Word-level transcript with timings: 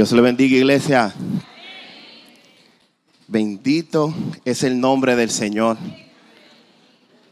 Dios 0.00 0.12
le 0.12 0.22
bendiga, 0.22 0.56
iglesia. 0.56 1.12
Bendito 3.28 4.14
es 4.46 4.62
el 4.62 4.80
nombre 4.80 5.14
del 5.14 5.30
Señor. 5.30 5.76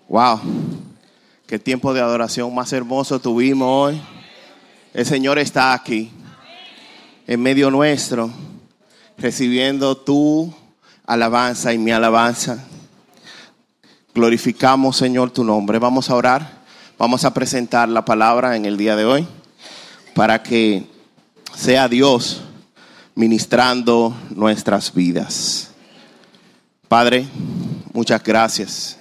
Wow, 0.07 0.39
qué 1.47 1.59
tiempo 1.59 1.95
de 1.95 2.03
adoración 2.03 2.55
más 2.55 2.71
hermoso 2.75 3.21
tuvimos 3.21 3.69
hoy. 3.71 4.03
El 4.93 5.07
Señor 5.07 5.39
está 5.39 5.73
aquí, 5.73 6.11
en 7.27 7.41
medio 7.41 7.71
nuestro, 7.71 8.31
recibiendo 9.17 9.97
tu 9.97 10.53
alabanza 11.07 11.73
y 11.73 11.79
mi 11.79 11.91
alabanza. 11.91 12.67
Glorificamos, 14.15 14.99
Señor, 14.99 15.31
tu 15.31 15.43
nombre. 15.43 15.79
Vamos 15.79 16.11
a 16.11 16.15
orar, 16.15 16.59
vamos 16.99 17.25
a 17.25 17.33
presentar 17.33 17.89
la 17.89 18.05
palabra 18.05 18.57
en 18.57 18.67
el 18.67 18.77
día 18.77 18.95
de 18.95 19.07
hoy 19.07 19.27
para 20.15 20.43
que 20.43 20.85
sea 21.55 21.89
Dios 21.89 22.43
ministrando 23.19 24.17
nuestras 24.31 24.95
vidas. 24.95 25.71
Padre, 26.87 27.27
muchas 27.93 28.23
gracias. 28.23 28.97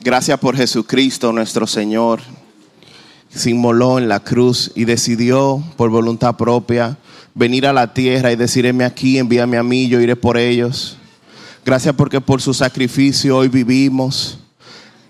Gracias 0.00 0.38
por 0.38 0.56
Jesucristo 0.56 1.30
nuestro 1.30 1.66
Señor. 1.66 2.22
Se 3.28 3.50
inmoló 3.50 3.98
en 3.98 4.08
la 4.08 4.20
cruz 4.20 4.72
y 4.74 4.86
decidió 4.86 5.62
por 5.76 5.90
voluntad 5.90 6.36
propia 6.36 6.96
venir 7.34 7.66
a 7.66 7.74
la 7.74 7.92
tierra 7.92 8.32
y 8.32 8.36
decirme 8.36 8.86
aquí, 8.86 9.18
envíame 9.18 9.58
a 9.58 9.62
mí, 9.62 9.86
yo 9.86 10.00
iré 10.00 10.16
por 10.16 10.38
ellos. 10.38 10.96
Gracias 11.62 11.94
porque 11.94 12.22
por 12.22 12.40
su 12.40 12.54
sacrificio 12.54 13.36
hoy 13.36 13.48
vivimos. 13.48 14.38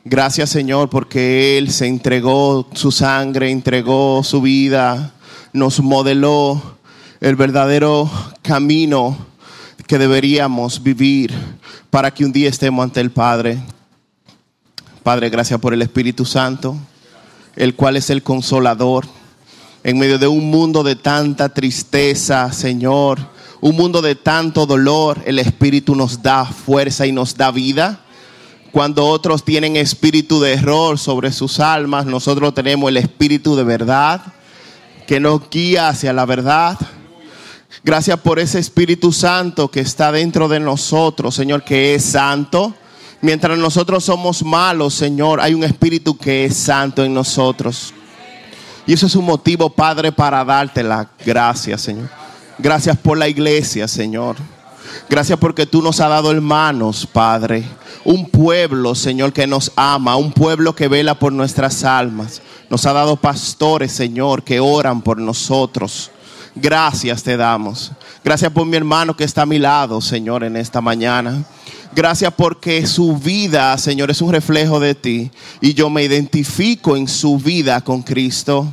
Gracias 0.04 0.50
Señor 0.50 0.90
porque 0.90 1.58
Él 1.58 1.70
se 1.70 1.86
entregó 1.86 2.66
su 2.74 2.90
sangre, 2.90 3.52
entregó 3.52 4.24
su 4.24 4.42
vida, 4.42 5.14
nos 5.52 5.78
modeló 5.78 6.74
el 7.20 7.36
verdadero 7.36 8.10
camino 8.42 9.16
que 9.86 9.98
deberíamos 9.98 10.82
vivir 10.82 11.32
para 11.90 12.12
que 12.12 12.24
un 12.24 12.32
día 12.32 12.48
estemos 12.48 12.82
ante 12.82 13.00
el 13.00 13.10
Padre. 13.10 13.58
Padre, 15.02 15.30
gracias 15.30 15.60
por 15.60 15.74
el 15.74 15.82
Espíritu 15.82 16.24
Santo, 16.24 16.76
el 17.56 17.74
cual 17.74 17.96
es 17.96 18.10
el 18.10 18.22
consolador. 18.22 19.06
En 19.82 19.98
medio 19.98 20.18
de 20.18 20.26
un 20.26 20.50
mundo 20.50 20.82
de 20.82 20.96
tanta 20.96 21.50
tristeza, 21.50 22.52
Señor, 22.52 23.18
un 23.60 23.76
mundo 23.76 24.00
de 24.00 24.14
tanto 24.14 24.66
dolor, 24.66 25.22
el 25.26 25.38
Espíritu 25.38 25.94
nos 25.94 26.22
da 26.22 26.46
fuerza 26.46 27.06
y 27.06 27.12
nos 27.12 27.36
da 27.36 27.50
vida. 27.50 28.00
Cuando 28.72 29.06
otros 29.06 29.44
tienen 29.44 29.76
espíritu 29.76 30.40
de 30.40 30.54
error 30.54 30.98
sobre 30.98 31.30
sus 31.30 31.60
almas, 31.60 32.06
nosotros 32.06 32.54
tenemos 32.54 32.88
el 32.88 32.96
espíritu 32.96 33.54
de 33.54 33.62
verdad 33.62 34.20
que 35.06 35.20
nos 35.20 35.48
guía 35.48 35.88
hacia 35.88 36.12
la 36.12 36.24
verdad. 36.24 36.76
Gracias 37.84 38.18
por 38.20 38.38
ese 38.38 38.58
Espíritu 38.58 39.12
Santo 39.12 39.70
que 39.70 39.80
está 39.80 40.10
dentro 40.10 40.48
de 40.48 40.58
nosotros, 40.58 41.34
Señor, 41.34 41.64
que 41.64 41.94
es 41.94 42.02
santo. 42.02 42.72
Mientras 43.20 43.58
nosotros 43.58 44.02
somos 44.04 44.42
malos, 44.42 44.94
Señor, 44.94 45.38
hay 45.38 45.52
un 45.52 45.64
Espíritu 45.64 46.16
que 46.16 46.46
es 46.46 46.56
santo 46.56 47.04
en 47.04 47.12
nosotros. 47.12 47.92
Y 48.86 48.94
eso 48.94 49.04
es 49.06 49.14
un 49.16 49.26
motivo, 49.26 49.68
Padre, 49.68 50.12
para 50.12 50.42
darte 50.46 50.82
la 50.82 51.10
gracia, 51.26 51.76
Señor. 51.76 52.08
Gracias 52.56 52.96
por 52.96 53.18
la 53.18 53.28
iglesia, 53.28 53.86
Señor. 53.86 54.36
Gracias 55.10 55.38
porque 55.38 55.66
tú 55.66 55.82
nos 55.82 56.00
has 56.00 56.08
dado 56.08 56.30
hermanos, 56.30 57.06
Padre. 57.06 57.64
Un 58.06 58.30
pueblo, 58.30 58.94
Señor, 58.94 59.34
que 59.34 59.46
nos 59.46 59.70
ama. 59.76 60.16
Un 60.16 60.32
pueblo 60.32 60.74
que 60.74 60.88
vela 60.88 61.18
por 61.18 61.34
nuestras 61.34 61.84
almas. 61.84 62.40
Nos 62.70 62.86
ha 62.86 62.94
dado 62.94 63.16
pastores, 63.16 63.92
Señor, 63.92 64.42
que 64.42 64.58
oran 64.58 65.02
por 65.02 65.18
nosotros. 65.18 66.10
Gracias 66.54 67.22
te 67.22 67.36
damos. 67.36 67.90
Gracias 68.22 68.52
por 68.52 68.64
mi 68.64 68.76
hermano 68.76 69.16
que 69.16 69.24
está 69.24 69.42
a 69.42 69.46
mi 69.46 69.58
lado, 69.58 70.00
Señor, 70.00 70.44
en 70.44 70.56
esta 70.56 70.80
mañana. 70.80 71.44
Gracias 71.94 72.32
porque 72.32 72.86
su 72.86 73.16
vida, 73.16 73.76
Señor, 73.78 74.10
es 74.10 74.20
un 74.20 74.32
reflejo 74.32 74.78
de 74.78 74.94
ti. 74.94 75.30
Y 75.60 75.74
yo 75.74 75.90
me 75.90 76.04
identifico 76.04 76.96
en 76.96 77.08
su 77.08 77.38
vida 77.38 77.80
con 77.80 78.02
Cristo. 78.02 78.72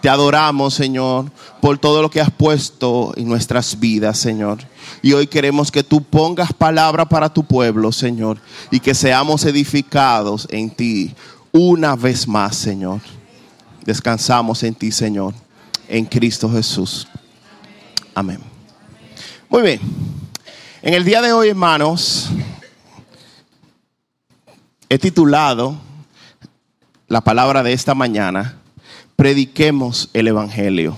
Te 0.00 0.08
adoramos, 0.08 0.74
Señor, 0.74 1.30
por 1.60 1.78
todo 1.78 2.02
lo 2.02 2.10
que 2.10 2.20
has 2.20 2.30
puesto 2.30 3.14
en 3.16 3.28
nuestras 3.28 3.78
vidas, 3.80 4.18
Señor. 4.18 4.58
Y 5.00 5.12
hoy 5.12 5.26
queremos 5.26 5.70
que 5.70 5.82
tú 5.82 6.02
pongas 6.02 6.52
palabra 6.52 7.08
para 7.08 7.32
tu 7.32 7.44
pueblo, 7.44 7.90
Señor, 7.90 8.38
y 8.70 8.80
que 8.80 8.94
seamos 8.94 9.44
edificados 9.44 10.46
en 10.50 10.70
ti 10.70 11.14
una 11.52 11.96
vez 11.96 12.28
más, 12.28 12.56
Señor. 12.56 13.00
Descansamos 13.84 14.62
en 14.62 14.74
ti, 14.74 14.92
Señor, 14.92 15.34
en 15.88 16.04
Cristo 16.04 16.50
Jesús. 16.50 17.08
Amén. 18.14 18.38
Muy 19.48 19.62
bien. 19.62 19.80
En 20.82 20.94
el 20.94 21.04
día 21.04 21.22
de 21.22 21.32
hoy, 21.32 21.48
hermanos, 21.48 22.28
he 24.88 24.98
titulado 24.98 25.76
la 27.08 27.20
palabra 27.20 27.62
de 27.62 27.72
esta 27.72 27.94
mañana 27.94 28.58
prediquemos 29.16 30.10
el 30.12 30.28
Evangelio. 30.28 30.96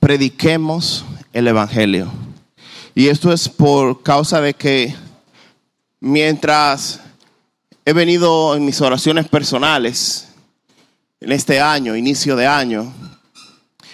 Prediquemos 0.00 1.04
el 1.32 1.48
Evangelio. 1.48 2.10
Y 2.94 3.08
esto 3.08 3.32
es 3.32 3.48
por 3.48 4.02
causa 4.02 4.40
de 4.40 4.54
que 4.54 4.94
mientras 6.00 7.00
he 7.84 7.92
venido 7.92 8.56
en 8.56 8.64
mis 8.64 8.80
oraciones 8.80 9.28
personales, 9.28 10.27
en 11.20 11.32
este 11.32 11.60
año, 11.60 11.96
inicio 11.96 12.36
de 12.36 12.46
año, 12.46 12.92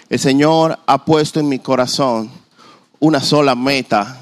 el 0.08 0.18
Señor 0.18 0.78
ha 0.86 1.04
puesto 1.04 1.40
en 1.40 1.48
mi 1.48 1.58
corazón 1.58 2.30
una 3.00 3.20
sola 3.20 3.54
meta 3.54 4.18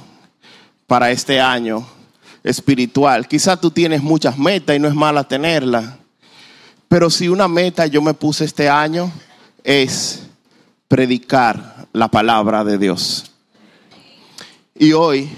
para 0.87 1.11
este 1.11 1.41
año 1.41 1.87
espiritual. 2.45 3.27
Quizá 3.27 3.57
tú 3.57 3.71
tienes 3.71 4.03
muchas 4.03 4.39
metas 4.39 4.77
y 4.77 4.79
no 4.79 4.89
es 4.89 4.95
mala 4.95 5.25
tenerla. 5.25 5.99
Pero 6.89 7.11
si 7.11 7.29
una 7.29 7.49
meta 7.49 7.87
yo 7.87 8.03
me 8.03 8.15
puse 8.15 8.45
este 8.45 8.69
año 8.69 9.11
es 9.65 10.23
predicar 10.89 11.87
la 11.93 12.09
palabra 12.09 12.65
de 12.65 12.79
Dios. 12.79 13.33
Y 14.75 14.93
hoy 14.93 15.29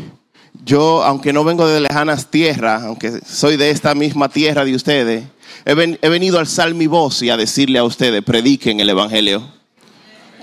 yo, 0.64 1.02
aunque 1.02 1.32
no 1.32 1.44
vengo 1.44 1.66
de 1.66 1.80
lejanas 1.80 2.30
tierras, 2.30 2.82
aunque 2.84 3.20
soy 3.26 3.56
de 3.56 3.70
esta 3.70 3.94
misma 3.94 4.28
tierra 4.28 4.64
de 4.64 4.74
ustedes, 4.74 5.24
he, 5.64 6.08
venido 6.08 6.38
a 6.38 6.40
alzar 6.40 6.72
mi 6.74 6.86
voz 6.86 7.22
y 7.22 7.30
a 7.30 7.36
decirle 7.36 7.78
a 7.78 7.84
ustedes, 7.84 8.22
prediquen 8.22 8.80
el 8.80 8.90
Evangelio, 8.90 9.42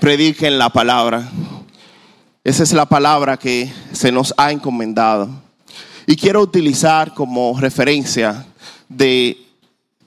prediquen 0.00 0.58
la 0.58 0.70
palabra. 0.70 1.30
Esa 2.44 2.62
es 2.62 2.72
la 2.72 2.86
palabra 2.86 3.36
que 3.36 3.72
se 3.92 4.10
nos 4.10 4.34
ha 4.36 4.50
encomendado. 4.50 5.30
Y 6.06 6.16
quiero 6.16 6.40
utilizar 6.40 7.14
como 7.14 7.58
referencia 7.60 8.46
de 8.88 9.38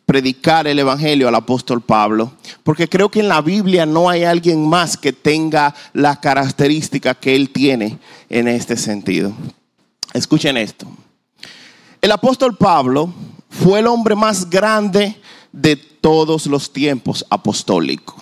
predicar 0.06 0.68
el 0.68 0.78
Evangelio 0.80 1.28
al 1.28 1.36
apóstol 1.36 1.82
Pablo, 1.82 2.34
porque 2.64 2.88
creo 2.88 3.10
que 3.10 3.22
en 3.22 3.28
la 3.28 3.42
Biblia 3.42 3.86
no 3.86 4.10
hay 4.10 4.24
alguien 4.24 4.68
más 4.68 4.98
que 4.98 5.14
tenga 5.14 5.74
la 5.94 6.20
característica 6.20 7.16
que 7.16 7.36
él 7.36 7.50
tiene 7.50 7.98
en 8.30 8.48
este 8.48 8.78
sentido. 8.78 9.34
Escuchen 10.14 10.58
esto. 10.58 10.88
El 12.02 12.12
apóstol 12.12 12.56
Pablo 12.56 13.12
fue 13.50 13.80
el 13.80 13.88
hombre 13.88 14.16
más 14.16 14.50
grande 14.50 15.20
de 15.52 15.76
todos 15.76 16.46
los 16.48 16.72
tiempos 16.72 17.26
apostólicos. 17.30 18.16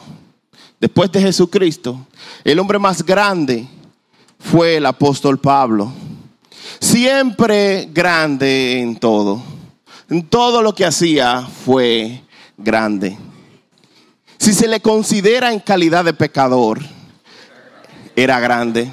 Después 0.79 1.11
de 1.11 1.21
Jesucristo, 1.21 2.05
el 2.43 2.59
hombre 2.59 2.79
más 2.79 3.03
grande 3.03 3.67
fue 4.39 4.77
el 4.77 4.85
apóstol 4.85 5.39
Pablo. 5.39 5.91
Siempre 6.79 7.89
grande 7.91 8.79
en 8.79 8.97
todo 8.97 9.53
en 10.09 10.23
todo 10.23 10.61
lo 10.61 10.75
que 10.75 10.85
hacía 10.85 11.47
fue 11.65 12.21
grande. 12.57 13.17
Si 14.37 14.53
se 14.53 14.67
le 14.67 14.79
considera 14.79 15.51
en 15.51 15.59
calidad 15.59 16.05
de 16.05 16.13
pecador, 16.13 16.79
era 18.15 18.39
grande. 18.39 18.91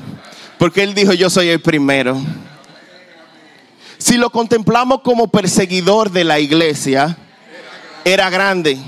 Porque 0.59 0.83
él 0.83 0.95
dijo, 0.95 1.13
yo 1.13 1.29
soy 1.29 1.49
el 1.49 1.61
primero. 1.61 2.19
Si 4.01 4.17
lo 4.17 4.31
contemplamos 4.31 5.03
como 5.03 5.29
perseguidor 5.29 6.11
de 6.11 6.25
la 6.25 6.41
iglesia, 6.41 7.19
era 8.03 8.31
grande. 8.31 8.79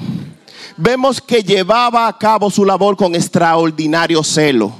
Vemos 0.78 1.20
que 1.20 1.42
llevaba 1.42 2.08
a 2.08 2.16
cabo 2.16 2.50
su 2.50 2.64
labor 2.64 2.96
con 2.96 3.14
extraordinario 3.14 4.24
celo, 4.24 4.72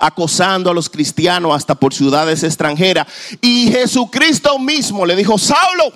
acosando 0.00 0.70
a 0.70 0.74
los 0.74 0.90
cristianos 0.90 1.54
hasta 1.54 1.76
por 1.76 1.94
ciudades 1.94 2.42
extranjeras. 2.42 3.06
Y 3.40 3.70
Jesucristo 3.70 4.58
mismo 4.58 5.06
le 5.06 5.14
dijo, 5.14 5.38
Saulo, 5.38 5.92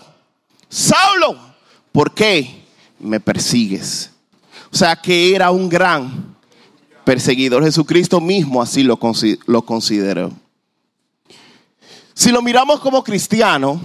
Saulo, 0.68 1.36
¿por 1.90 2.14
qué 2.14 2.64
me 3.00 3.18
persigues? 3.18 4.12
O 4.72 4.76
sea 4.76 4.94
que 4.94 5.34
era 5.34 5.50
un 5.50 5.68
gran 5.68 6.36
perseguidor. 7.04 7.64
Jesucristo 7.64 8.20
mismo 8.20 8.62
así 8.62 8.84
lo, 8.84 8.96
consideró. 8.96 10.30
Si 12.14 12.30
lo 12.30 12.42
miramos 12.42 12.80
como 12.80 13.02
cristiano, 13.02 13.80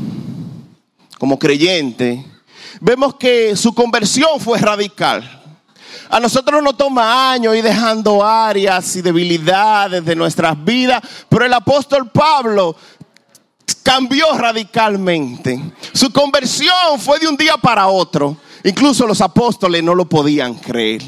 como 1.18 1.40
creyente, 1.40 2.26
vemos 2.82 3.16
que 3.16 3.56
su 3.56 3.74
conversión 3.74 4.40
fue 4.40 4.60
radical. 4.60 5.34
A 6.10 6.20
nosotros 6.20 6.62
nos 6.62 6.78
toma 6.78 7.32
años 7.32 7.56
ir 7.56 7.64
dejando 7.64 8.24
áreas 8.24 8.96
y 8.96 9.02
debilidades 9.02 10.04
de 10.06 10.16
nuestras 10.16 10.64
vidas, 10.64 11.02
pero 11.30 11.46
el 11.46 11.54
apóstol 11.54 12.10
Pablo 12.12 12.76
cambió 13.84 14.38
radicalmente. 14.38 15.62
Su 15.94 16.12
conversión 16.12 17.00
fue 17.00 17.20
de 17.20 17.28
un 17.28 17.38
día 17.38 17.58
para 17.58 17.88
otro. 17.88 18.38
Incluso 18.64 19.08
los 19.08 19.22
apóstoles 19.22 19.84
no 19.84 19.96
lo 19.96 20.08
podían 20.08 20.56
creer. 20.56 21.02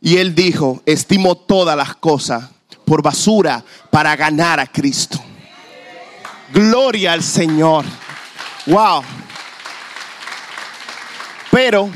Y 0.00 0.16
él 0.16 0.34
dijo, 0.34 0.82
estimo 0.86 1.36
todas 1.36 1.76
las 1.76 1.96
cosas 1.96 2.50
por 2.86 3.02
basura 3.02 3.62
para 3.90 4.16
ganar 4.16 4.60
a 4.60 4.66
Cristo. 4.66 5.20
Gloria 6.54 7.12
al 7.12 7.22
Señor. 7.22 7.84
Wow. 8.66 9.02
Pero, 11.50 11.90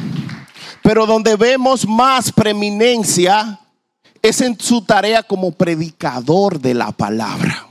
pero 0.83 1.07
donde 1.07 1.37
vemos 1.37 1.87
más 1.87 2.33
preeminencia 2.33 3.61
es 4.21 4.41
en 4.41 4.59
su 4.59 4.83
tarea 4.83 5.23
como 5.23 5.53
predicador 5.53 6.61
de 6.61 6.75
la 6.75 6.91
palabra. 6.93 7.67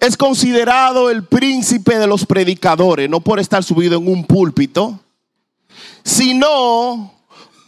Es 0.00 0.16
considerado 0.16 1.10
el 1.10 1.24
príncipe 1.24 1.98
de 1.98 2.06
los 2.06 2.26
predicadores, 2.26 3.08
no 3.08 3.20
por 3.20 3.38
estar 3.38 3.62
subido 3.62 3.98
en 3.98 4.08
un 4.08 4.24
púlpito, 4.24 4.98
sino 6.04 7.17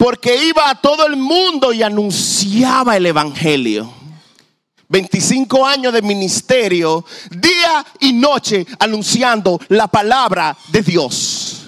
porque 0.01 0.47
iba 0.47 0.67
a 0.67 0.81
todo 0.81 1.05
el 1.05 1.15
mundo 1.15 1.71
y 1.71 1.83
anunciaba 1.83 2.97
el 2.97 3.05
Evangelio. 3.05 3.93
25 4.89 5.63
años 5.63 5.93
de 5.93 6.01
ministerio, 6.01 7.05
día 7.29 7.85
y 7.99 8.11
noche, 8.11 8.65
anunciando 8.79 9.59
la 9.67 9.87
palabra 9.87 10.57
de 10.69 10.81
Dios. 10.81 11.67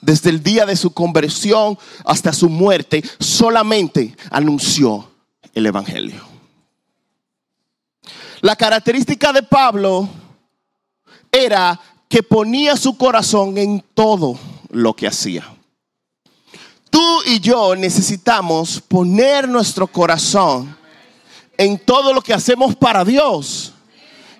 Desde 0.00 0.30
el 0.30 0.44
día 0.44 0.64
de 0.64 0.76
su 0.76 0.94
conversión 0.94 1.76
hasta 2.04 2.32
su 2.32 2.50
muerte, 2.50 3.02
solamente 3.18 4.16
anunció 4.30 5.10
el 5.54 5.66
Evangelio. 5.66 6.22
La 8.42 8.54
característica 8.54 9.32
de 9.32 9.42
Pablo 9.42 10.08
era 11.32 11.80
que 12.08 12.22
ponía 12.22 12.76
su 12.76 12.96
corazón 12.96 13.58
en 13.58 13.84
todo 13.92 14.38
lo 14.70 14.94
que 14.94 15.08
hacía. 15.08 15.55
Tú 16.96 17.22
y 17.26 17.40
yo 17.40 17.76
necesitamos 17.76 18.80
poner 18.80 19.46
nuestro 19.46 19.86
corazón 19.86 20.74
en 21.58 21.78
todo 21.78 22.14
lo 22.14 22.22
que 22.22 22.32
hacemos 22.32 22.74
para 22.74 23.04
Dios. 23.04 23.74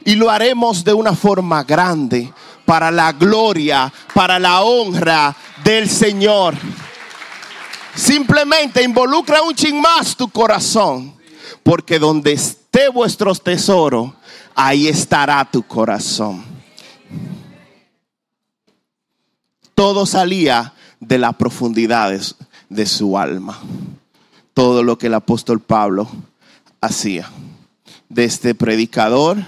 Y 0.07 0.15
lo 0.15 0.31
haremos 0.31 0.83
de 0.83 0.95
una 0.95 1.15
forma 1.15 1.65
grande, 1.65 2.33
para 2.65 2.91
la 2.91 3.13
gloria, 3.13 3.93
para 4.15 4.39
la 4.39 4.63
honra 4.63 5.37
del 5.65 5.91
Señor. 5.91 6.55
Simplemente 7.95 8.83
involucra 8.83 9.43
un 9.43 9.55
ching 9.55 9.79
más 9.79 10.17
tu 10.17 10.27
corazón, 10.31 11.15
porque 11.63 11.99
donde 11.99 12.33
esté 12.33 12.89
vuestro 12.89 13.35
tesoro, 13.35 14.17
ahí 14.55 14.89
estará 14.89 15.45
tu 15.45 15.63
corazón. 15.63 16.43
Todo 19.75 20.07
salía 20.07 20.73
de 21.07 21.19
las 21.19 21.37
profundidades 21.37 22.35
de 22.69 22.87
su 22.87 23.17
alma. 23.17 23.59
Todo 24.55 24.83
lo 24.83 24.99
que 24.99 25.07
el 25.07 25.15
apóstol 25.15 25.61
Pablo 25.61 26.09
hacía. 26.81 27.31
Desde 28.09 28.55
predicador 28.55 29.39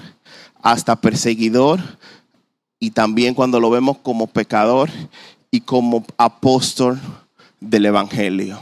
hasta 0.63 0.97
perseguidor 0.97 1.81
y 2.79 2.91
también 2.91 3.35
cuando 3.35 3.59
lo 3.59 3.71
vemos 3.71 3.99
como 3.99 4.27
pecador 4.27 4.91
y 5.51 5.61
como 5.61 6.05
apóstol 6.17 7.01
del 7.61 7.87
Evangelio. 7.87 8.61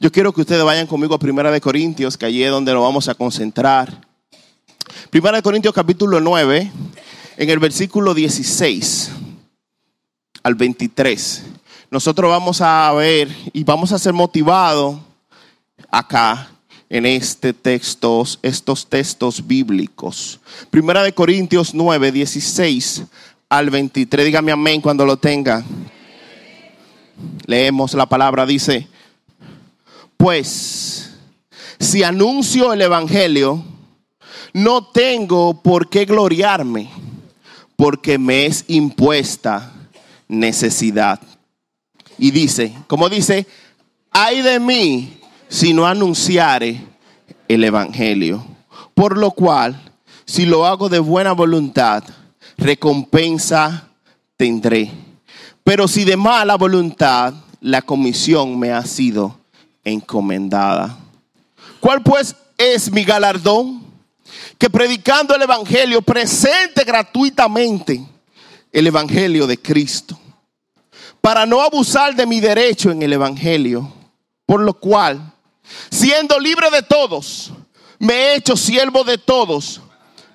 Yo 0.00 0.10
quiero 0.10 0.32
que 0.32 0.40
ustedes 0.40 0.64
vayan 0.64 0.88
conmigo 0.88 1.14
a 1.14 1.20
Primera 1.20 1.52
de 1.52 1.60
Corintios, 1.60 2.16
que 2.16 2.26
allí 2.26 2.42
es 2.42 2.50
donde 2.50 2.72
nos 2.72 2.82
vamos 2.82 3.08
a 3.08 3.14
concentrar. 3.14 4.06
Primera 5.10 5.36
de 5.36 5.42
Corintios 5.42 5.74
capítulo 5.74 6.20
9, 6.20 6.72
en 7.36 7.50
el 7.50 7.58
versículo 7.60 8.12
16 8.12 9.10
al 10.42 10.54
23 10.56 11.53
nosotros 11.94 12.28
vamos 12.28 12.60
a 12.60 12.92
ver 12.94 13.28
y 13.52 13.62
vamos 13.62 13.92
a 13.92 14.00
ser 14.00 14.12
motivados 14.12 14.96
acá 15.88 16.50
en 16.90 17.06
este 17.06 17.52
texto, 17.52 18.24
estos 18.42 18.88
textos 18.88 19.46
bíblicos. 19.46 20.40
Primera 20.70 21.04
de 21.04 21.12
Corintios 21.12 21.72
9, 21.72 22.10
16 22.10 23.04
al 23.48 23.70
23. 23.70 24.26
Dígame 24.26 24.50
amén 24.50 24.80
cuando 24.80 25.06
lo 25.06 25.16
tenga. 25.18 25.62
Leemos 27.46 27.94
la 27.94 28.06
palabra, 28.06 28.44
dice, 28.44 28.88
pues 30.16 31.12
si 31.78 32.02
anuncio 32.02 32.72
el 32.72 32.82
Evangelio, 32.82 33.64
no 34.52 34.88
tengo 34.88 35.62
por 35.62 35.88
qué 35.88 36.06
gloriarme, 36.06 36.90
porque 37.76 38.18
me 38.18 38.46
es 38.46 38.64
impuesta 38.66 39.72
necesidad 40.26 41.20
y 42.18 42.30
dice, 42.30 42.74
como 42.86 43.08
dice, 43.08 43.46
ay 44.10 44.42
de 44.42 44.60
mí 44.60 45.20
si 45.48 45.72
no 45.72 45.86
anunciare 45.86 46.80
el 47.48 47.64
Evangelio. 47.64 48.44
Por 48.94 49.18
lo 49.18 49.30
cual, 49.30 49.80
si 50.24 50.46
lo 50.46 50.66
hago 50.66 50.88
de 50.88 50.98
buena 50.98 51.32
voluntad, 51.32 52.04
recompensa 52.56 53.88
tendré. 54.36 54.90
Pero 55.62 55.88
si 55.88 56.04
de 56.04 56.16
mala 56.16 56.56
voluntad, 56.56 57.34
la 57.60 57.82
comisión 57.82 58.58
me 58.58 58.72
ha 58.72 58.84
sido 58.84 59.38
encomendada. 59.84 60.98
¿Cuál 61.80 62.02
pues 62.02 62.36
es 62.56 62.90
mi 62.90 63.04
galardón? 63.04 63.82
Que 64.58 64.70
predicando 64.70 65.34
el 65.34 65.42
Evangelio 65.42 66.02
presente 66.02 66.84
gratuitamente 66.84 68.04
el 68.72 68.86
Evangelio 68.86 69.46
de 69.46 69.58
Cristo 69.58 70.18
para 71.24 71.46
no 71.46 71.62
abusar 71.62 72.14
de 72.14 72.26
mi 72.26 72.38
derecho 72.38 72.90
en 72.90 73.00
el 73.00 73.14
Evangelio, 73.14 73.90
por 74.44 74.60
lo 74.60 74.74
cual, 74.74 75.32
siendo 75.90 76.38
libre 76.38 76.68
de 76.70 76.82
todos, 76.82 77.50
me 77.98 78.12
he 78.12 78.34
hecho 78.34 78.58
siervo 78.58 79.04
de 79.04 79.16
todos 79.16 79.80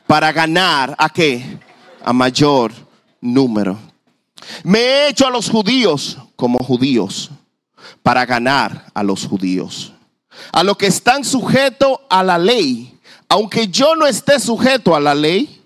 para 0.07 0.31
ganar 0.31 0.95
a 0.97 1.07
qué? 1.09 1.59
A 2.03 2.11
mayor 2.11 2.71
número. 3.21 3.77
Me 4.63 4.79
he 4.79 5.09
hecho 5.09 5.27
a 5.27 5.29
los 5.29 5.47
judíos 5.47 6.17
como 6.35 6.57
judíos 6.63 7.29
para 8.01 8.25
ganar 8.25 8.87
a 8.91 9.03
los 9.03 9.27
judíos. 9.27 9.93
A 10.51 10.63
los 10.63 10.75
que 10.75 10.87
están 10.87 11.23
sujetos 11.23 11.99
a 12.09 12.23
la 12.23 12.39
ley, 12.39 12.99
aunque 13.27 13.67
yo 13.67 13.95
no 13.95 14.07
esté 14.07 14.39
sujeto 14.39 14.95
a 14.95 14.99
la 14.99 15.13
ley, 15.13 15.61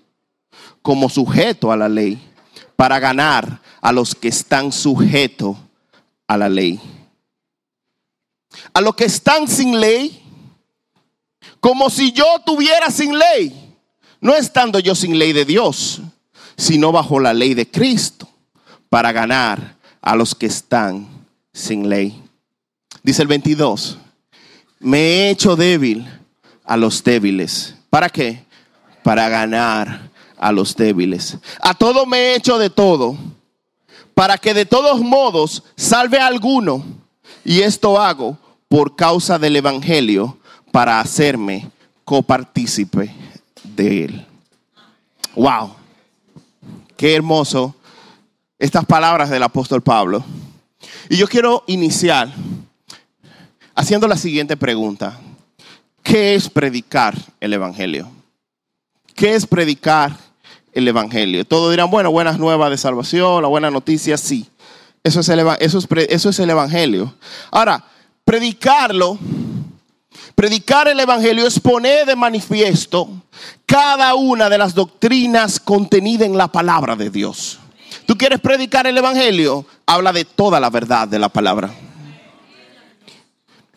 como 0.82 1.08
sujeto 1.08 1.72
a 1.72 1.78
la 1.78 1.88
ley, 1.88 2.22
para 2.76 2.98
ganar 2.98 3.63
a 3.84 3.92
los 3.92 4.14
que 4.14 4.28
están 4.28 4.72
sujetos 4.72 5.58
a 6.26 6.38
la 6.38 6.48
ley. 6.48 6.80
A 8.72 8.80
los 8.80 8.94
que 8.94 9.04
están 9.04 9.46
sin 9.46 9.78
ley, 9.78 10.22
como 11.60 11.90
si 11.90 12.10
yo 12.10 12.24
tuviera 12.46 12.90
sin 12.90 13.18
ley, 13.18 13.76
no 14.22 14.34
estando 14.34 14.78
yo 14.78 14.94
sin 14.94 15.18
ley 15.18 15.34
de 15.34 15.44
Dios, 15.44 16.00
sino 16.56 16.92
bajo 16.92 17.20
la 17.20 17.34
ley 17.34 17.52
de 17.52 17.70
Cristo, 17.70 18.26
para 18.88 19.12
ganar 19.12 19.76
a 20.00 20.16
los 20.16 20.34
que 20.34 20.46
están 20.46 21.06
sin 21.52 21.86
ley. 21.86 22.22
Dice 23.02 23.20
el 23.20 23.28
22, 23.28 23.98
me 24.78 24.98
he 24.98 25.30
hecho 25.30 25.56
débil 25.56 26.08
a 26.64 26.78
los 26.78 27.04
débiles. 27.04 27.74
¿Para 27.90 28.08
qué? 28.08 28.46
Para 29.02 29.28
ganar 29.28 30.08
a 30.38 30.52
los 30.52 30.74
débiles. 30.74 31.36
A 31.60 31.74
todo 31.74 32.06
me 32.06 32.18
he 32.18 32.36
hecho 32.36 32.56
de 32.56 32.70
todo 32.70 33.18
para 34.14 34.38
que 34.38 34.54
de 34.54 34.66
todos 34.66 35.00
modos 35.00 35.62
salve 35.76 36.18
a 36.18 36.26
alguno. 36.26 36.84
Y 37.44 37.60
esto 37.60 38.00
hago 38.00 38.38
por 38.68 38.96
causa 38.96 39.38
del 39.38 39.56
Evangelio, 39.56 40.38
para 40.74 40.98
hacerme 40.98 41.70
copartícipe 42.04 43.14
de 43.62 44.04
él. 44.06 44.26
Wow, 45.36 45.72
qué 46.96 47.14
hermoso 47.14 47.76
estas 48.58 48.84
palabras 48.84 49.30
del 49.30 49.44
apóstol 49.44 49.82
Pablo. 49.82 50.24
Y 51.08 51.16
yo 51.16 51.28
quiero 51.28 51.62
iniciar 51.68 52.28
haciendo 53.76 54.08
la 54.08 54.16
siguiente 54.16 54.56
pregunta. 54.56 55.20
¿Qué 56.02 56.34
es 56.34 56.50
predicar 56.50 57.14
el 57.38 57.52
Evangelio? 57.52 58.10
¿Qué 59.14 59.36
es 59.36 59.46
predicar 59.46 60.16
el 60.74 60.88
Evangelio. 60.88 61.44
Todos 61.44 61.70
dirán, 61.70 61.90
bueno, 61.90 62.10
buenas 62.10 62.38
nuevas 62.38 62.70
de 62.70 62.78
salvación, 62.78 63.42
la 63.42 63.48
buena 63.48 63.70
noticia, 63.70 64.16
sí. 64.18 64.46
Eso 65.02 65.20
es, 65.20 65.28
el, 65.28 65.40
eso, 65.60 65.78
es, 65.78 65.86
eso 66.08 66.28
es 66.30 66.38
el 66.38 66.50
Evangelio. 66.50 67.14
Ahora, 67.50 67.84
predicarlo, 68.24 69.18
predicar 70.34 70.88
el 70.88 70.98
Evangelio 70.98 71.46
es 71.46 71.60
poner 71.60 72.06
de 72.06 72.16
manifiesto 72.16 73.08
cada 73.66 74.14
una 74.14 74.48
de 74.48 74.58
las 74.58 74.74
doctrinas 74.74 75.60
contenidas 75.60 76.26
en 76.26 76.36
la 76.36 76.48
palabra 76.48 76.96
de 76.96 77.10
Dios. 77.10 77.58
¿Tú 78.06 78.16
quieres 78.16 78.40
predicar 78.40 78.86
el 78.86 78.98
Evangelio? 78.98 79.66
Habla 79.86 80.12
de 80.12 80.24
toda 80.24 80.58
la 80.58 80.70
verdad 80.70 81.06
de 81.06 81.18
la 81.18 81.28
palabra. 81.28 81.70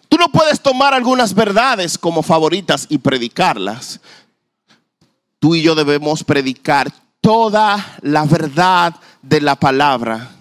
Tú 0.10 0.18
no 0.18 0.30
puedes 0.30 0.62
tomar 0.62 0.94
algunas 0.94 1.34
verdades 1.34 1.98
como 1.98 2.24
favoritas 2.24 2.88
y 2.90 2.98
predicarlas. 2.98 4.00
Tú 5.40 5.56
y 5.56 5.62
yo 5.62 5.76
debemos 5.76 6.24
predicar 6.24 6.92
toda 7.22 7.98
la 8.02 8.26
verdad 8.26 8.96
de 9.22 9.42
la 9.42 9.56
palabra 9.56 10.32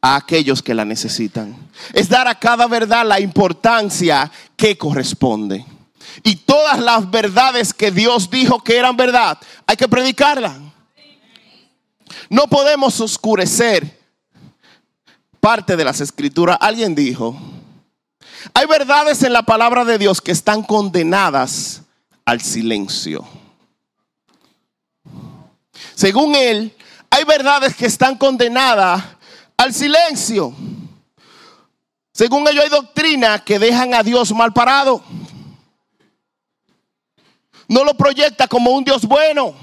a 0.00 0.16
aquellos 0.16 0.62
que 0.62 0.74
la 0.74 0.84
necesitan. 0.84 1.56
Es 1.92 2.08
dar 2.08 2.26
a 2.28 2.34
cada 2.34 2.66
verdad 2.66 3.06
la 3.06 3.20
importancia 3.20 4.30
que 4.56 4.76
corresponde. 4.76 5.64
Y 6.22 6.36
todas 6.36 6.80
las 6.80 7.10
verdades 7.10 7.72
que 7.72 7.90
Dios 7.90 8.30
dijo 8.30 8.62
que 8.62 8.76
eran 8.76 8.96
verdad, 8.96 9.38
hay 9.66 9.76
que 9.76 9.88
predicarla. 9.88 10.56
No 12.30 12.46
podemos 12.46 13.00
oscurecer 13.00 13.98
parte 15.40 15.76
de 15.76 15.84
las 15.84 16.00
escrituras. 16.00 16.58
Alguien 16.60 16.94
dijo, 16.94 17.38
hay 18.54 18.66
verdades 18.66 19.22
en 19.22 19.32
la 19.32 19.42
palabra 19.42 19.84
de 19.84 19.98
Dios 19.98 20.20
que 20.20 20.32
están 20.32 20.62
condenadas 20.62 21.82
al 22.24 22.40
silencio. 22.40 23.26
Según 25.98 26.36
él, 26.36 26.72
hay 27.10 27.24
verdades 27.24 27.74
que 27.74 27.86
están 27.86 28.16
condenadas 28.16 29.02
al 29.56 29.74
silencio. 29.74 30.54
Según 32.12 32.46
ellos 32.46 32.62
hay 32.62 32.70
doctrina 32.70 33.40
que 33.40 33.58
dejan 33.58 33.92
a 33.94 34.04
Dios 34.04 34.32
mal 34.32 34.52
parado. 34.52 35.02
No 37.66 37.82
lo 37.82 37.94
proyecta 37.94 38.46
como 38.46 38.70
un 38.70 38.84
Dios 38.84 39.06
bueno. 39.06 39.56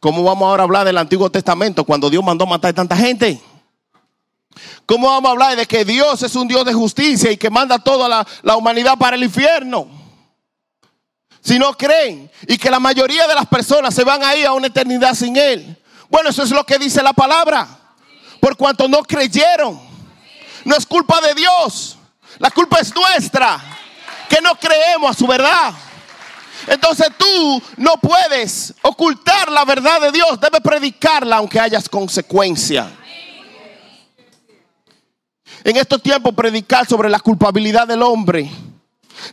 ¿Cómo 0.00 0.24
vamos 0.24 0.48
ahora 0.48 0.62
a 0.62 0.64
hablar 0.64 0.86
del 0.86 0.96
Antiguo 0.96 1.30
Testamento 1.30 1.84
cuando 1.84 2.08
Dios 2.08 2.24
mandó 2.24 2.46
matar 2.46 2.70
a 2.70 2.74
tanta 2.74 2.96
gente? 2.96 3.38
¿Cómo 4.86 5.08
vamos 5.08 5.28
a 5.28 5.32
hablar 5.32 5.56
de 5.58 5.66
que 5.66 5.84
Dios 5.84 6.22
es 6.22 6.34
un 6.34 6.48
Dios 6.48 6.64
de 6.64 6.72
justicia 6.72 7.30
y 7.30 7.36
que 7.36 7.50
manda 7.50 7.78
toda 7.78 8.08
la, 8.08 8.26
la 8.40 8.56
humanidad 8.56 8.96
para 8.96 9.16
el 9.16 9.24
infierno? 9.24 9.99
Si 11.42 11.58
no 11.58 11.76
creen 11.76 12.30
y 12.46 12.58
que 12.58 12.70
la 12.70 12.80
mayoría 12.80 13.26
de 13.26 13.34
las 13.34 13.46
personas 13.46 13.94
se 13.94 14.04
van 14.04 14.22
a 14.22 14.34
ir 14.34 14.46
a 14.46 14.52
una 14.52 14.66
eternidad 14.66 15.14
sin 15.14 15.36
Él. 15.36 15.76
Bueno, 16.08 16.30
eso 16.30 16.42
es 16.42 16.50
lo 16.50 16.64
que 16.64 16.78
dice 16.78 17.02
la 17.02 17.12
palabra. 17.12 17.66
Por 18.40 18.56
cuanto 18.56 18.88
no 18.88 19.02
creyeron. 19.02 19.80
No 20.64 20.76
es 20.76 20.84
culpa 20.84 21.20
de 21.20 21.34
Dios. 21.34 21.96
La 22.38 22.50
culpa 22.50 22.78
es 22.78 22.94
nuestra. 22.94 23.60
Que 24.28 24.40
no 24.40 24.54
creemos 24.56 25.10
a 25.10 25.18
su 25.18 25.26
verdad. 25.26 25.72
Entonces 26.66 27.08
tú 27.16 27.62
no 27.76 27.94
puedes 27.96 28.74
ocultar 28.82 29.50
la 29.50 29.64
verdad 29.64 30.00
de 30.00 30.12
Dios. 30.12 30.38
Debes 30.40 30.60
predicarla 30.60 31.36
aunque 31.36 31.58
hayas 31.58 31.88
consecuencia. 31.88 32.90
En 35.64 35.76
estos 35.76 36.02
tiempos 36.02 36.34
predicar 36.34 36.86
sobre 36.86 37.08
la 37.08 37.20
culpabilidad 37.20 37.86
del 37.86 38.02
hombre. 38.02 38.50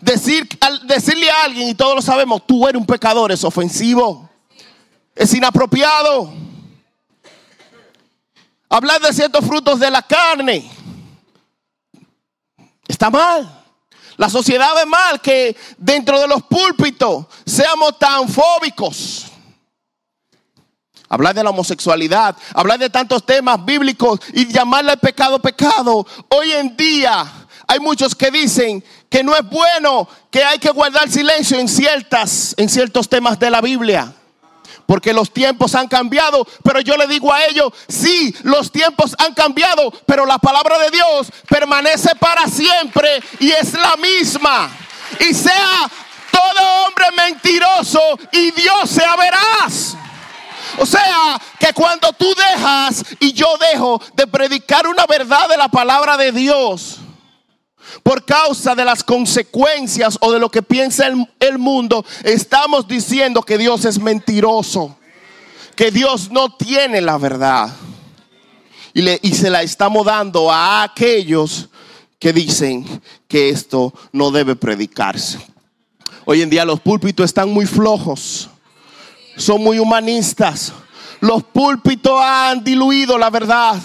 Decir, 0.01 0.47
decirle 0.83 1.29
a 1.29 1.43
alguien, 1.43 1.69
y 1.69 1.75
todos 1.75 1.95
lo 1.95 2.01
sabemos, 2.01 2.45
tú 2.45 2.67
eres 2.67 2.79
un 2.79 2.85
pecador, 2.85 3.31
es 3.31 3.43
ofensivo. 3.43 4.29
Es 5.15 5.33
inapropiado. 5.33 6.31
Hablar 8.69 9.01
de 9.01 9.13
ciertos 9.13 9.45
frutos 9.45 9.79
de 9.79 9.89
la 9.89 10.01
carne. 10.01 10.69
Está 12.87 13.09
mal. 13.09 13.65
La 14.17 14.29
sociedad 14.29 14.75
ve 14.75 14.85
mal 14.85 15.21
que 15.21 15.55
dentro 15.77 16.19
de 16.19 16.27
los 16.27 16.41
púlpitos 16.43 17.27
seamos 17.45 17.97
tan 17.99 18.27
fóbicos. 18.27 19.25
Hablar 21.07 21.33
de 21.35 21.43
la 21.43 21.51
homosexualidad, 21.51 22.35
hablar 22.53 22.79
de 22.79 22.89
tantos 22.89 23.25
temas 23.25 23.63
bíblicos 23.63 24.19
y 24.33 24.51
llamarle 24.51 24.91
al 24.91 24.99
pecado 24.99 25.39
pecado. 25.39 26.05
Hoy 26.29 26.51
en 26.51 26.75
día 26.75 27.47
hay 27.67 27.79
muchos 27.79 28.15
que 28.15 28.31
dicen 28.31 28.83
que 29.09 29.23
no 29.23 29.35
es 29.35 29.43
bueno, 29.49 30.07
que 30.29 30.43
hay 30.43 30.59
que 30.59 30.69
guardar 30.71 31.09
silencio 31.09 31.59
en 31.59 31.67
ciertas 31.67 32.53
en 32.57 32.69
ciertos 32.69 33.07
temas 33.09 33.39
de 33.39 33.49
la 33.49 33.61
Biblia 33.61 34.13
porque 34.87 35.13
los 35.13 35.31
tiempos 35.31 35.75
han 35.75 35.87
cambiado. 35.87 36.47
Pero 36.63 36.79
yo 36.79 36.97
le 36.97 37.05
digo 37.05 37.31
a 37.31 37.45
ellos, 37.45 37.71
sí, 37.87 38.33
los 38.41 38.71
tiempos 38.71 39.15
han 39.19 39.35
cambiado, 39.35 39.91
pero 40.07 40.25
la 40.25 40.39
palabra 40.39 40.79
de 40.79 40.89
Dios 40.89 41.27
permanece 41.47 42.15
para 42.15 42.47
siempre 42.47 43.21
y 43.39 43.51
es 43.51 43.73
la 43.73 43.95
misma. 43.97 44.71
Y 45.19 45.33
sea 45.33 45.89
todo 46.31 46.85
hombre 46.85 47.05
mentiroso 47.15 47.99
y 48.31 48.51
Dios 48.51 48.89
sea 48.89 49.15
veraz. 49.15 49.95
O 50.79 50.85
sea, 50.85 51.39
que 51.59 51.73
cuando 51.73 52.13
tú 52.13 52.33
dejas 52.35 53.03
y 53.19 53.33
yo 53.33 53.57
dejo 53.57 54.01
de 54.13 54.27
predicar 54.27 54.87
una 54.87 55.05
verdad 55.05 55.49
de 55.49 55.57
la 55.57 55.67
palabra 55.67 56.17
de 56.17 56.31
Dios, 56.31 56.97
por 58.03 58.25
causa 58.25 58.75
de 58.75 58.85
las 58.85 59.03
consecuencias 59.03 60.17
o 60.21 60.31
de 60.31 60.39
lo 60.39 60.49
que 60.49 60.61
piensa 60.61 61.07
el, 61.39 61.57
mundo, 61.57 62.05
estamos 62.23 62.87
diciendo 62.87 63.41
que 63.41 63.57
Dios 63.57 63.85
es 63.85 63.99
mentiroso, 63.99 64.97
que 65.75 65.91
Dios 65.91 66.31
no 66.31 66.55
tiene 66.55 67.01
la 67.01 67.17
verdad. 67.17 67.69
Y, 68.93 69.01
le, 69.01 69.19
y 69.21 69.33
se 69.33 69.49
la 69.49 69.61
estamos 69.61 70.05
dando 70.05 70.51
a 70.51 70.83
aquellos 70.83 71.69
que 72.19 72.33
dicen 72.33 72.85
que 73.27 73.49
esto 73.49 73.93
no 74.11 74.31
debe 74.31 74.55
predicarse. 74.55 75.39
Hoy 76.25 76.41
en 76.41 76.49
día 76.49 76.65
los 76.65 76.79
púlpitos 76.79 77.25
están 77.25 77.49
muy 77.49 77.65
flojos, 77.65 78.49
son 79.37 79.63
muy 79.63 79.79
humanistas. 79.79 80.73
Los 81.19 81.43
púlpitos 81.43 82.19
han 82.21 82.63
diluido 82.63 83.17
la 83.17 83.29
verdad. 83.29 83.79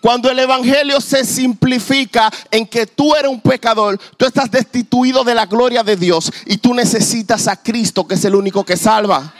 Cuando 0.00 0.30
el 0.30 0.38
Evangelio 0.38 1.00
se 1.00 1.24
simplifica 1.24 2.30
en 2.50 2.66
que 2.66 2.86
tú 2.86 3.14
eres 3.14 3.30
un 3.30 3.40
pecador, 3.40 3.98
tú 4.16 4.26
estás 4.26 4.50
destituido 4.50 5.24
de 5.24 5.34
la 5.34 5.46
gloria 5.46 5.82
de 5.82 5.96
Dios 5.96 6.30
y 6.46 6.58
tú 6.58 6.72
necesitas 6.72 7.48
a 7.48 7.56
Cristo, 7.56 8.06
que 8.06 8.14
es 8.14 8.24
el 8.24 8.34
único 8.34 8.64
que 8.64 8.76
salva. 8.76 9.34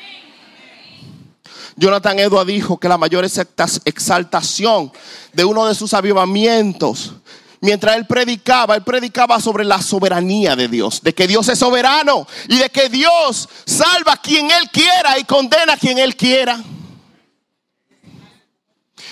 Jonathan 1.77 2.19
Edward 2.19 2.47
dijo 2.47 2.79
que 2.79 2.89
la 2.89 2.99
mayor 2.99 3.25
exaltación 3.25 4.91
de 5.33 5.45
uno 5.45 5.65
de 5.67 5.77
sus 5.77 5.95
avivamientos, 5.95 7.13
mientras 7.61 7.97
él 7.97 8.05
predicaba, 8.07 8.75
él 8.75 8.83
predicaba 8.83 9.41
sobre 9.41 9.65
la 9.65 9.81
soberanía 9.81 10.57
de 10.57 10.67
Dios, 10.67 11.01
de 11.03 11.15
que 11.15 11.29
Dios 11.29 11.49
es 11.49 11.61
soberano 11.61 12.27
y 12.49 12.57
de 12.57 12.69
que 12.71 12.89
Dios 12.89 13.49
salva 13.65 14.15
a 14.15 14.21
quien 14.21 14.51
él 14.51 14.69
quiera 14.73 15.21
y 15.21 15.25
condena 15.25 15.75
a 15.75 15.77
quien 15.77 15.99
él 15.99 16.17
quiera. 16.17 16.61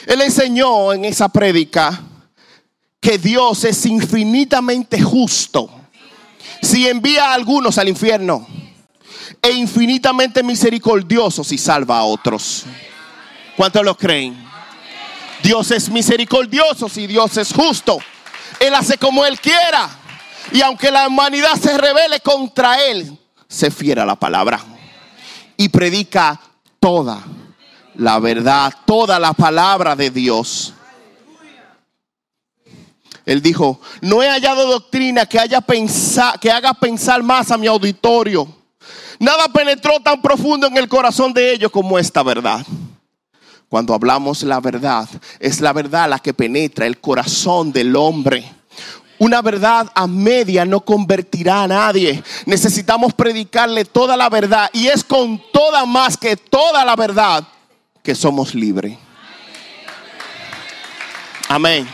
Él 0.07 0.23
enseñó 0.23 0.93
en 0.93 1.05
esa 1.05 1.29
prédica 1.29 2.01
que 3.01 3.19
Dios 3.19 3.65
es 3.65 3.85
infinitamente 3.87 5.01
justo 5.01 5.69
si 6.63 6.89
envía 6.89 7.31
a 7.31 7.35
algunos 7.35 7.77
al 7.77 7.89
infierno 7.89 8.47
e 9.43 9.51
infinitamente 9.51 10.45
misericordioso 10.45 11.43
si 11.43 11.59
salva 11.59 11.99
a 11.99 12.05
otros. 12.05 12.65
¿Cuántos 13.57 13.85
lo 13.85 13.97
creen? 13.97 14.47
Dios 15.43 15.73
es 15.73 15.89
misericordioso 15.91 16.89
si 16.89 17.07
Dios 17.07 17.37
es 17.37 17.53
justo. 17.53 17.99
Él 18.61 18.75
hace 18.75 18.99
como 18.99 19.25
Él 19.25 19.41
quiera. 19.41 19.89
Y 20.53 20.63
aunque 20.63 20.91
la 20.93 21.09
humanidad 21.09 21.57
se 21.61 21.77
revele 21.77 22.21
contra 22.21 22.81
Él, 22.85 23.19
se 23.49 23.73
fiera 23.73 24.07
la 24.07 24.17
palabra 24.17 24.61
y 25.57 25.69
predica 25.69 26.41
toda 26.79 27.25
la 27.99 28.19
verdad, 28.19 28.73
toda 28.85 29.19
la 29.19 29.33
palabra 29.33 29.97
de 29.97 30.11
Dios. 30.11 30.75
Él 33.25 33.43
dijo, 33.43 33.81
no 34.00 34.23
he 34.23 34.29
hallado 34.29 34.67
doctrina 34.67 35.26
que, 35.26 35.41
haya 35.41 35.65
que 36.41 36.50
haga 36.50 36.75
pensar 36.75 37.23
más 37.23 37.50
a 37.50 37.59
mi 37.59 37.67
auditorio. 37.67 38.47
Nada 39.19 39.49
penetró 39.49 39.99
tan 40.00 40.23
profundo 40.23 40.69
en 40.69 40.76
el 40.76 40.88
corazón 40.88 41.33
de 41.33 41.53
ellos 41.53 41.73
como 41.73 41.99
esta 41.99 42.23
verdad. 42.23 42.65
Cuando 43.69 43.95
hablamos 43.95 44.45
la 44.45 44.61
verdad, 44.61 45.09
es 45.41 45.61
la 45.61 45.73
verdad 45.73 46.09
la 46.09 46.21
que 46.21 46.35
penetra 46.35 46.87
el 46.87 47.00
corazón 47.00 47.73
del 47.73 47.97
hombre. 47.97 48.49
Una 49.19 49.43
verdad 49.43 49.91
a 49.95 50.07
media 50.07 50.65
no 50.65 50.83
convertirá 50.83 51.65
a 51.65 51.69
nadie. 51.69 52.23
Necesitamos 52.45 53.12
predicarle 53.15 53.85
toda 53.85 54.17
la 54.17 54.29
verdad 54.29 54.71
y 54.73 54.87
es 54.87 55.03
con 55.03 55.43
toda 55.53 55.85
más 55.85 56.17
que 56.17 56.37
toda 56.37 56.85
la 56.85 56.95
verdad 56.95 57.43
que 58.07 58.15
somos 58.15 58.55
libres. 58.55 58.97
Amén. 61.49 61.89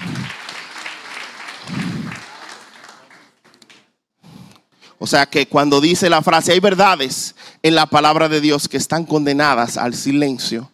O 4.99 5.07
sea 5.07 5.25
que 5.25 5.47
cuando 5.47 5.81
dice 5.81 6.11
la 6.11 6.21
frase, 6.21 6.52
hay 6.52 6.61
verdades 6.61 7.35
en 7.62 7.75
la 7.75 7.87
palabra 7.87 8.28
de 8.28 8.42
Dios 8.42 8.69
que 8.69 8.76
están 8.76 9.07
condenadas 9.07 9.78
al 9.78 9.95
silencio, 9.95 10.71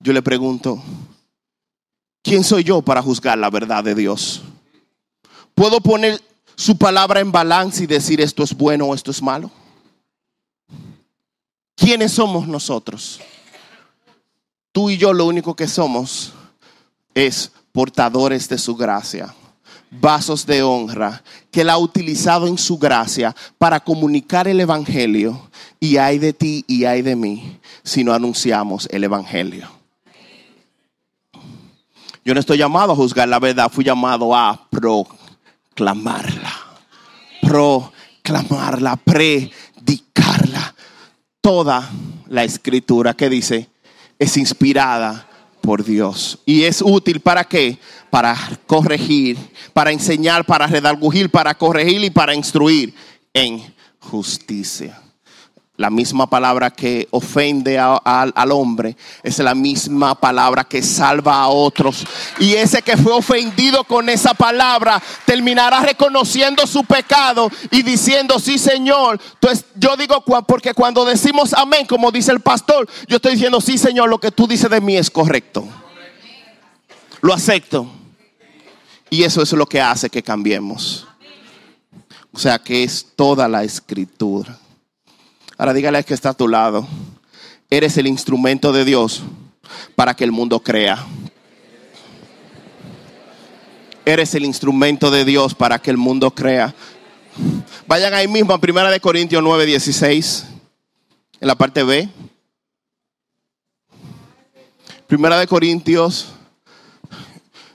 yo 0.00 0.12
le 0.12 0.22
pregunto, 0.22 0.82
¿quién 2.20 2.42
soy 2.42 2.64
yo 2.64 2.82
para 2.82 3.02
juzgar 3.02 3.38
la 3.38 3.48
verdad 3.48 3.84
de 3.84 3.94
Dios? 3.94 4.42
¿Puedo 5.54 5.80
poner 5.80 6.20
su 6.56 6.76
palabra 6.76 7.20
en 7.20 7.30
balance 7.30 7.84
y 7.84 7.86
decir 7.86 8.20
esto 8.20 8.42
es 8.42 8.56
bueno 8.56 8.86
o 8.86 8.94
esto 8.96 9.12
es 9.12 9.22
malo? 9.22 9.52
¿Quiénes 11.76 12.10
somos 12.10 12.48
nosotros? 12.48 13.20
Tú 14.72 14.90
y 14.90 14.96
yo 14.96 15.12
lo 15.12 15.26
único 15.26 15.54
que 15.54 15.68
somos 15.68 16.32
es 17.14 17.52
portadores 17.72 18.48
de 18.48 18.58
su 18.58 18.76
gracia, 18.76 19.34
vasos 19.90 20.46
de 20.46 20.62
honra 20.62 21.22
que 21.50 21.62
Él 21.62 21.70
ha 21.70 21.78
utilizado 21.78 22.46
en 22.46 22.58
su 22.58 22.78
gracia 22.78 23.34
para 23.58 23.80
comunicar 23.80 24.48
el 24.48 24.60
Evangelio. 24.60 25.48
Y 25.80 25.96
hay 25.96 26.18
de 26.18 26.32
ti 26.32 26.64
y 26.68 26.84
hay 26.84 27.02
de 27.02 27.16
mí 27.16 27.58
si 27.82 28.04
no 28.04 28.12
anunciamos 28.12 28.86
el 28.90 29.04
Evangelio. 29.04 29.68
Yo 32.24 32.34
no 32.34 32.40
estoy 32.40 32.58
llamado 32.58 32.92
a 32.92 32.96
juzgar 32.96 33.28
la 33.28 33.38
verdad, 33.38 33.70
fui 33.72 33.84
llamado 33.84 34.36
a 34.36 34.68
proclamarla. 34.70 36.52
Proclamarla, 37.40 38.96
predicarla. 38.96 40.74
Toda 41.40 41.90
la 42.28 42.44
escritura 42.44 43.14
que 43.14 43.30
dice 43.30 43.68
es 44.20 44.36
inspirada 44.36 45.26
por 45.60 45.82
Dios. 45.82 46.38
Y 46.46 46.62
es 46.62 46.82
útil 46.82 47.20
para 47.20 47.42
qué? 47.42 47.78
Para 48.10 48.36
corregir, 48.66 49.36
para 49.72 49.90
enseñar, 49.90 50.44
para 50.44 50.66
redargujir, 50.66 51.30
para 51.30 51.54
corregir 51.54 52.04
y 52.04 52.10
para 52.10 52.34
instruir 52.34 52.94
en 53.34 53.74
justicia. 53.98 55.00
La 55.80 55.88
misma 55.88 56.28
palabra 56.28 56.70
que 56.70 57.08
ofende 57.10 57.78
al 57.78 58.52
hombre 58.52 58.98
es 59.22 59.38
la 59.38 59.54
misma 59.54 60.14
palabra 60.14 60.62
que 60.62 60.82
salva 60.82 61.40
a 61.40 61.48
otros. 61.48 62.04
Y 62.38 62.52
ese 62.52 62.82
que 62.82 62.98
fue 62.98 63.14
ofendido 63.14 63.82
con 63.84 64.10
esa 64.10 64.34
palabra 64.34 65.02
terminará 65.24 65.80
reconociendo 65.80 66.66
su 66.66 66.84
pecado 66.84 67.50
y 67.70 67.82
diciendo, 67.82 68.38
sí 68.38 68.58
Señor. 68.58 69.18
Entonces 69.32 69.64
yo 69.74 69.96
digo, 69.96 70.22
porque 70.46 70.74
cuando 70.74 71.02
decimos 71.06 71.54
amén, 71.54 71.86
como 71.86 72.10
dice 72.10 72.30
el 72.32 72.40
pastor, 72.40 72.86
yo 73.08 73.16
estoy 73.16 73.32
diciendo, 73.32 73.58
sí 73.58 73.78
Señor, 73.78 74.10
lo 74.10 74.20
que 74.20 74.30
tú 74.30 74.46
dices 74.46 74.68
de 74.68 74.82
mí 74.82 74.98
es 74.98 75.10
correcto. 75.10 75.66
Lo 77.22 77.32
acepto. 77.32 77.90
Y 79.08 79.22
eso 79.22 79.40
es 79.40 79.50
lo 79.54 79.64
que 79.64 79.80
hace 79.80 80.10
que 80.10 80.22
cambiemos. 80.22 81.06
O 82.32 82.38
sea 82.38 82.58
que 82.58 82.84
es 82.84 83.06
toda 83.16 83.48
la 83.48 83.64
escritura. 83.64 84.58
Ahora 85.60 85.74
dígale 85.74 86.02
que 86.04 86.14
está 86.14 86.30
a 86.30 86.34
tu 86.34 86.48
lado. 86.48 86.88
Eres 87.68 87.98
el 87.98 88.06
instrumento 88.06 88.72
de 88.72 88.86
Dios 88.86 89.22
para 89.94 90.14
que 90.14 90.24
el 90.24 90.32
mundo 90.32 90.60
crea. 90.60 91.04
Eres 94.06 94.34
el 94.34 94.46
instrumento 94.46 95.10
de 95.10 95.26
Dios 95.26 95.54
para 95.54 95.78
que 95.78 95.90
el 95.90 95.98
mundo 95.98 96.30
crea. 96.30 96.74
Vayan 97.86 98.14
ahí 98.14 98.26
mismo 98.26 98.54
a 98.54 98.56
1 98.56 99.00
Corintios 99.02 99.42
9, 99.42 99.66
16, 99.66 100.46
en 101.40 101.46
la 101.46 101.54
parte 101.56 101.82
B. 101.82 102.08
Primera 105.06 105.38
de 105.38 105.46
Corintios 105.46 106.28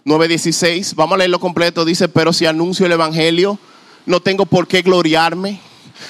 9:16. 0.06 0.96
Vamos 0.96 1.14
a 1.14 1.18
leerlo 1.20 1.40
completo. 1.40 1.86
Dice, 1.86 2.10
pero 2.10 2.34
si 2.34 2.48
anuncio 2.48 2.88
el 2.88 2.94
Evangelio, 2.94 3.60
no 4.08 4.22
tengo 4.22 4.48
por 4.48 4.68
qué 4.68 4.82
gloriarme 4.82 5.60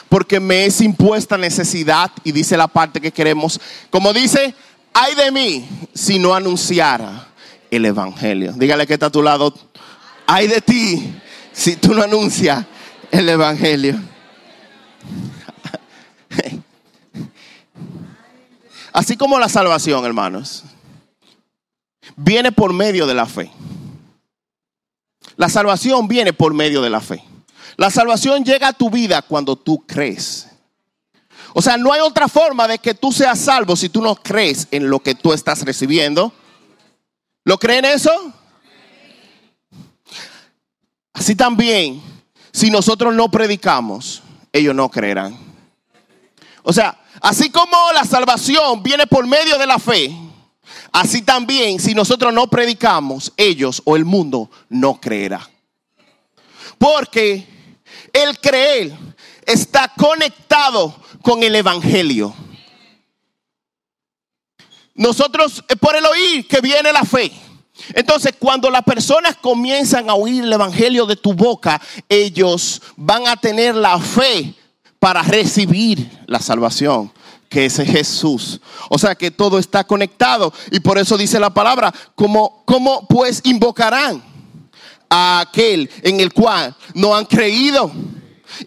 porque 0.10 0.40
me 0.40 0.66
es 0.66 0.82
impuesta 0.82 1.38
necesidad 1.38 2.12
y 2.24 2.32
dice 2.32 2.58
la 2.58 2.68
parte 2.68 3.02
que 3.02 3.12
queremos, 3.12 3.60
como 3.90 4.14
dice, 4.14 4.54
ay 4.94 5.16
de 5.16 5.32
mí 5.32 5.68
si 5.94 6.20
no 6.20 6.34
anunciara 6.34 7.28
el 7.72 7.86
Evangelio. 7.86 8.54
Dígale 8.54 8.88
que 8.88 8.94
está 8.94 9.08
a 9.08 9.12
tu 9.12 9.22
lado, 9.22 9.54
ay 10.28 10.48
de 10.48 10.62
ti 10.62 11.14
si 11.52 11.76
tú 11.76 11.94
no 11.94 12.04
anuncias 12.04 12.66
el 13.12 13.30
Evangelio. 13.30 13.96
Así 18.94 19.18
como 19.18 19.40
la 19.40 19.50
salvación, 19.50 20.06
hermanos, 20.06 20.64
viene 22.16 22.52
por 22.52 22.74
medio 22.74 23.06
de 23.06 23.14
la 23.14 23.26
fe. 23.26 23.52
La 25.36 25.50
salvación 25.50 26.08
viene 26.08 26.32
por 26.32 26.54
medio 26.54 26.82
de 26.82 26.90
la 26.90 27.02
fe. 27.02 27.22
La 27.78 27.90
salvación 27.90 28.44
llega 28.44 28.70
a 28.70 28.74
tu 28.74 28.90
vida 28.90 29.22
cuando 29.22 29.56
tú 29.56 29.86
crees. 29.86 30.48
O 31.54 31.62
sea, 31.62 31.78
no 31.78 31.94
hay 31.94 32.02
otra 32.02 32.28
forma 32.28 32.68
de 32.68 32.80
que 32.80 32.94
tú 32.94 33.12
seas 33.12 33.40
salvo 33.40 33.76
si 33.76 33.90
tú 33.90 34.02
no 34.02 34.16
crees 34.16 34.68
en 34.72 34.90
lo 34.90 35.00
que 35.00 35.16
tú 35.16 35.32
estás 35.34 35.64
recibiendo. 35.64 36.34
¿Lo 37.44 37.58
creen 37.58 37.86
eso? 37.86 38.12
Así 41.14 41.36
también, 41.36 42.02
si 42.52 42.70
nosotros 42.70 43.14
no 43.14 43.32
predicamos, 43.32 44.22
ellos 44.52 44.76
no 44.76 44.90
creerán. 44.90 45.38
O 46.64 46.74
sea, 46.74 47.00
así 47.22 47.50
como 47.50 47.78
la 47.94 48.04
salvación 48.04 48.84
viene 48.84 49.08
por 49.08 49.26
medio 49.26 49.58
de 49.58 49.68
la 49.68 49.80
fe, 49.80 50.14
así 50.92 51.22
también 51.22 51.80
si 51.80 51.94
nosotros 51.94 52.34
no 52.34 52.48
predicamos, 52.48 53.32
ellos 53.38 53.82
o 53.86 53.96
el 53.96 54.04
mundo 54.04 54.50
no 54.68 55.00
creerá. 55.00 55.50
Porque 56.78 57.55
el 58.16 58.40
creer 58.40 58.94
está 59.46 59.92
conectado 59.96 60.96
con 61.22 61.44
el 61.44 61.54
Evangelio. 61.54 62.34
Nosotros, 64.96 65.64
eh, 65.68 65.76
por 65.76 65.96
el 65.98 66.06
oír 66.06 66.48
que 66.48 66.62
viene 66.62 66.94
la 66.94 67.04
fe. 67.04 67.30
Entonces, 67.94 68.34
cuando 68.40 68.70
las 68.70 68.84
personas 68.84 69.36
comienzan 69.36 70.10
a 70.10 70.14
oír 70.14 70.46
el 70.46 70.54
Evangelio 70.54 71.06
de 71.06 71.18
tu 71.18 71.34
boca, 71.34 71.82
ellos 72.08 72.82
van 72.96 73.28
a 73.28 73.36
tener 73.36 73.76
la 73.76 74.00
fe 74.00 74.54
para 74.98 75.22
recibir 75.22 76.10
la 76.26 76.40
salvación, 76.40 77.12
que 77.50 77.66
es 77.66 77.76
Jesús. 77.76 78.62
O 78.90 78.98
sea 78.98 79.14
que 79.14 79.30
todo 79.30 79.60
está 79.60 79.84
conectado. 79.84 80.54
Y 80.72 80.80
por 80.80 80.98
eso 80.98 81.18
dice 81.18 81.38
la 81.38 81.54
palabra, 81.54 81.94
como, 82.16 82.64
como 82.64 83.06
pues 83.08 83.42
invocarán 83.44 84.35
a 85.10 85.42
aquel 85.42 85.90
en 86.02 86.20
el 86.20 86.34
cual 86.34 86.76
no 86.94 87.16
han 87.16 87.26
creído. 87.26 87.92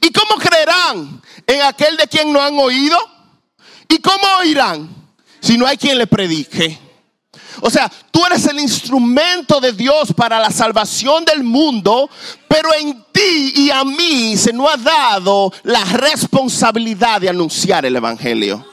¿Y 0.01 0.11
cómo 0.13 0.41
creerán 0.41 1.23
en 1.47 1.63
aquel 1.63 1.97
de 1.97 2.07
quien 2.07 2.33
no 2.33 2.41
han 2.41 2.59
oído? 2.59 2.99
¿Y 3.89 3.99
cómo 3.99 4.23
oirán 4.41 4.89
si 5.41 5.57
no 5.57 5.67
hay 5.67 5.77
quien 5.77 5.97
le 5.99 6.07
predique? 6.07 6.79
O 7.61 7.71
sea, 7.71 7.91
tú 8.11 8.25
eres 8.25 8.47
el 8.47 8.61
instrumento 8.61 9.61
de 9.61 9.73
Dios 9.73 10.13
para 10.15 10.39
la 10.39 10.51
salvación 10.51 11.25
del 11.25 11.43
mundo, 11.43 12.09
pero 12.47 12.73
en 12.75 13.05
ti 13.13 13.53
y 13.57 13.71
a 13.71 13.85
mí 13.85 14.37
se 14.37 14.53
nos 14.53 14.73
ha 14.73 14.77
dado 14.77 15.53
la 15.65 15.85
responsabilidad 15.85 17.21
de 17.21 17.29
anunciar 17.29 17.85
el 17.85 17.97
Evangelio. 17.97 18.65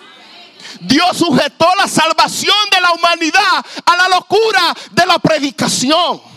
Dios 0.81 1.17
sujetó 1.17 1.67
la 1.77 1.87
salvación 1.87 2.55
de 2.71 2.81
la 2.81 2.91
humanidad 2.91 3.65
a 3.85 3.95
la 3.95 4.09
locura 4.09 4.75
de 4.91 5.05
la 5.05 5.19
predicación. 5.19 6.34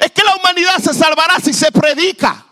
Es 0.00 0.10
que 0.12 0.22
la 0.22 0.36
humanidad 0.36 0.78
se 0.78 0.92
salvará 0.92 1.38
si 1.42 1.52
se 1.52 1.70
predica. 1.72 2.44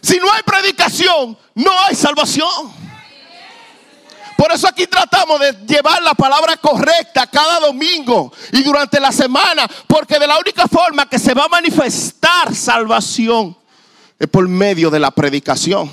Si 0.00 0.18
no 0.18 0.30
hay 0.32 0.42
predicación, 0.42 1.36
no 1.54 1.72
hay 1.80 1.94
salvación. 1.94 2.86
Por 4.36 4.52
eso 4.52 4.68
aquí 4.68 4.86
tratamos 4.86 5.40
de 5.40 5.52
llevar 5.66 6.02
la 6.02 6.14
palabra 6.14 6.56
correcta 6.58 7.26
cada 7.26 7.58
domingo 7.58 8.32
y 8.52 8.62
durante 8.62 9.00
la 9.00 9.10
semana, 9.10 9.66
porque 9.86 10.18
de 10.18 10.26
la 10.26 10.38
única 10.38 10.68
forma 10.68 11.08
que 11.08 11.18
se 11.18 11.32
va 11.32 11.44
a 11.44 11.48
manifestar 11.48 12.54
salvación 12.54 13.56
es 14.18 14.28
por 14.28 14.46
medio 14.46 14.90
de 14.90 15.00
la 15.00 15.10
predicación. 15.10 15.90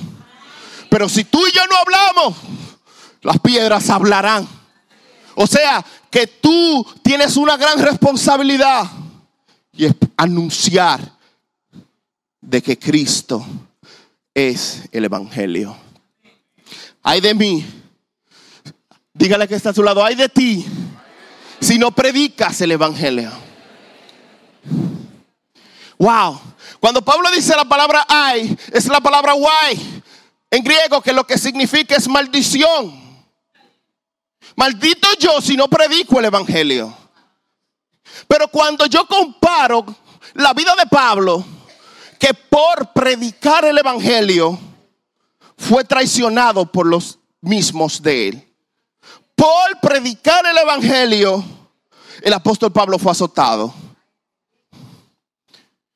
Pero 0.90 1.08
si 1.08 1.24
tú 1.24 1.48
y 1.48 1.52
yo 1.52 1.66
no 1.68 1.78
hablamos, 1.78 2.36
las 3.22 3.40
piedras 3.40 3.90
hablarán. 3.90 4.48
O 5.36 5.48
sea, 5.48 5.84
que 6.12 6.28
tú 6.28 6.86
tienes 7.02 7.38
una 7.38 7.58
gran 7.58 7.80
responsabilidad 7.80 8.86
y 9.76 9.86
es 9.86 9.94
anunciar 10.18 11.18
de 12.42 12.62
que 12.62 12.78
Cristo 12.78 13.46
es 14.34 14.84
el 14.92 15.06
Evangelio. 15.06 15.76
Ay 17.02 17.22
de 17.22 17.34
mí, 17.34 17.66
dígale 19.14 19.48
que 19.48 19.56
está 19.56 19.72
a 19.72 19.74
su 19.74 19.84
lado, 19.84 20.04
ay 20.04 20.16
de 20.16 20.30
ti, 20.30 20.66
si 21.60 21.78
no 21.78 21.92
predicas 21.92 22.62
el 22.62 22.72
Evangelio. 22.72 23.32
Wow, 25.98 26.40
cuando 26.80 27.04
Pablo 27.04 27.32
dice 27.32 27.56
la 27.56 27.66
palabra 27.66 28.06
ay, 28.08 28.58
es 28.72 28.88
la 28.88 29.02
palabra 29.02 29.34
guay 29.34 30.02
en 30.52 30.64
griego, 30.64 31.02
que 31.02 31.14
lo 31.14 31.26
que 31.26 31.38
significa 31.38 31.96
es 31.96 32.08
maldición. 32.08 33.02
Maldito 34.56 35.08
yo 35.20 35.42
si 35.42 35.58
no 35.58 35.68
predico 35.68 36.20
el 36.20 36.26
Evangelio. 36.26 37.03
Pero 38.28 38.48
cuando 38.48 38.86
yo 38.86 39.06
comparo 39.06 39.86
la 40.34 40.54
vida 40.54 40.74
de 40.78 40.86
Pablo, 40.88 41.44
que 42.20 42.34
por 42.34 42.94
predicar 42.94 43.66
el 43.66 43.78
Evangelio 43.78 44.58
fue 45.58 45.84
traicionado 45.84 46.66
por 46.66 46.86
los 46.86 47.20
mismos 47.42 48.02
de 48.02 48.30
él. 48.30 48.54
Por 49.36 49.80
predicar 49.82 50.46
el 50.46 50.58
Evangelio, 50.58 51.44
el 52.22 52.34
apóstol 52.34 52.72
Pablo 52.72 52.98
fue 52.98 53.12
azotado. 53.12 53.74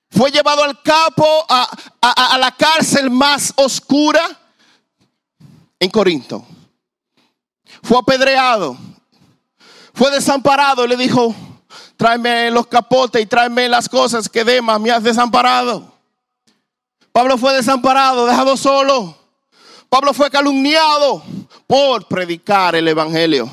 Fue 0.09 0.31
llevado 0.31 0.63
al 0.63 0.81
capo, 0.81 1.45
a, 1.47 2.37
la 2.39 2.51
cárcel 2.51 3.09
más 3.09 3.53
oscura 3.55 4.21
en 5.79 5.89
Corinto. 5.89 6.45
Fue 7.83 7.97
apedreado, 7.97 8.75
fue 9.93 10.09
desamparado 10.11 10.83
y 10.83 10.87
le 10.87 10.97
dijo, 10.97 11.35
tráeme 11.97 12.51
los 12.51 12.67
capotes 12.67 13.21
y 13.21 13.25
tráeme 13.25 13.67
las 13.67 13.89
cosas 13.89 14.29
que 14.29 14.43
Demas 14.43 14.79
me 14.79 14.91
has 14.91 15.03
desamparado. 15.03 15.93
Pablo 17.11 17.37
fue 17.37 17.53
desamparado, 17.53 18.27
dejado 18.27 18.55
solo. 18.55 19.17
Pablo 19.89 20.13
fue 20.13 20.29
calumniado 20.29 21.23
por 21.65 22.07
predicar 22.07 22.75
el 22.75 22.87
Evangelio. 22.87 23.49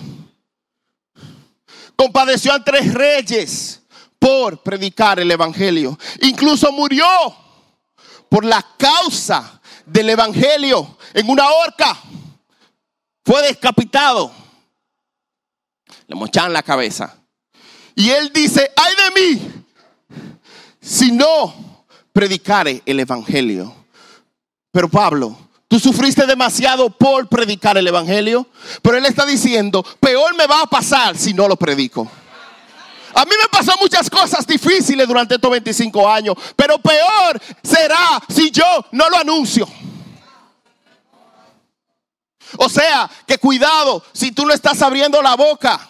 Compadeció 1.96 2.52
a 2.52 2.62
tres 2.62 2.92
reyes 2.92 3.80
por 4.18 4.62
predicar 4.62 5.18
el 5.20 5.30
Evangelio. 5.30 5.98
Incluso 6.20 6.72
murió 6.72 7.06
por 8.28 8.44
la 8.44 8.64
causa 8.76 9.60
del 9.86 10.10
Evangelio 10.10 10.98
en 11.14 11.30
una 11.30 11.48
horca. 11.48 11.96
Fue 13.24 13.42
descapitado. 13.42 14.30
Le 16.06 16.14
mochan 16.16 16.52
la 16.52 16.62
cabeza. 16.62 17.23
Y 17.94 18.10
él 18.10 18.30
dice, 18.32 18.70
ay 18.76 18.92
de 18.96 19.20
mí, 19.20 19.64
si 20.80 21.12
no 21.12 21.54
predicare 22.12 22.82
el 22.86 23.00
Evangelio. 23.00 23.74
Pero 24.70 24.88
Pablo, 24.88 25.36
tú 25.68 25.78
sufriste 25.78 26.26
demasiado 26.26 26.90
por 26.90 27.28
predicar 27.28 27.78
el 27.78 27.86
Evangelio. 27.86 28.46
Pero 28.82 28.96
él 28.96 29.06
está 29.06 29.24
diciendo, 29.24 29.84
peor 30.00 30.34
me 30.36 30.46
va 30.46 30.62
a 30.62 30.66
pasar 30.66 31.16
si 31.16 31.32
no 31.32 31.48
lo 31.48 31.56
predico. 31.56 32.10
A 33.14 33.24
mí 33.24 33.30
me 33.40 33.48
pasó 33.48 33.72
muchas 33.80 34.10
cosas 34.10 34.44
difíciles 34.44 35.06
durante 35.06 35.36
estos 35.36 35.50
25 35.50 36.08
años, 36.10 36.34
pero 36.56 36.78
peor 36.78 37.40
será 37.62 38.20
si 38.28 38.50
yo 38.50 38.64
no 38.90 39.08
lo 39.08 39.18
anuncio. 39.18 39.68
O 42.56 42.68
sea, 42.68 43.08
que 43.26 43.38
cuidado 43.38 44.02
si 44.12 44.32
tú 44.32 44.44
no 44.44 44.52
estás 44.52 44.82
abriendo 44.82 45.22
la 45.22 45.36
boca 45.36 45.88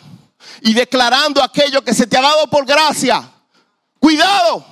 y 0.61 0.75
declarando 0.75 1.43
aquello 1.43 1.83
que 1.83 1.95
se 1.95 2.07
te 2.07 2.17
ha 2.17 2.23
dado 2.23 2.49
por 2.49 2.65
gracia. 2.65 3.31
Cuidado, 3.99 4.65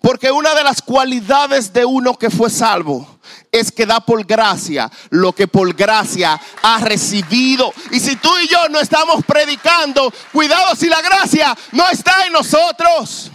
porque 0.00 0.30
una 0.30 0.54
de 0.54 0.64
las 0.64 0.82
cualidades 0.82 1.72
de 1.72 1.84
uno 1.84 2.16
que 2.18 2.30
fue 2.30 2.50
salvo 2.50 3.20
es 3.52 3.72
que 3.72 3.86
da 3.86 4.00
por 4.00 4.24
gracia 4.24 4.90
lo 5.10 5.32
que 5.32 5.48
por 5.48 5.74
gracia 5.74 6.40
ha 6.62 6.78
recibido. 6.78 7.72
Y 7.90 8.00
si 8.00 8.16
tú 8.16 8.30
y 8.38 8.48
yo 8.48 8.68
no 8.68 8.80
estamos 8.80 9.24
predicando, 9.24 10.12
cuidado 10.32 10.74
si 10.76 10.88
la 10.88 11.02
gracia 11.02 11.56
no 11.72 11.88
está 11.88 12.26
en 12.26 12.32
nosotros. 12.32 13.30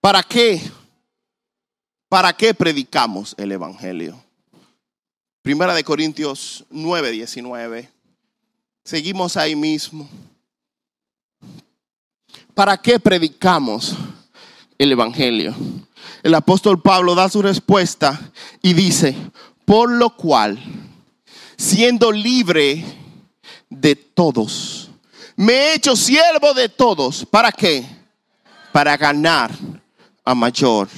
¿Para 0.00 0.22
qué? 0.22 0.62
¿Para 2.10 2.32
qué 2.32 2.54
predicamos 2.54 3.36
el 3.38 3.52
Evangelio? 3.52 4.20
Primera 5.42 5.72
de 5.74 5.84
Corintios 5.84 6.64
9, 6.68 7.12
19. 7.12 7.88
Seguimos 8.82 9.36
ahí 9.36 9.54
mismo. 9.54 10.10
¿Para 12.52 12.76
qué 12.76 12.98
predicamos 12.98 13.94
el 14.76 14.90
Evangelio? 14.90 15.54
El 16.24 16.34
apóstol 16.34 16.82
Pablo 16.82 17.14
da 17.14 17.28
su 17.28 17.42
respuesta 17.42 18.20
y 18.60 18.72
dice, 18.72 19.14
por 19.64 19.88
lo 19.88 20.16
cual, 20.16 20.58
siendo 21.56 22.10
libre 22.10 22.84
de 23.68 23.94
todos, 23.94 24.90
me 25.36 25.52
he 25.52 25.74
hecho 25.74 25.94
siervo 25.94 26.54
de 26.54 26.68
todos. 26.68 27.24
¿Para 27.24 27.52
qué? 27.52 27.86
Para 28.72 28.96
ganar 28.96 29.52
a 30.24 30.34
mayor 30.34 30.88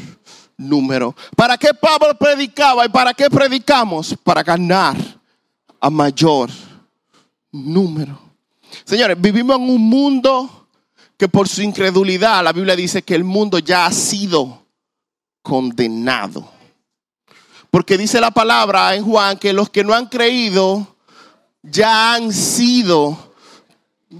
número. 0.68 1.14
¿Para 1.36 1.58
qué 1.58 1.74
Pablo 1.74 2.16
predicaba 2.18 2.86
y 2.86 2.88
para 2.88 3.14
qué 3.14 3.28
predicamos? 3.28 4.16
Para 4.22 4.42
ganar 4.42 4.96
a 5.80 5.90
mayor 5.90 6.50
número. 7.50 8.18
Señores, 8.84 9.20
vivimos 9.20 9.56
en 9.56 9.70
un 9.70 9.80
mundo 9.80 10.68
que 11.16 11.28
por 11.28 11.48
su 11.48 11.62
incredulidad, 11.62 12.42
la 12.42 12.52
Biblia 12.52 12.74
dice 12.74 13.02
que 13.02 13.14
el 13.14 13.24
mundo 13.24 13.58
ya 13.58 13.86
ha 13.86 13.92
sido 13.92 14.66
condenado. 15.42 16.50
Porque 17.70 17.96
dice 17.96 18.20
la 18.20 18.30
palabra 18.30 18.94
en 18.94 19.04
Juan 19.04 19.38
que 19.38 19.52
los 19.52 19.70
que 19.70 19.84
no 19.84 19.94
han 19.94 20.06
creído 20.06 20.96
ya 21.62 22.14
han 22.14 22.32
sido 22.32 23.31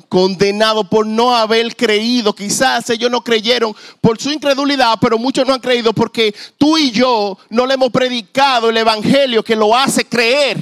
condenado 0.09 0.89
por 0.89 1.07
no 1.07 1.35
haber 1.35 1.77
creído. 1.77 2.35
Quizás 2.35 2.89
ellos 2.91 3.11
no 3.11 3.23
creyeron 3.23 3.75
por 4.01 4.21
su 4.21 4.31
incredulidad, 4.31 4.99
pero 5.01 5.19
muchos 5.19 5.47
no 5.47 5.55
han 5.55 5.61
creído 5.61 5.93
porque 5.93 6.35
tú 6.59 6.79
y 6.79 6.91
yo 6.91 7.39
no 7.51 7.67
le 7.67 7.75
hemos 7.75 7.91
predicado 7.91 8.71
el 8.71 8.77
Evangelio 8.77 9.43
que 9.43 9.57
lo 9.57 9.77
hace 9.77 10.05
creer. 10.05 10.59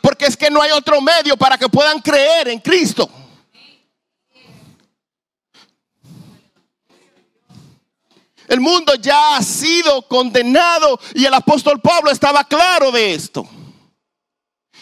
Porque 0.00 0.26
es 0.26 0.36
que 0.36 0.50
no 0.50 0.62
hay 0.62 0.70
otro 0.70 1.00
medio 1.00 1.36
para 1.36 1.58
que 1.58 1.68
puedan 1.68 2.00
creer 2.00 2.48
en 2.48 2.58
Cristo. 2.58 3.08
El 8.48 8.60
mundo 8.60 8.94
ya 8.96 9.36
ha 9.36 9.42
sido 9.42 10.02
condenado 10.02 11.00
y 11.14 11.24
el 11.24 11.34
apóstol 11.34 11.80
Pablo 11.80 12.10
estaba 12.10 12.44
claro 12.44 12.90
de 12.90 13.14
esto. 13.14 13.48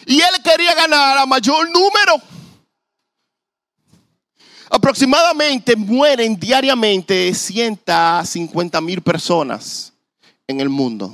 Y 0.05 0.19
él 0.19 0.41
quería 0.43 0.75
ganar 0.75 1.17
a 1.17 1.25
mayor 1.25 1.69
número. 1.71 2.21
Aproximadamente 4.75 5.75
mueren 5.75 6.35
diariamente 6.35 7.31
150 7.31 8.81
mil 8.81 9.01
personas 9.03 9.93
en 10.47 10.59
el 10.59 10.67
mundo. 10.67 11.13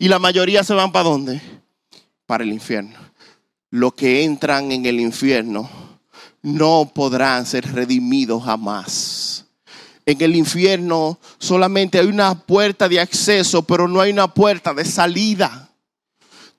Y 0.00 0.08
la 0.08 0.18
mayoría 0.18 0.64
se 0.64 0.74
van 0.74 0.90
para 0.90 1.08
dónde? 1.08 1.40
Para 2.26 2.42
el 2.42 2.52
infierno. 2.52 2.98
Los 3.70 3.94
que 3.94 4.24
entran 4.24 4.72
en 4.72 4.84
el 4.84 4.98
infierno 4.98 5.70
no 6.42 6.90
podrán 6.92 7.46
ser 7.46 7.72
redimidos 7.72 8.42
jamás. 8.42 9.46
En 10.04 10.20
el 10.20 10.34
infierno 10.34 11.20
solamente 11.38 12.00
hay 12.00 12.06
una 12.08 12.34
puerta 12.34 12.88
de 12.88 12.98
acceso, 12.98 13.62
pero 13.62 13.86
no 13.86 14.00
hay 14.00 14.10
una 14.10 14.26
puerta 14.34 14.74
de 14.74 14.84
salida. 14.84 15.67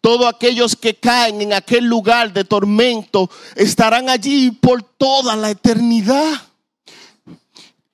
Todos 0.02 0.28
aquellos 0.28 0.76
que 0.76 0.96
caen 0.96 1.42
en 1.42 1.54
aquel 1.54 1.86
lugar 1.86 2.32
de 2.32 2.46
tormento 2.46 3.30
estarán 3.56 4.10
allí 4.10 4.52
por 4.52 4.82
toda 4.82 5.36
la 5.36 5.50
eternidad. 5.50 6.42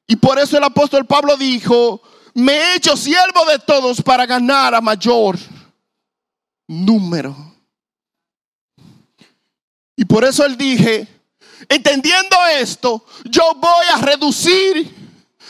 Y 0.08 0.16
por 0.18 0.38
eso 0.38 0.58
el 0.58 0.64
apóstol 0.64 1.06
Pablo 1.06 1.36
dijo, 1.36 2.02
me 2.36 2.54
he 2.54 2.76
hecho 2.76 2.96
siervo 2.96 3.46
de 3.46 3.60
todos 3.60 4.02
para 4.02 4.26
ganar 4.26 4.76
a 4.76 4.82
mayor 4.82 5.38
número. 6.68 7.56
Y 9.96 10.06
por 10.06 10.24
eso 10.26 10.46
él 10.46 10.58
dije, 10.58 11.08
entendiendo 11.70 12.36
esto, 12.60 13.06
yo 13.24 13.56
voy 13.56 13.86
a 13.94 13.98
reducir 13.98 15.05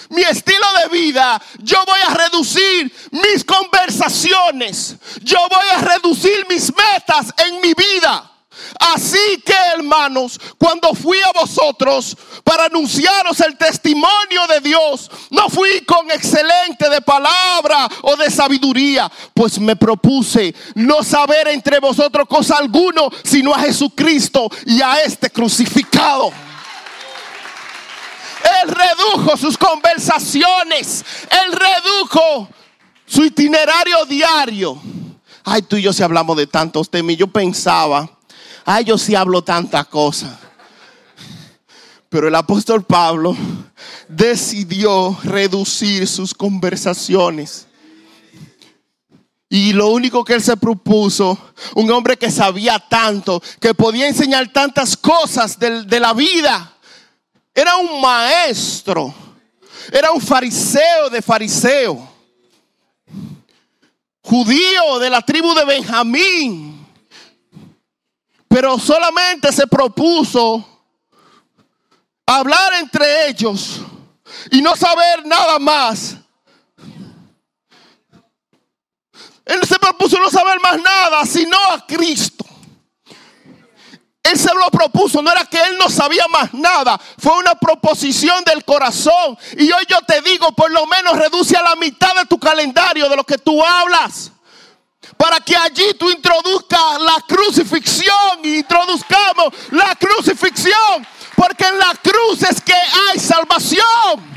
mi 0.10 0.22
estilo 0.22 0.66
de 0.84 0.90
vida, 0.90 1.42
yo 1.60 1.84
voy 1.86 2.00
a 2.08 2.14
reducir 2.14 2.94
mis 3.12 3.44
conversaciones, 3.44 4.96
yo 5.22 5.40
voy 5.50 5.68
a 5.76 5.80
reducir 5.80 6.46
mis 6.48 6.72
metas 6.76 7.34
en 7.38 7.62
mi 7.62 7.74
vida. 7.74 8.32
Así 8.80 9.42
que, 9.46 9.56
hermanos, 9.76 10.40
cuando 10.58 10.94
fui 10.94 11.20
a 11.20 11.32
vosotros 11.40 12.16
para 12.44 12.66
anunciaros 12.66 13.40
el 13.42 13.58
testimonio 13.58 14.48
de 14.50 14.62
Dios, 14.62 15.10
no 15.30 15.50
fui 15.50 15.82
con 15.82 16.10
excelente 16.12 16.90
de 16.90 17.02
palabra 17.02 17.88
o 18.02 18.16
de 18.16 18.30
sabiduría, 18.30 19.12
pues 19.34 19.60
me 19.60 19.76
propuse 19.76 20.54
no 20.76 21.04
saber 21.04 21.48
entre 21.50 21.80
vosotros 21.80 22.28
cosa 22.28 22.58
alguno, 22.58 23.10
sino 23.24 23.54
a 23.54 23.60
Jesucristo 23.60 24.50
y 24.66 24.82
a 24.82 25.02
este 25.02 25.30
crucificado. 25.30 26.32
Él 28.64 28.70
redujo 29.14 29.38
sus 29.38 29.58
conversaciones. 29.58 31.04
Él 31.30 31.52
redujo 31.52 32.50
su 33.06 33.24
itinerario 33.24 34.06
diario. 34.06 34.82
Ay, 35.44 35.62
tú 35.62 35.76
y 35.76 35.84
yo 35.84 35.94
si 35.94 36.04
hablamos 36.04 36.38
de 36.38 36.48
tantos 36.48 36.90
temas. 36.90 37.18
Yo 37.18 37.28
pensaba, 37.28 38.10
ay, 38.66 38.86
yo 38.86 38.98
sí 38.98 39.16
hablo 39.16 39.44
tantas 39.44 39.88
cosas. 39.88 40.32
Pero 42.10 42.28
el 42.28 42.36
apóstol 42.36 42.84
Pablo 42.84 43.36
decidió 44.08 45.18
reducir 45.24 46.08
sus 46.08 46.34
conversaciones. 46.34 47.68
Y 49.50 49.74
lo 49.74 49.90
único 49.90 50.24
que 50.24 50.34
él 50.34 50.42
se 50.42 50.58
propuso, 50.58 51.38
un 51.76 51.92
hombre 51.92 52.18
que 52.18 52.32
sabía 52.32 52.80
tanto, 52.80 53.42
que 53.60 53.74
podía 53.74 54.08
enseñar 54.08 54.52
tantas 54.52 54.98
cosas 54.98 55.60
de, 55.60 55.84
de 55.84 56.00
la 56.00 56.14
vida, 56.14 56.75
era 57.56 57.78
un 57.78 58.02
maestro. 58.02 59.14
Era 59.90 60.12
un 60.12 60.20
fariseo 60.20 61.10
de 61.10 61.22
fariseo. 61.22 62.12
Judío 64.22 65.00
de 65.00 65.10
la 65.10 65.22
tribu 65.22 65.54
de 65.54 65.64
Benjamín. 65.64 66.86
Pero 68.50 68.78
solamente 68.78 69.52
se 69.54 69.66
propuso 69.68 70.66
hablar 72.26 72.74
entre 72.74 73.30
ellos 73.30 73.82
y 74.52 74.62
no 74.62 74.76
saber 74.76 75.26
nada 75.26 75.58
más. 75.60 76.16
Él 79.46 79.62
se 79.68 79.78
propuso 79.78 80.20
no 80.20 80.30
saber 80.30 80.60
más 80.60 80.82
nada, 80.82 81.26
sino 81.26 81.58
a 81.72 81.86
Cristo. 81.86 82.45
Él 84.26 84.40
se 84.40 84.52
lo 84.56 84.72
propuso, 84.72 85.22
no 85.22 85.32
era 85.32 85.46
que 85.46 85.62
él 85.62 85.78
no 85.78 85.88
sabía 85.88 86.28
más 86.28 86.52
nada, 86.52 87.00
fue 87.20 87.38
una 87.38 87.54
proposición 87.54 88.44
del 88.44 88.66
corazón. 88.66 89.38
Y 89.56 89.72
hoy 89.72 89.86
yo 89.88 90.00
te 90.02 90.20
digo, 90.22 90.52
por 90.54 90.72
lo 90.72 90.88
menos 90.88 91.16
reduce 91.16 91.56
a 91.56 91.62
la 91.62 91.76
mitad 91.76 92.16
de 92.16 92.26
tu 92.26 92.40
calendario 92.40 93.08
de 93.08 93.16
lo 93.16 93.24
que 93.24 93.38
tú 93.38 93.64
hablas. 93.64 94.32
Para 95.16 95.40
que 95.40 95.56
allí 95.56 95.94
tú 96.00 96.10
introduzcas 96.10 97.00
la 97.00 97.24
crucifixión 97.28 98.40
y 98.44 98.58
introduzcamos 98.58 99.54
la 99.70 99.96
crucifixión. 99.96 101.08
Porque 101.36 101.68
en 101.68 101.78
la 101.78 101.94
cruz 102.02 102.42
es 102.50 102.60
que 102.62 102.74
hay 102.74 103.20
salvación. 103.20 104.36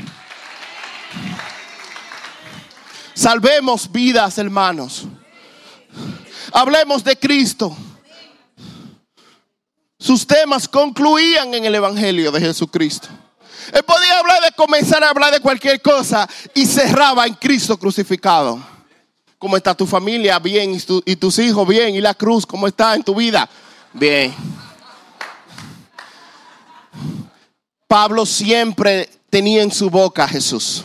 Salvemos 3.15 3.91
vidas, 3.91 4.37
hermanos. 4.37 5.05
Hablemos 6.53 7.03
de 7.03 7.17
Cristo. 7.17 7.75
Sus 9.99 10.25
temas 10.25 10.67
concluían 10.67 11.53
en 11.53 11.65
el 11.65 11.75
Evangelio 11.75 12.31
de 12.31 12.39
Jesucristo. 12.39 13.09
Él 13.73 13.83
podía 13.83 14.17
hablar 14.17 14.41
de 14.41 14.51
comenzar 14.53 15.03
a 15.03 15.09
hablar 15.09 15.33
de 15.33 15.41
cualquier 15.41 15.81
cosa 15.81 16.27
y 16.53 16.65
cerraba 16.65 17.27
en 17.27 17.33
Cristo 17.33 17.77
crucificado. 17.77 18.59
¿Cómo 19.37 19.57
está 19.57 19.75
tu 19.75 19.85
familia? 19.85 20.39
Bien. 20.39 20.73
¿Y, 21.05 21.15
tus 21.17 21.39
hijos? 21.39 21.67
Bien. 21.67 21.93
¿Y 21.93 22.01
la 22.01 22.13
cruz? 22.13 22.45
¿Cómo 22.45 22.65
está 22.65 22.95
en 22.95 23.03
tu 23.03 23.13
vida? 23.13 23.49
Bien. 23.91 24.33
Pablo 27.85 28.25
siempre 28.25 29.09
tenía 29.29 29.61
en 29.63 29.71
su 29.71 29.89
boca 29.89 30.23
a 30.23 30.27
Jesús. 30.27 30.83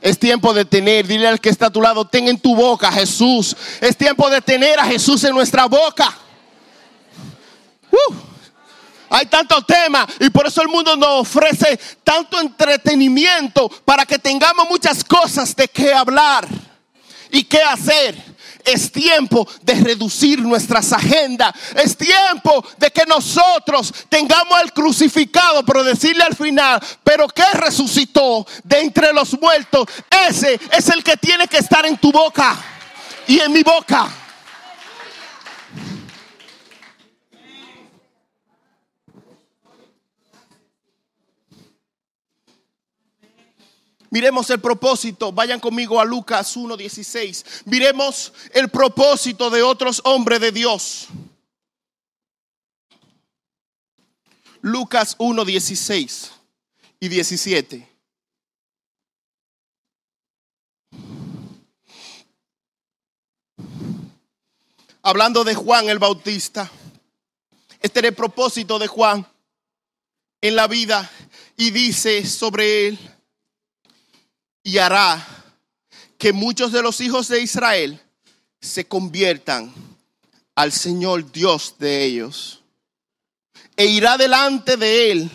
Es 0.00 0.18
tiempo 0.18 0.52
de 0.52 0.64
tener, 0.64 1.06
dile 1.06 1.28
al 1.28 1.40
que 1.40 1.48
está 1.50 1.66
a 1.66 1.70
tu 1.70 1.80
lado, 1.80 2.04
ten 2.04 2.28
en 2.28 2.38
tu 2.38 2.54
boca 2.54 2.88
a 2.88 2.92
Jesús. 2.92 3.56
Es 3.80 3.96
tiempo 3.96 4.28
de 4.28 4.40
tener 4.40 4.78
a 4.80 4.84
Jesús 4.84 5.22
en 5.24 5.34
nuestra 5.34 5.66
boca. 5.66 6.16
Uh. 7.90 8.35
Hay 9.10 9.26
tantos 9.26 9.64
temas 9.66 10.06
y 10.20 10.30
por 10.30 10.46
eso 10.46 10.62
el 10.62 10.68
mundo 10.68 10.96
nos 10.96 11.20
ofrece 11.20 11.78
tanto 12.02 12.40
entretenimiento 12.40 13.68
para 13.84 14.04
que 14.04 14.18
tengamos 14.18 14.68
muchas 14.68 15.04
cosas 15.04 15.54
de 15.54 15.68
qué 15.68 15.92
hablar 15.92 16.46
y 17.30 17.44
qué 17.44 17.62
hacer. 17.62 18.36
Es 18.64 18.90
tiempo 18.90 19.46
de 19.62 19.74
reducir 19.74 20.40
nuestras 20.40 20.92
agendas. 20.92 21.54
Es 21.76 21.96
tiempo 21.96 22.66
de 22.76 22.90
que 22.90 23.06
nosotros 23.06 23.94
tengamos 24.08 24.60
el 24.60 24.72
crucificado, 24.72 25.64
pero 25.64 25.84
decirle 25.84 26.24
al 26.24 26.34
final, 26.34 26.82
pero 27.04 27.28
que 27.28 27.44
resucitó 27.52 28.44
de 28.64 28.80
entre 28.80 29.12
los 29.12 29.40
muertos. 29.40 29.86
Ese 30.28 30.58
es 30.72 30.88
el 30.88 31.04
que 31.04 31.16
tiene 31.16 31.46
que 31.46 31.58
estar 31.58 31.86
en 31.86 31.96
tu 31.96 32.10
boca 32.10 32.56
y 33.28 33.38
en 33.38 33.52
mi 33.52 33.62
boca. 33.62 34.25
Miremos 44.16 44.48
el 44.48 44.60
propósito. 44.60 45.30
Vayan 45.30 45.60
conmigo 45.60 46.00
a 46.00 46.04
Lucas 46.06 46.56
1.16. 46.56 47.64
Miremos 47.66 48.32
el 48.54 48.70
propósito 48.70 49.50
de 49.50 49.62
otros 49.62 50.00
hombres 50.04 50.40
de 50.40 50.52
Dios. 50.52 51.08
Lucas 54.62 55.18
1.16 55.18 56.30
y 56.98 57.08
17. 57.08 57.86
Hablando 65.02 65.44
de 65.44 65.54
Juan 65.54 65.90
el 65.90 65.98
Bautista. 65.98 66.70
Este 67.82 67.98
era 67.98 68.08
el 68.08 68.14
propósito 68.14 68.78
de 68.78 68.86
Juan 68.86 69.26
en 70.40 70.56
la 70.56 70.68
vida 70.68 71.10
y 71.58 71.70
dice 71.70 72.24
sobre 72.24 72.88
él 72.88 73.15
y 74.66 74.78
hará 74.78 75.24
que 76.18 76.32
muchos 76.32 76.72
de 76.72 76.82
los 76.82 77.00
hijos 77.00 77.28
de 77.28 77.40
Israel 77.40 78.00
se 78.60 78.84
conviertan 78.84 79.72
al 80.56 80.72
Señor 80.72 81.30
Dios 81.30 81.76
de 81.78 82.02
ellos. 82.02 82.64
E 83.76 83.86
irá 83.86 84.18
delante 84.18 84.76
de 84.76 85.12
él 85.12 85.30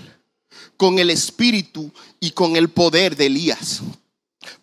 con 0.75 0.99
el 0.99 1.09
espíritu 1.09 1.89
y 2.19 2.31
con 2.31 2.57
el 2.57 2.71
poder 2.71 3.15
de 3.15 3.27
Elías, 3.27 3.79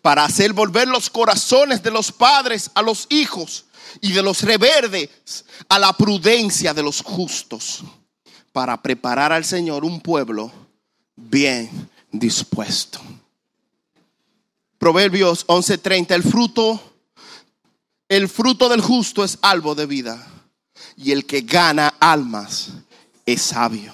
para 0.03 0.23
hacer 0.23 0.53
volver 0.53 0.87
los 0.87 1.09
corazones 1.09 1.81
de 1.81 1.89
los 1.89 2.11
padres 2.11 2.69
a 2.75 2.83
los 2.83 3.07
hijos 3.09 3.65
y 4.01 4.11
de 4.11 4.21
los 4.21 4.43
reverdes 4.43 5.45
a 5.67 5.79
la 5.79 5.93
prudencia 5.93 6.75
de 6.75 6.83
los 6.83 7.01
justos, 7.01 7.83
para 8.51 8.79
preparar 8.79 9.33
al 9.33 9.45
Señor 9.45 9.83
un 9.83 9.99
pueblo 9.99 10.51
bien 11.15 11.89
dispuesto. 12.11 13.01
Proverbios 14.79 15.45
11:30, 15.47 16.15
el 16.15 16.23
fruto, 16.23 16.81
el 18.07 18.29
fruto 18.29 18.69
del 18.69 18.81
justo 18.81 19.23
es 19.25 19.37
algo 19.41 19.75
de 19.75 19.85
vida 19.85 20.25
y 20.95 21.11
el 21.11 21.25
que 21.25 21.41
gana 21.41 21.89
almas 21.99 22.69
es 23.25 23.41
sabio. 23.41 23.93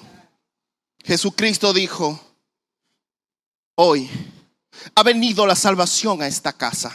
Jesucristo 1.03 1.73
dijo, 1.73 2.19
hoy 3.75 4.09
ha 4.93 5.03
venido 5.03 5.45
la 5.47 5.55
salvación 5.55 6.21
a 6.21 6.27
esta 6.27 6.53
casa, 6.53 6.93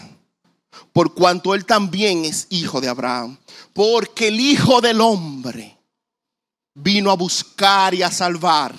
por 0.92 1.12
cuanto 1.12 1.54
él 1.54 1.66
también 1.66 2.24
es 2.24 2.46
hijo 2.50 2.80
de 2.80 2.88
Abraham, 2.88 3.38
porque 3.72 4.28
el 4.28 4.38
Hijo 4.40 4.80
del 4.80 5.00
Hombre 5.00 5.78
vino 6.74 7.10
a 7.10 7.16
buscar 7.16 7.94
y 7.94 8.02
a 8.02 8.10
salvar 8.10 8.74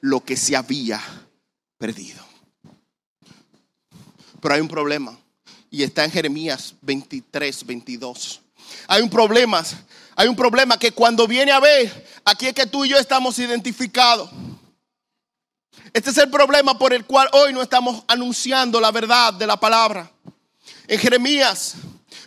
lo 0.00 0.20
que 0.20 0.36
se 0.36 0.56
había 0.56 1.00
perdido. 1.78 2.33
Pero 4.44 4.56
hay 4.56 4.60
un 4.60 4.68
problema. 4.68 5.18
Y 5.70 5.82
está 5.82 6.04
en 6.04 6.10
Jeremías 6.10 6.74
23, 6.82 7.64
22. 7.64 8.42
Hay 8.88 9.00
un 9.00 9.08
problema. 9.08 9.64
Hay 10.16 10.28
un 10.28 10.36
problema 10.36 10.78
que 10.78 10.92
cuando 10.92 11.26
viene 11.26 11.50
a 11.50 11.60
ver, 11.60 12.06
aquí 12.26 12.48
es 12.48 12.52
que 12.52 12.66
tú 12.66 12.84
y 12.84 12.90
yo 12.90 12.98
estamos 12.98 13.38
identificados. 13.38 14.28
Este 15.94 16.10
es 16.10 16.18
el 16.18 16.28
problema 16.28 16.76
por 16.76 16.92
el 16.92 17.06
cual 17.06 17.26
hoy 17.32 17.54
no 17.54 17.62
estamos 17.62 18.04
anunciando 18.06 18.82
la 18.82 18.90
verdad 18.90 19.32
de 19.32 19.46
la 19.46 19.58
palabra. 19.58 20.12
En 20.88 20.98
Jeremías 20.98 21.76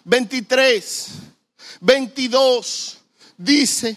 23, 0.03 1.09
22 1.81 2.97
dice, 3.37 3.95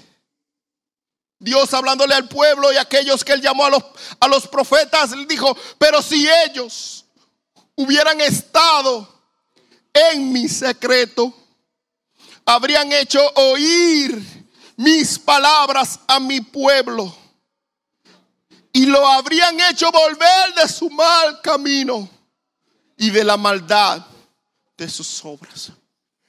Dios 1.39 1.73
hablándole 1.73 2.15
al 2.15 2.29
pueblo 2.29 2.71
y 2.71 2.77
a 2.77 2.83
aquellos 2.83 3.25
que 3.25 3.33
él 3.33 3.41
llamó 3.41 3.65
a 3.65 3.71
los, 3.71 3.83
a 4.21 4.29
los 4.29 4.47
profetas, 4.47 5.13
dijo, 5.27 5.57
pero 5.79 6.03
si 6.03 6.29
ellos 6.47 7.00
hubieran 7.81 8.21
estado 8.21 9.09
en 9.93 10.33
mi 10.33 10.49
secreto, 10.49 11.35
habrían 12.45 12.93
hecho 12.93 13.21
oír 13.35 14.23
mis 14.77 15.19
palabras 15.19 16.01
a 16.07 16.21
mi 16.21 16.41
pueblo 16.41 17.15
y 18.73 18.87
lo 18.87 19.07
habrían 19.07 19.59
hecho 19.61 19.91
volver 19.91 20.55
de 20.55 20.69
su 20.69 20.91
mal 20.91 21.41
camino 21.41 22.09
y 22.97 23.11
de 23.11 23.25
la 23.25 23.37
maldad 23.37 24.05
de 24.77 24.89
sus 24.89 25.25
obras. 25.25 25.73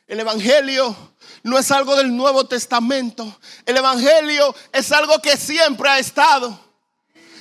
El 0.08 0.20
Evangelio 0.20 0.96
no 1.44 1.58
es 1.58 1.72
algo 1.72 1.96
del 1.96 2.16
Nuevo 2.16 2.46
Testamento. 2.46 3.40
El 3.66 3.78
Evangelio 3.78 4.54
es 4.72 4.92
algo 4.92 5.20
que 5.20 5.38
siempre 5.38 5.90
ha 5.90 6.00
estado. 6.00 6.60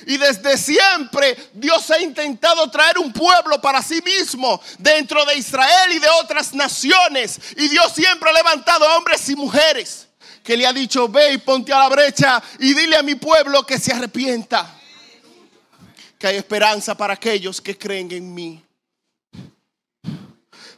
Y 0.07 0.17
desde 0.17 0.57
siempre 0.57 1.37
Dios 1.53 1.91
ha 1.91 2.01
intentado 2.01 2.71
traer 2.71 2.99
un 2.99 3.13
pueblo 3.13 3.61
para 3.61 3.83
sí 3.83 4.01
mismo 4.03 4.61
dentro 4.79 5.25
de 5.25 5.37
Israel 5.37 5.93
y 5.93 5.99
de 5.99 6.09
otras 6.23 6.55
naciones. 6.55 7.39
Y 7.57 7.69
Dios 7.69 7.93
siempre 7.93 8.31
ha 8.31 8.33
levantado 8.33 8.87
hombres 8.97 9.29
y 9.29 9.37
mujeres 9.37 10.09
que 10.43 10.57
le 10.57 10.67
ha 10.67 10.73
dicho, 10.73 11.09
ve 11.09 11.35
y 11.35 11.39
ponte 11.39 11.73
a 11.73 11.79
la 11.79 11.89
brecha 11.89 12.43
y 12.59 12.75
dile 12.75 12.97
a 12.97 13.03
mi 13.03 13.15
pueblo 13.15 13.65
que 13.65 13.79
se 13.79 13.93
arrepienta. 13.93 14.79
Que 16.19 16.27
hay 16.27 16.37
esperanza 16.37 16.97
para 16.97 17.15
aquellos 17.15 17.61
que 17.61 17.79
creen 17.79 18.11
en 18.13 18.35
mí. 18.35 18.65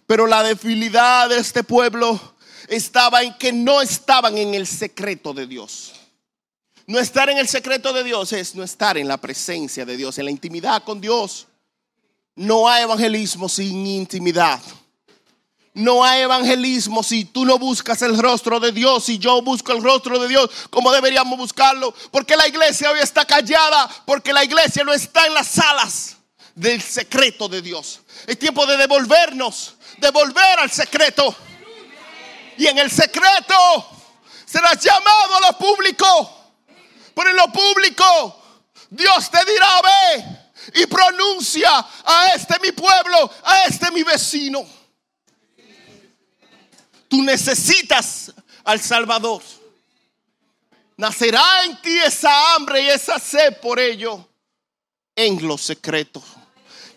Pero 0.06 0.26
la 0.26 0.42
debilidad 0.42 1.28
de 1.28 1.38
este 1.38 1.64
pueblo 1.64 2.20
estaba 2.68 3.22
en 3.22 3.34
que 3.38 3.52
no 3.52 3.80
estaban 3.80 4.36
en 4.36 4.54
el 4.54 4.66
secreto 4.66 5.32
de 5.32 5.46
Dios. 5.46 6.01
No 6.92 6.98
estar 6.98 7.30
en 7.30 7.38
el 7.38 7.48
secreto 7.48 7.90
de 7.94 8.04
Dios 8.04 8.34
es 8.34 8.54
no 8.54 8.62
estar 8.62 8.98
en 8.98 9.08
la 9.08 9.16
presencia 9.16 9.86
de 9.86 9.96
Dios, 9.96 10.18
en 10.18 10.26
la 10.26 10.30
intimidad 10.30 10.84
con 10.84 11.00
Dios. 11.00 11.46
No 12.34 12.68
hay 12.68 12.82
evangelismo 12.82 13.48
sin 13.48 13.86
intimidad. 13.86 14.60
No 15.72 16.04
hay 16.04 16.20
evangelismo 16.20 17.02
si 17.02 17.24
tú 17.24 17.46
no 17.46 17.58
buscas 17.58 18.02
el 18.02 18.18
rostro 18.18 18.60
de 18.60 18.72
Dios, 18.72 19.04
si 19.04 19.16
yo 19.16 19.40
busco 19.40 19.72
el 19.72 19.82
rostro 19.82 20.18
de 20.18 20.28
Dios 20.28 20.50
como 20.68 20.92
deberíamos 20.92 21.38
buscarlo. 21.38 21.94
Porque 22.10 22.36
la 22.36 22.46
iglesia 22.46 22.90
hoy 22.90 23.00
está 23.00 23.24
callada, 23.24 23.88
porque 24.04 24.34
la 24.34 24.44
iglesia 24.44 24.84
no 24.84 24.92
está 24.92 25.26
en 25.26 25.32
las 25.32 25.48
salas 25.48 26.16
del 26.54 26.82
secreto 26.82 27.48
de 27.48 27.62
Dios. 27.62 28.02
Es 28.26 28.38
tiempo 28.38 28.66
de 28.66 28.76
devolvernos, 28.76 29.76
devolver 29.96 30.58
al 30.58 30.70
secreto. 30.70 31.34
Y 32.58 32.66
en 32.66 32.76
el 32.76 32.90
secreto 32.90 33.86
serás 34.44 34.78
llamado 34.84 35.36
a 35.36 35.52
lo 35.52 35.56
público. 35.56 36.41
Pero 37.14 37.30
en 37.30 37.36
lo 37.36 37.52
público 37.52 38.42
Dios 38.90 39.30
te 39.30 39.38
dirá, 39.44 39.80
ve 39.82 40.42
y 40.74 40.86
pronuncia 40.86 41.70
a 42.04 42.34
este 42.34 42.58
mi 42.60 42.72
pueblo, 42.72 43.30
a 43.42 43.64
este 43.64 43.90
mi 43.90 44.02
vecino. 44.02 44.64
Tú 47.08 47.22
necesitas 47.22 48.32
al 48.64 48.80
Salvador. 48.80 49.42
Nacerá 50.96 51.64
en 51.64 51.80
ti 51.80 51.96
esa 51.98 52.54
hambre 52.54 52.82
y 52.82 52.88
esa 52.88 53.18
sed 53.18 53.58
por 53.60 53.80
ello 53.80 54.28
en 55.16 55.46
lo 55.46 55.58
secreto. 55.58 56.22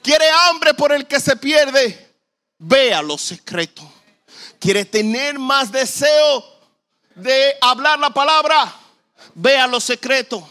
Quiere 0.02 0.30
hambre 0.30 0.74
por 0.74 0.92
el 0.92 1.08
que 1.08 1.20
se 1.20 1.36
pierde, 1.36 2.16
vea 2.58 3.02
lo 3.02 3.18
secreto. 3.18 3.82
Quiere 4.60 4.86
tener 4.86 5.40
más 5.40 5.72
deseo 5.72 6.44
de 7.16 7.56
hablar 7.62 8.00
la 8.00 8.10
palabra, 8.10 8.74
vea 9.34 9.68
lo 9.68 9.80
secreto. 9.80 10.48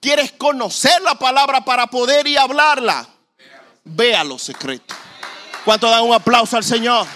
¿Quieres 0.00 0.32
conocer 0.32 1.00
la 1.02 1.14
palabra 1.14 1.64
para 1.64 1.86
poder 1.86 2.26
y 2.26 2.36
hablarla? 2.36 3.08
Vea 3.84 4.24
lo 4.24 4.38
secreto. 4.38 4.94
¿Cuánto 5.64 5.88
dan 5.90 6.04
un 6.04 6.14
aplauso 6.14 6.56
al 6.56 6.64
Señor? 6.64 7.06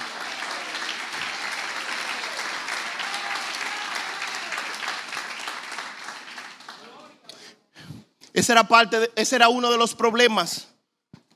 Ese 8.35 8.53
era 8.53 8.67
parte, 8.67 9.12
ese 9.14 9.37
era 9.37 9.49
uno 9.49 9.71
de 9.71 9.79
los 9.79 9.95
problemas 9.95 10.67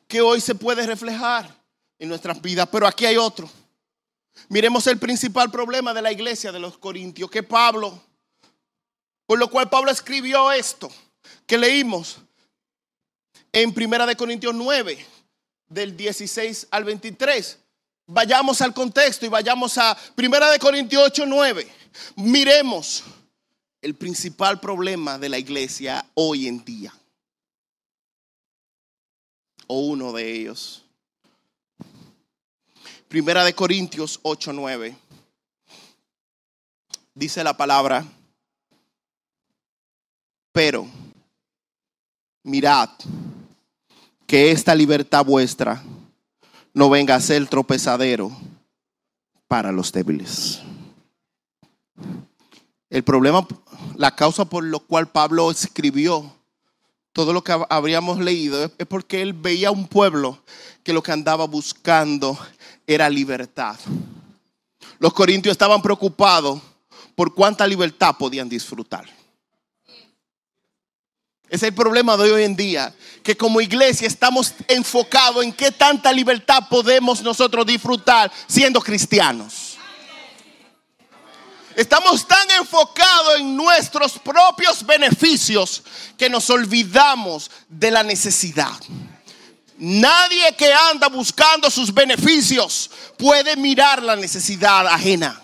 que 0.09 0.21
hoy 0.21 0.41
se 0.41 0.55
puede 0.55 0.85
reflejar 0.85 1.49
en 1.99 2.09
nuestras 2.09 2.43
vidas, 2.43 2.69
pero 2.73 2.87
aquí 2.87 3.07
hay 3.07 3.17
otro. 3.17 3.49
Miremos 4.49 4.87
el 4.87 4.99
principal 4.99 5.51
problema 5.51 5.95
de 5.95 6.03
la 6.03 6.11
iglesia 6.11 6.51
de 6.51 6.59
los 6.59 6.77
Corintios, 6.79 7.31
que 7.31 7.43
Pablo, 7.43 8.03
por 9.29 9.39
lo 9.39 9.51
cual 9.51 9.69
Pablo 9.69 9.91
escribió 9.91 10.51
esto 10.51 10.91
que 11.47 11.59
leímos 11.59 12.17
en 13.53 13.75
Primera 13.75 14.07
de 14.07 14.17
Corintios 14.17 14.55
9, 14.55 15.07
del 15.69 15.95
16 15.95 16.69
al 16.71 16.85
23. 16.85 17.59
Vayamos 18.07 18.63
al 18.63 18.73
contexto 18.73 19.27
y 19.27 19.29
vayamos 19.29 19.77
a 19.77 19.95
Primera 20.15 20.51
de 20.51 20.59
Corintios 20.59 21.03
8, 21.09 21.27
9. 21.27 21.71
Miremos 22.17 23.05
el 23.83 23.95
principal 23.95 24.61
problema 24.61 25.19
de 25.19 25.29
la 25.29 25.37
iglesia 25.37 26.07
hoy 26.15 26.49
en 26.49 26.65
día. 26.65 26.95
O 29.67 29.81
uno 29.81 30.11
de 30.15 30.33
ellos. 30.33 30.87
Primera 33.09 33.45
de 33.45 33.55
Corintios 33.55 34.21
8, 34.23 34.55
9. 34.55 34.97
Dice 37.13 37.45
la 37.45 37.55
palabra, 37.55 38.07
pero 40.53 40.87
mirad 42.43 42.91
que 44.27 44.51
esta 44.51 44.75
libertad 44.75 45.25
vuestra 45.25 45.83
no 46.75 46.91
venga 46.91 47.15
a 47.15 47.21
ser 47.21 47.47
tropezadero 47.47 48.31
para 49.47 49.73
los 49.73 49.91
débiles. 49.93 50.61
El 52.91 53.03
problema, 53.03 53.47
la 53.97 54.15
causa 54.15 54.45
por 54.45 54.65
lo 54.65 54.81
cual 54.81 55.09
Pablo 55.09 55.51
escribió 55.51 56.33
todo 57.13 57.33
lo 57.33 57.43
que 57.43 57.59
habríamos 57.69 58.19
leído 58.21 58.71
es 58.79 58.87
porque 58.87 59.23
él 59.23 59.33
veía 59.33 59.71
un 59.71 59.89
pueblo 59.89 60.39
que 60.85 60.93
lo 60.93 61.03
que 61.03 61.13
andaba 61.13 61.47
buscando 61.47 62.39
era 62.87 63.11
libertad. 63.11 63.77
Los 64.99 65.13
corintios 65.13 65.53
estaban 65.53 65.83
preocupados 65.83 66.61
por 67.15 67.35
cuánta 67.35 67.67
libertad 67.67 68.15
podían 68.19 68.49
disfrutar. 68.49 69.18
Es 71.51 71.63
el 71.63 71.73
problema 71.73 72.17
de 72.17 72.31
hoy 72.31 72.45
en 72.45 72.55
día, 72.55 72.95
que 73.23 73.37
como 73.37 73.61
iglesia 73.61 74.07
estamos 74.07 74.53
enfocados 74.69 75.43
en 75.43 75.53
qué 75.53 75.71
tanta 75.71 76.13
libertad 76.13 76.65
podemos 76.69 77.23
nosotros 77.23 77.65
disfrutar 77.65 78.31
siendo 78.47 78.81
cristianos. 78.81 79.79
Estamos 81.75 82.27
tan 82.27 82.51
enfocados 82.51 83.39
en 83.39 83.57
nuestros 83.57 84.19
propios 84.19 84.85
beneficios 84.85 85.83
que 86.19 86.29
nos 86.29 86.51
olvidamos 86.51 87.51
de 87.69 87.93
la 87.93 88.03
necesidad. 88.03 88.73
Nadie 89.79 90.55
que 90.57 90.73
anda 90.73 91.09
buscando 91.09 91.71
sus 91.71 91.95
beneficios 91.95 92.91
puede 93.17 93.55
mirar 93.57 94.03
la 94.03 94.17
necesidad 94.17 94.89
ajena. 94.89 95.41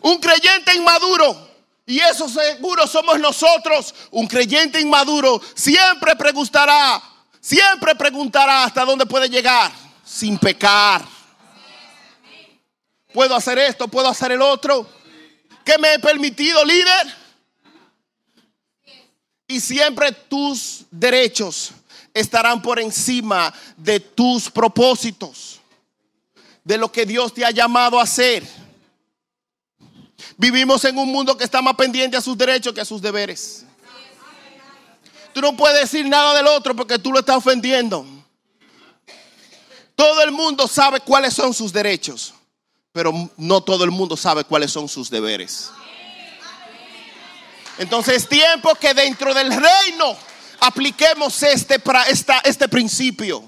Un 0.00 0.18
creyente 0.18 0.74
inmaduro 0.76 1.49
y 1.90 1.98
eso 1.98 2.28
seguro 2.28 2.86
somos 2.86 3.18
nosotros. 3.18 3.92
Un 4.12 4.28
creyente 4.28 4.80
inmaduro 4.80 5.42
siempre 5.56 6.14
preguntará, 6.14 7.02
siempre 7.40 7.96
preguntará 7.96 8.62
hasta 8.62 8.84
dónde 8.84 9.06
puede 9.06 9.28
llegar 9.28 9.72
sin 10.04 10.38
pecar. 10.38 11.04
¿Puedo 13.12 13.34
hacer 13.34 13.58
esto? 13.58 13.88
¿Puedo 13.88 14.06
hacer 14.06 14.30
el 14.30 14.40
otro? 14.40 14.88
¿Qué 15.64 15.78
me 15.78 15.94
he 15.94 15.98
permitido, 15.98 16.64
líder? 16.64 17.12
Y 19.48 19.58
siempre 19.58 20.12
tus 20.12 20.84
derechos 20.92 21.72
estarán 22.14 22.62
por 22.62 22.78
encima 22.78 23.52
de 23.76 23.98
tus 23.98 24.48
propósitos, 24.48 25.60
de 26.62 26.78
lo 26.78 26.92
que 26.92 27.04
Dios 27.04 27.34
te 27.34 27.44
ha 27.44 27.50
llamado 27.50 27.98
a 27.98 28.04
hacer. 28.04 28.46
Vivimos 30.40 30.82
en 30.86 30.96
un 30.96 31.12
mundo 31.12 31.36
que 31.36 31.44
está 31.44 31.60
más 31.60 31.74
pendiente 31.74 32.16
a 32.16 32.20
sus 32.22 32.36
derechos 32.36 32.72
que 32.72 32.80
a 32.80 32.84
sus 32.86 33.02
deberes. 33.02 33.66
Tú 35.34 35.42
no 35.42 35.54
puedes 35.54 35.78
decir 35.82 36.08
nada 36.08 36.34
del 36.34 36.46
otro 36.46 36.74
porque 36.74 36.98
tú 36.98 37.12
lo 37.12 37.18
estás 37.18 37.36
ofendiendo. 37.36 38.06
Todo 39.94 40.22
el 40.22 40.32
mundo 40.32 40.66
sabe 40.66 41.00
cuáles 41.00 41.34
son 41.34 41.52
sus 41.52 41.74
derechos, 41.74 42.32
pero 42.90 43.12
no 43.36 43.60
todo 43.60 43.84
el 43.84 43.90
mundo 43.90 44.16
sabe 44.16 44.42
cuáles 44.44 44.72
son 44.72 44.88
sus 44.88 45.10
deberes. 45.10 45.70
Entonces 47.76 48.22
es 48.22 48.28
tiempo 48.30 48.74
que 48.76 48.94
dentro 48.94 49.34
del 49.34 49.50
reino 49.50 50.16
apliquemos 50.60 51.42
este, 51.42 51.78
este 52.44 52.66
principio. 52.66 53.44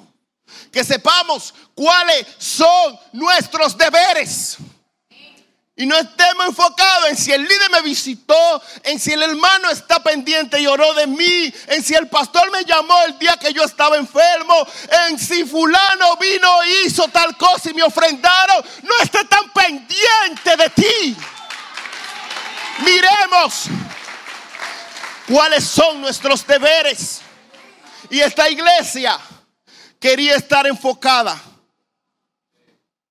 Que 0.70 0.84
sepamos 0.84 1.54
cuáles 1.74 2.26
son 2.36 2.98
nuestros 3.14 3.78
deberes. 3.78 4.58
Y 5.74 5.86
no 5.86 5.96
estemos 5.96 6.48
enfocados 6.48 7.08
en 7.08 7.16
si 7.16 7.32
el 7.32 7.42
líder 7.42 7.70
me 7.70 7.80
visitó, 7.80 8.62
en 8.82 9.00
si 9.00 9.12
el 9.12 9.22
hermano 9.22 9.70
está 9.70 10.02
pendiente 10.02 10.60
y 10.60 10.66
oró 10.66 10.92
de 10.92 11.06
mí, 11.06 11.52
en 11.68 11.82
si 11.82 11.94
el 11.94 12.08
pastor 12.08 12.50
me 12.50 12.62
llamó 12.64 13.02
el 13.04 13.18
día 13.18 13.38
que 13.38 13.54
yo 13.54 13.64
estaba 13.64 13.96
enfermo, 13.96 14.66
en 15.08 15.18
si 15.18 15.44
fulano 15.44 16.16
vino 16.18 16.58
hizo 16.84 17.08
tal 17.08 17.36
cosa 17.38 17.70
y 17.70 17.74
me 17.74 17.82
ofrendaron. 17.82 18.62
No 18.82 18.98
esté 19.02 19.24
tan 19.24 19.50
pendiente 19.50 20.56
de 20.58 20.70
ti. 20.70 21.16
Miremos 22.80 23.64
cuáles 25.26 25.64
son 25.64 26.02
nuestros 26.02 26.46
deberes. 26.46 27.22
Y 28.10 28.20
esta 28.20 28.50
iglesia 28.50 29.18
quería 29.98 30.36
estar 30.36 30.66
enfocada 30.66 31.40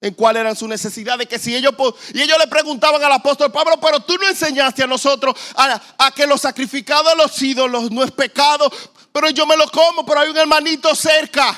en 0.02 0.16
cuáles 0.16 0.42
eran 0.42 0.56
sus 0.56 0.68
necesidades, 0.68 1.28
que 1.28 1.38
si 1.38 1.56
ellos, 1.56 1.74
y 2.12 2.22
ellos 2.22 2.38
le 2.40 2.48
preguntaban 2.48 3.02
al 3.04 3.12
apóstol 3.12 3.52
Pablo, 3.52 3.80
pero 3.80 4.00
tú 4.00 4.18
no 4.18 4.28
enseñaste 4.28 4.82
a 4.82 4.88
nosotros 4.88 5.36
a, 5.56 6.12
que 6.16 6.26
lo 6.26 6.40
sacrificado 6.40 7.10
a 7.10 7.16
los 7.16 7.40
ídolos 7.40 7.92
no 7.92 8.04
es 8.04 8.10
pecado, 8.10 8.72
pero 9.14 9.30
yo 9.30 9.46
me 9.46 9.56
lo 9.56 9.70
como, 9.70 10.04
pero 10.04 10.22
hay 10.22 10.30
un 10.30 10.38
hermanito 10.38 10.96
cerca 10.96 11.56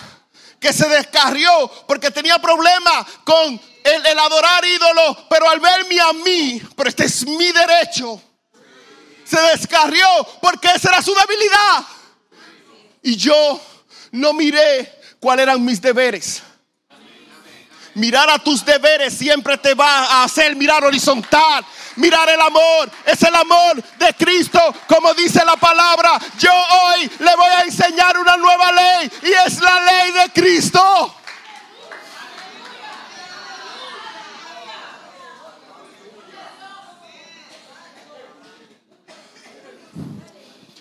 que 0.59 0.73
se 0.73 0.89
descarrió 0.89 1.71
porque 1.87 2.11
tenía 2.11 2.37
problemas 2.37 3.05
con 3.23 3.61
el, 3.83 4.05
el 4.05 4.19
adorar 4.19 4.65
ídolos, 4.65 5.17
pero 5.29 5.49
al 5.49 5.61
verme 5.61 6.01
a 6.01 6.11
mí, 6.11 6.61
pero 6.75 6.89
este 6.89 7.05
es 7.05 7.25
mi 7.25 7.49
derecho, 7.53 8.21
se 9.23 9.39
descarrió 9.39 10.05
porque 10.41 10.67
esa 10.67 10.89
era 10.89 11.01
su 11.01 11.15
debilidad. 11.15 11.85
Y 13.01 13.15
yo 13.15 13.59
no 14.11 14.33
miré 14.33 14.99
cuáles 15.21 15.43
eran 15.43 15.63
mis 15.63 15.81
deberes 15.81 16.43
Mirar 17.95 18.27
a 18.29 18.39
tus 18.39 18.65
deberes 18.65 19.13
siempre 19.13 19.57
te 19.57 19.75
va 19.75 20.05
a 20.05 20.23
hacer 20.23 20.55
mirar 20.55 20.83
horizontal. 20.83 21.63
Mirar 21.95 22.27
el 22.29 22.41
amor. 22.41 22.89
Es 23.05 23.21
el 23.21 23.35
amor 23.35 23.83
de 23.99 24.13
Cristo. 24.17 24.59
Como 24.87 25.13
dice 25.13 25.45
la 25.45 25.55
palabra. 25.57 26.19
Yo 26.39 26.51
hoy 26.51 27.09
le 27.19 27.35
voy 27.35 27.51
a 27.55 27.61
enseñar 27.61 28.17
una 28.17 28.35
nueva 28.37 28.71
ley. 28.71 29.11
Y 29.21 29.47
es 29.47 29.59
la 29.59 29.79
ley 29.79 30.11
de 30.11 30.31
Cristo. 30.31 31.15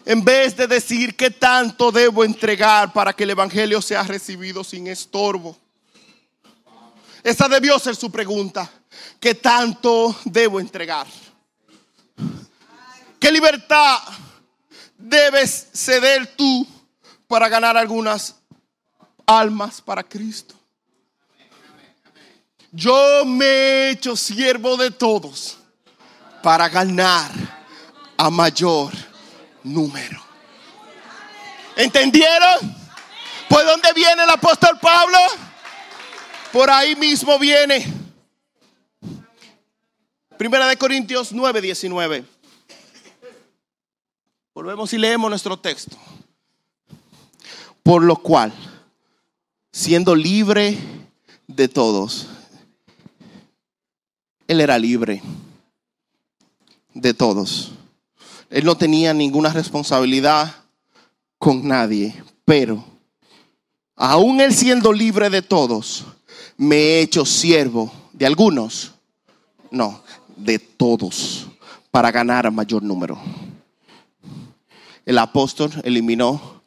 En 0.04 0.24
vez 0.24 0.56
de 0.56 0.66
decir 0.66 1.14
qué 1.14 1.30
tanto 1.30 1.92
debo 1.92 2.24
entregar 2.24 2.92
para 2.92 3.12
que 3.12 3.22
el 3.22 3.30
Evangelio 3.30 3.80
sea 3.80 4.02
recibido 4.02 4.64
sin 4.64 4.88
estorbo 4.88 5.61
Esa 7.22 7.48
debió 7.48 7.78
ser 7.78 7.94
su 7.94 8.10
pregunta. 8.10 8.68
¿Qué 9.20 9.34
tanto 9.34 10.16
debo 10.24 10.58
entregar? 10.58 11.06
¿Qué 13.18 13.30
libertad 13.30 13.98
debes 14.98 15.68
ceder 15.72 16.34
tú 16.34 16.66
para 17.28 17.48
ganar 17.48 17.76
algunas 17.76 18.34
almas 19.24 19.80
para 19.80 20.02
Cristo? 20.02 20.54
Yo 22.72 23.24
me 23.24 23.44
he 23.44 23.90
hecho 23.90 24.16
siervo 24.16 24.76
de 24.76 24.90
todos 24.90 25.58
para 26.42 26.68
ganar 26.68 27.30
a 28.16 28.30
mayor 28.30 28.92
número. 29.62 30.20
¿Entendieron? 31.76 32.74
¿Por 33.48 33.64
dónde 33.64 33.92
viene 33.92 34.24
el 34.24 34.30
apóstol 34.30 34.78
Pablo? 34.80 35.18
Por 36.52 36.70
ahí 36.70 36.94
mismo 36.94 37.38
viene. 37.38 37.86
Primera 40.36 40.66
de 40.66 40.76
Corintios 40.76 41.32
9, 41.32 41.62
19. 41.62 42.24
Volvemos 44.54 44.92
y 44.92 44.98
leemos 44.98 45.30
nuestro 45.30 45.58
texto. 45.58 45.96
Por 47.82 48.02
lo 48.02 48.16
cual, 48.16 48.52
siendo 49.72 50.14
libre 50.14 50.76
de 51.46 51.68
todos, 51.68 52.28
él 54.46 54.60
era 54.60 54.78
libre 54.78 55.22
de 56.92 57.14
todos. 57.14 57.72
Él 58.50 58.66
no 58.66 58.76
tenía 58.76 59.14
ninguna 59.14 59.54
responsabilidad 59.54 60.54
con 61.38 61.66
nadie, 61.66 62.22
pero 62.44 62.84
aún 63.96 64.42
él 64.42 64.54
siendo 64.54 64.92
libre 64.92 65.30
de 65.30 65.40
todos, 65.40 66.04
me 66.56 66.76
he 66.76 67.00
hecho 67.02 67.24
siervo 67.24 67.92
de 68.12 68.26
algunos, 68.26 68.92
no, 69.70 70.02
de 70.36 70.58
todos, 70.58 71.48
para 71.90 72.10
ganar 72.10 72.46
a 72.46 72.50
mayor 72.50 72.82
número. 72.82 73.20
El 75.04 75.18
apóstol 75.18 75.72
eliminó 75.84 76.62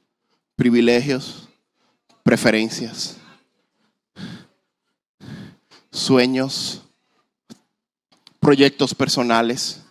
privilegios, 0.56 1.48
preferencias, 2.24 3.18
sueños, 5.92 6.82
proyectos 8.40 8.94
personales 8.94 9.82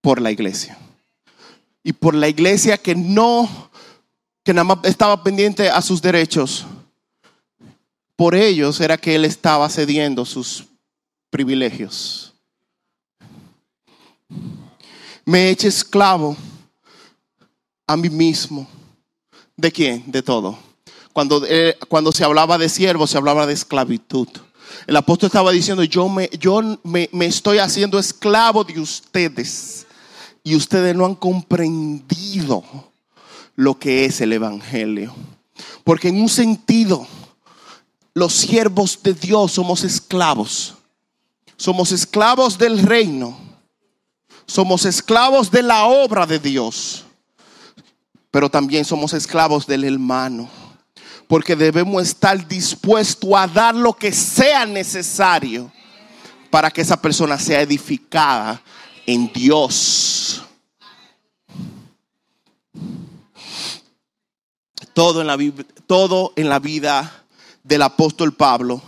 por 0.00 0.20
la 0.20 0.30
iglesia. 0.30 0.78
Y 1.82 1.92
por 1.92 2.14
la 2.14 2.28
iglesia 2.28 2.78
que 2.78 2.94
no, 2.94 3.70
que 4.42 4.54
nada 4.54 4.64
más 4.64 4.78
estaba 4.84 5.22
pendiente 5.22 5.68
a 5.68 5.82
sus 5.82 6.00
derechos. 6.00 6.64
Por 8.16 8.34
ellos 8.34 8.80
era 8.80 8.96
que 8.96 9.14
él 9.14 9.24
estaba 9.24 9.68
cediendo 9.68 10.24
sus 10.24 10.64
privilegios. 11.30 12.32
Me 15.24 15.46
he 15.46 15.50
hecho 15.50 15.68
esclavo 15.68 16.36
a 17.86 17.96
mí 17.96 18.08
mismo. 18.08 18.68
¿De 19.56 19.72
quién? 19.72 20.04
De 20.06 20.22
todo. 20.22 20.58
Cuando, 21.12 21.44
eh, 21.46 21.76
cuando 21.88 22.12
se 22.12 22.24
hablaba 22.24 22.58
de 22.58 22.68
siervo, 22.68 23.06
se 23.06 23.16
hablaba 23.16 23.46
de 23.46 23.54
esclavitud. 23.54 24.28
El 24.86 24.96
apóstol 24.96 25.28
estaba 25.28 25.52
diciendo, 25.52 25.84
yo, 25.84 26.08
me, 26.08 26.28
yo 26.38 26.60
me, 26.82 27.08
me 27.12 27.26
estoy 27.26 27.58
haciendo 27.58 27.98
esclavo 27.98 28.64
de 28.64 28.80
ustedes 28.80 29.86
y 30.42 30.56
ustedes 30.56 30.94
no 30.94 31.06
han 31.06 31.14
comprendido 31.14 32.62
lo 33.56 33.78
que 33.78 34.04
es 34.04 34.20
el 34.20 34.32
Evangelio. 34.32 35.14
Porque 35.84 36.08
en 36.08 36.20
un 36.20 36.28
sentido, 36.28 37.06
los 38.14 38.32
siervos 38.32 38.98
de 39.02 39.12
Dios 39.12 39.52
somos 39.52 39.82
esclavos. 39.84 40.74
Somos 41.56 41.92
esclavos 41.92 42.56
del 42.56 42.78
reino. 42.80 43.36
Somos 44.46 44.84
esclavos 44.84 45.50
de 45.50 45.62
la 45.62 45.84
obra 45.84 46.24
de 46.24 46.38
Dios. 46.38 47.04
Pero 48.30 48.48
también 48.48 48.84
somos 48.84 49.12
esclavos 49.12 49.66
del 49.66 49.84
hermano 49.84 50.48
porque 51.26 51.56
debemos 51.56 52.02
estar 52.02 52.46
dispuestos 52.46 53.30
a 53.34 53.46
dar 53.46 53.74
lo 53.74 53.92
que 53.92 54.12
sea 54.12 54.66
necesario 54.66 55.72
para 56.50 56.70
que 56.70 56.80
esa 56.80 57.00
persona 57.00 57.38
sea 57.38 57.60
edificada 57.60 58.62
en 59.06 59.32
Dios. 59.32 60.42
Todo 64.92 65.20
en 65.20 65.26
la, 65.26 65.36
todo 65.86 66.32
en 66.36 66.48
la 66.48 66.60
vida 66.60 67.23
del 67.64 67.82
apóstol 67.82 68.34
Pablo 68.34 68.80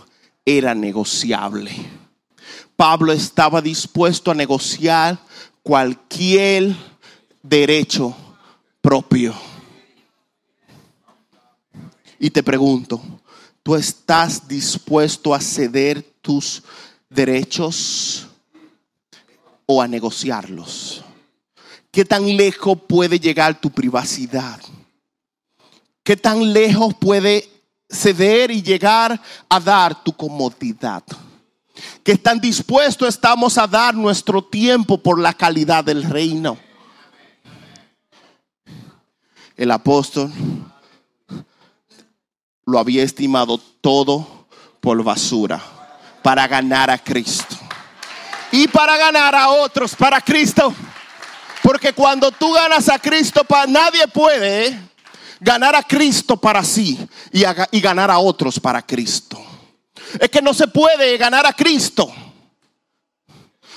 era 0.45 0.73
negociable. 0.73 1.71
Pablo 2.77 3.11
estaba 3.11 3.61
dispuesto 3.61 4.31
a 4.31 4.35
negociar 4.35 5.19
cualquier 5.63 6.73
derecho 7.41 8.15
propio. 8.79 9.33
Y 12.19 12.29
te 12.29 12.43
pregunto, 12.43 13.01
¿tú 13.63 13.75
estás 13.75 14.47
dispuesto 14.47 15.33
a 15.33 15.41
ceder 15.41 16.03
tus 16.21 16.63
derechos 17.09 18.27
o 19.65 19.81
a 19.81 19.87
negociarlos? 19.87 21.03
¿Qué 21.91 22.05
tan 22.05 22.37
lejos 22.37 22.77
puede 22.87 23.19
llegar 23.19 23.59
tu 23.59 23.71
privacidad? 23.71 24.61
¿Qué 26.03 26.15
tan 26.15 26.53
lejos 26.53 26.93
puede 26.93 27.56
ceder 27.89 28.51
y 28.51 28.61
llegar 28.61 29.19
a 29.49 29.59
dar 29.59 30.03
tu 30.03 30.13
comodidad? 30.13 31.03
¿Qué 32.03 32.17
tan 32.17 32.39
dispuestos 32.39 33.09
estamos 33.09 33.57
a 33.57 33.67
dar 33.67 33.93
nuestro 33.93 34.43
tiempo 34.43 34.97
por 34.97 35.19
la 35.19 35.33
calidad 35.33 35.83
del 35.83 36.03
reino? 36.03 36.57
El 39.55 39.71
apóstol 39.71 40.31
lo 42.65 42.79
había 42.79 43.03
estimado 43.03 43.57
todo 43.57 44.47
por 44.81 45.01
basura 45.03 45.61
para 46.21 46.47
ganar 46.47 46.89
a 46.89 46.97
Cristo. 46.97 47.55
Y 48.51 48.67
para 48.67 48.97
ganar 48.97 49.35
a 49.35 49.49
otros 49.49 49.95
para 49.95 50.21
Cristo. 50.21 50.73
Porque 51.63 51.93
cuando 51.93 52.31
tú 52.31 52.53
ganas 52.53 52.87
a 52.89 52.99
Cristo, 52.99 53.45
nadie 53.67 54.07
puede 54.07 54.79
ganar 55.39 55.75
a 55.75 55.83
Cristo 55.83 56.37
para 56.37 56.63
sí 56.63 56.97
y, 57.31 57.79
ganar 57.79 58.11
a 58.11 58.19
otros 58.19 58.59
para 58.59 58.81
Cristo. 58.81 59.37
Es 60.19 60.29
que 60.29 60.41
no 60.41 60.53
se 60.53 60.67
puede 60.67 61.17
ganar 61.17 61.45
a 61.45 61.53
Cristo 61.53 62.11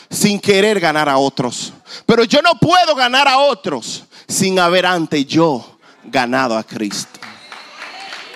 sin 0.09 0.41
querer 0.41 0.81
ganar 0.81 1.09
a 1.09 1.19
otros. 1.19 1.73
Pero 2.07 2.25
yo 2.25 2.43
no 2.43 2.55
puedo 2.55 2.95
ganar 2.95 3.29
a 3.29 3.39
otros 3.39 4.05
sin 4.29 4.59
haber 4.59 4.87
antes 4.87 5.27
yo 5.27 5.79
ganado 6.05 6.57
a 6.57 6.65
Cristo. 6.65 7.21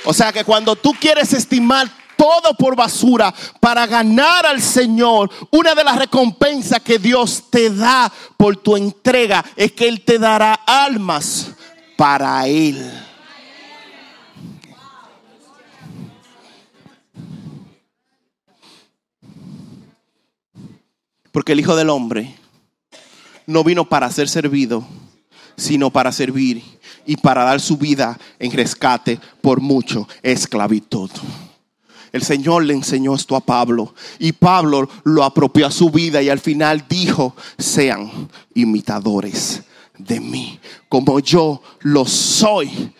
O 0.05 0.13
sea 0.13 0.33
que 0.33 0.45
cuando 0.45 0.77
tú 0.77 0.93
quieres 0.93 1.33
estimar 1.33 1.89
todo 2.17 2.55
por 2.55 2.77
basura 2.77 3.35
para 3.61 3.87
ganar 3.87 4.47
al 4.47 4.61
Señor, 4.61 5.31
una 5.51 5.75
de 5.75 5.85
las 5.85 5.97
recompensas 5.97 6.81
que 6.81 6.99
Dios 6.99 7.45
te 7.51 7.71
da 7.71 8.13
por 8.37 8.57
tu 8.57 8.77
entrega 8.77 9.45
es 9.57 9.73
que 9.73 9.89
Él 9.89 10.05
te 10.05 10.19
dará 10.19 10.55
almas 10.55 11.49
para 11.97 12.47
Él. 12.47 12.93
Porque 21.35 21.51
el 21.51 21.59
Hijo 21.59 21.75
del 21.75 21.91
Hombre 21.91 22.33
no 23.49 23.65
vino 23.65 23.89
para 23.89 24.09
ser 24.09 24.29
servido, 24.29 24.87
sino 25.57 25.91
para 25.91 26.13
servir 26.13 26.63
y 27.07 27.17
para 27.17 27.43
dar 27.43 27.61
su 27.61 27.77
vida 27.77 28.17
en 28.39 28.53
rescate 28.53 29.19
por 29.41 29.61
mucho 29.61 30.07
esclavitud. 30.23 31.11
El 32.13 32.23
Señor 32.23 32.65
le 32.65 32.75
enseñó 32.75 33.17
esto 33.17 33.35
a 33.35 33.41
Pablo 33.41 33.97
y 34.21 34.31
Pablo 34.31 34.89
lo 35.03 35.25
apropió 35.25 35.67
a 35.67 35.73
su 35.73 35.91
vida 35.91 36.23
y 36.23 36.29
al 36.29 36.39
final 36.39 36.85
dijo, 36.89 37.35
sean 37.59 38.29
imitadores 38.55 39.65
de 39.99 40.21
mí, 40.21 40.61
como 40.89 41.19
yo 41.19 41.61
lo 41.81 42.07
soy 42.07 42.95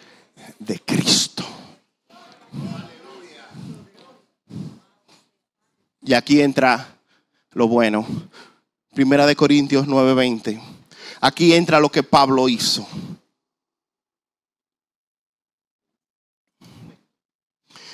de 0.59 0.81
Cristo. 0.81 1.45
Y 6.03 6.15
aquí 6.15 6.41
entra 6.41 6.94
lo 7.55 7.69
bueno. 7.69 8.07
Primera 8.93 9.27
de 9.27 9.35
Corintios 9.35 9.87
9:20. 9.87 10.61
Aquí 11.21 11.55
entra 11.55 11.81
lo 11.81 11.91
que 11.91 12.03
Pablo 12.03 12.49
hizo. 12.49 12.87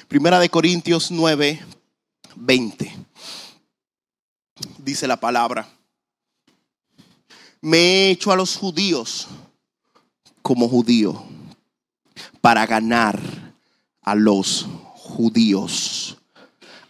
Primera 0.09 0.41
de 0.41 0.49
Corintios 0.49 1.13
9, 1.13 1.65
20. 2.35 2.97
Dice 4.79 5.07
la 5.07 5.21
palabra. 5.21 5.69
Me 7.61 7.79
he 7.79 8.11
hecho 8.11 8.33
a 8.33 8.37
los 8.37 8.57
judíos 8.57 9.29
como 10.43 10.69
judío 10.69 11.23
para 12.41 12.67
ganar 12.67 13.21
a 14.03 14.15
los 14.17 14.67
judíos. 14.95 16.17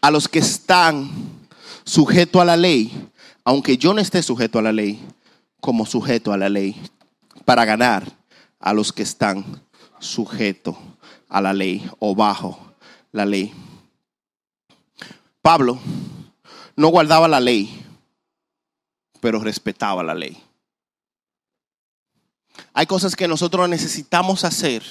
a 0.03 0.11
los 0.11 0.29
que 0.29 0.39
están 0.39 1.40
sujetos 1.91 2.41
a 2.41 2.45
la 2.45 2.57
ley, 2.57 3.11
aunque 3.45 3.77
yo 3.77 3.93
no 3.93 4.01
esté 4.01 4.23
sujeto 4.23 4.61
a 4.61 4.63
la 4.63 4.71
ley, 4.71 5.05
como 5.61 5.85
sujeto 5.85 6.33
a 6.33 6.37
la 6.37 6.49
ley, 6.49 6.81
para 7.45 7.65
ganar 7.65 8.17
a 8.61 8.73
los 8.73 8.93
que 8.93 9.03
están 9.03 9.61
sujetos 9.99 10.77
a 11.29 11.41
la 11.41 11.53
ley 11.53 11.91
o 11.99 12.15
bajo 12.15 12.75
la 13.11 13.27
ley. 13.27 13.53
Pablo 15.43 15.81
no 16.77 16.89
guardaba 16.91 17.27
la 17.27 17.41
ley, 17.41 17.85
pero 19.21 19.41
respetaba 19.41 20.05
la 20.05 20.15
ley. 20.15 20.41
Hay 22.73 22.87
cosas 22.87 23.17
que 23.17 23.27
nosotros 23.27 23.69
necesitamos 23.69 24.45
hacer 24.45 24.85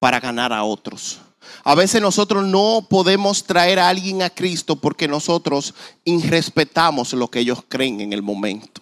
para 0.00 0.18
ganar 0.18 0.52
a 0.52 0.64
otros. 0.64 1.20
A 1.62 1.74
veces 1.74 2.00
nosotros 2.00 2.44
no 2.44 2.86
podemos 2.88 3.44
traer 3.44 3.78
a 3.78 3.88
alguien 3.88 4.22
a 4.22 4.30
Cristo 4.30 4.76
porque 4.76 5.06
nosotros 5.06 5.74
irrespetamos 6.04 7.12
lo 7.12 7.28
que 7.28 7.40
ellos 7.40 7.60
creen 7.68 8.00
en 8.00 8.12
el 8.12 8.22
momento. 8.22 8.80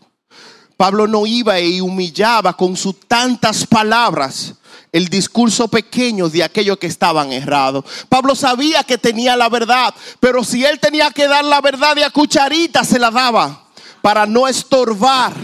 Pablo 0.76 1.08
no 1.08 1.26
iba 1.26 1.58
y 1.58 1.80
humillaba 1.80 2.56
con 2.56 2.76
sus 2.76 3.00
tantas 3.00 3.66
palabras 3.66 4.54
el 4.92 5.08
discurso 5.08 5.66
pequeño 5.68 6.28
de 6.28 6.44
aquellos 6.44 6.78
que 6.78 6.86
estaban 6.86 7.32
errados. 7.32 7.84
Pablo 8.08 8.36
sabía 8.36 8.84
que 8.84 8.96
tenía 8.96 9.36
la 9.36 9.48
verdad, 9.48 9.92
pero 10.20 10.44
si 10.44 10.64
él 10.64 10.78
tenía 10.78 11.10
que 11.10 11.26
dar 11.26 11.44
la 11.44 11.60
verdad 11.60 11.96
de 11.96 12.04
a 12.04 12.10
cucharita, 12.10 12.84
se 12.84 12.98
la 12.98 13.10
daba 13.10 13.64
para 14.00 14.24
no 14.24 14.46
estorbar 14.46 15.34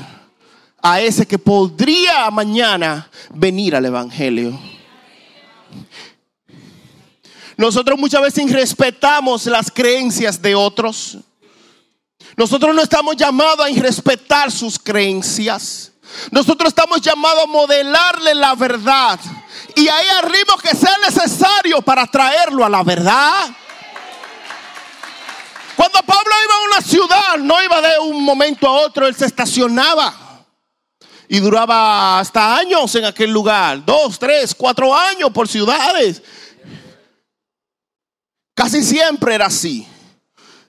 a 0.81 1.01
ese 1.01 1.27
que 1.27 1.39
podría 1.39 2.31
mañana 2.31 3.11
venir 3.35 3.75
al 3.75 3.87
Evangelio. 3.87 4.74
Nosotros 7.57 7.99
muchas 7.99 8.20
veces 8.22 8.45
irrespetamos 8.51 9.47
las 9.47 9.70
creencias 9.70 10.41
de 10.41 10.55
otros. 10.55 11.18
Nosotros 12.37 12.75
no 12.75 12.83
estamos 12.83 13.16
llamados 13.16 13.64
a 13.64 13.70
irrespetar 13.70 14.51
sus 14.51 14.79
creencias. 14.79 15.93
Nosotros 16.31 16.68
estamos 16.68 17.01
llamados 17.01 17.45
a 17.45 17.47
modelarle 17.47 18.35
la 18.35 18.55
verdad. 18.55 19.20
Y 19.77 19.89
ahí 19.89 20.07
arriba 20.18 20.55
que 20.62 20.77
sea 20.77 20.97
necesario 21.05 21.81
para 21.83 22.07
traerlo 22.07 22.64
a 22.64 22.68
la 22.68 22.83
verdad. 22.83 23.51
Cuando 25.77 26.01
Pablo 26.03 26.33
iba 26.45 26.55
a 26.55 26.79
una 26.79 26.89
ciudad, 26.89 27.39
no 27.39 27.62
iba 27.62 27.81
de 27.81 27.99
un 27.99 28.22
momento 28.22 28.68
a 28.68 28.72
otro, 28.83 29.07
él 29.07 29.14
se 29.14 29.27
estacionaba. 29.27 30.24
Y 31.29 31.41
duraba 31.41 32.18
hasta 32.18 32.57
años 32.57 32.95
en 32.95 33.05
aquel 33.05 33.31
lugar. 33.31 33.85
Dos, 33.85 34.18
tres, 34.18 34.55
cuatro 34.55 34.95
años 34.95 35.31
por 35.31 35.49
ciudades. 35.49 36.22
Casi 38.55 38.83
siempre 38.83 39.35
era 39.35 39.47
así. 39.47 39.87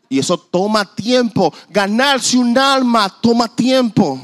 Y 0.09 0.19
eso 0.19 0.37
toma 0.37 0.85
tiempo. 0.95 1.53
Ganarse 1.69 2.37
un 2.37 2.57
alma 2.57 3.09
toma 3.21 3.47
tiempo. 3.47 4.19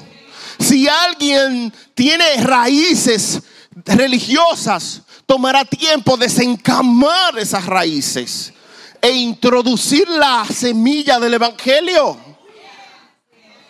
Si 0.59 0.87
alguien 0.87 1.73
tiene 1.93 2.37
raíces 2.43 3.41
religiosas, 3.85 5.01
tomará 5.25 5.65
tiempo 5.65 6.17
desencamar 6.17 7.37
esas 7.39 7.65
raíces 7.65 8.53
e 9.01 9.11
introducir 9.11 10.07
la 10.09 10.45
semilla 10.45 11.19
del 11.19 11.33
Evangelio. 11.33 12.17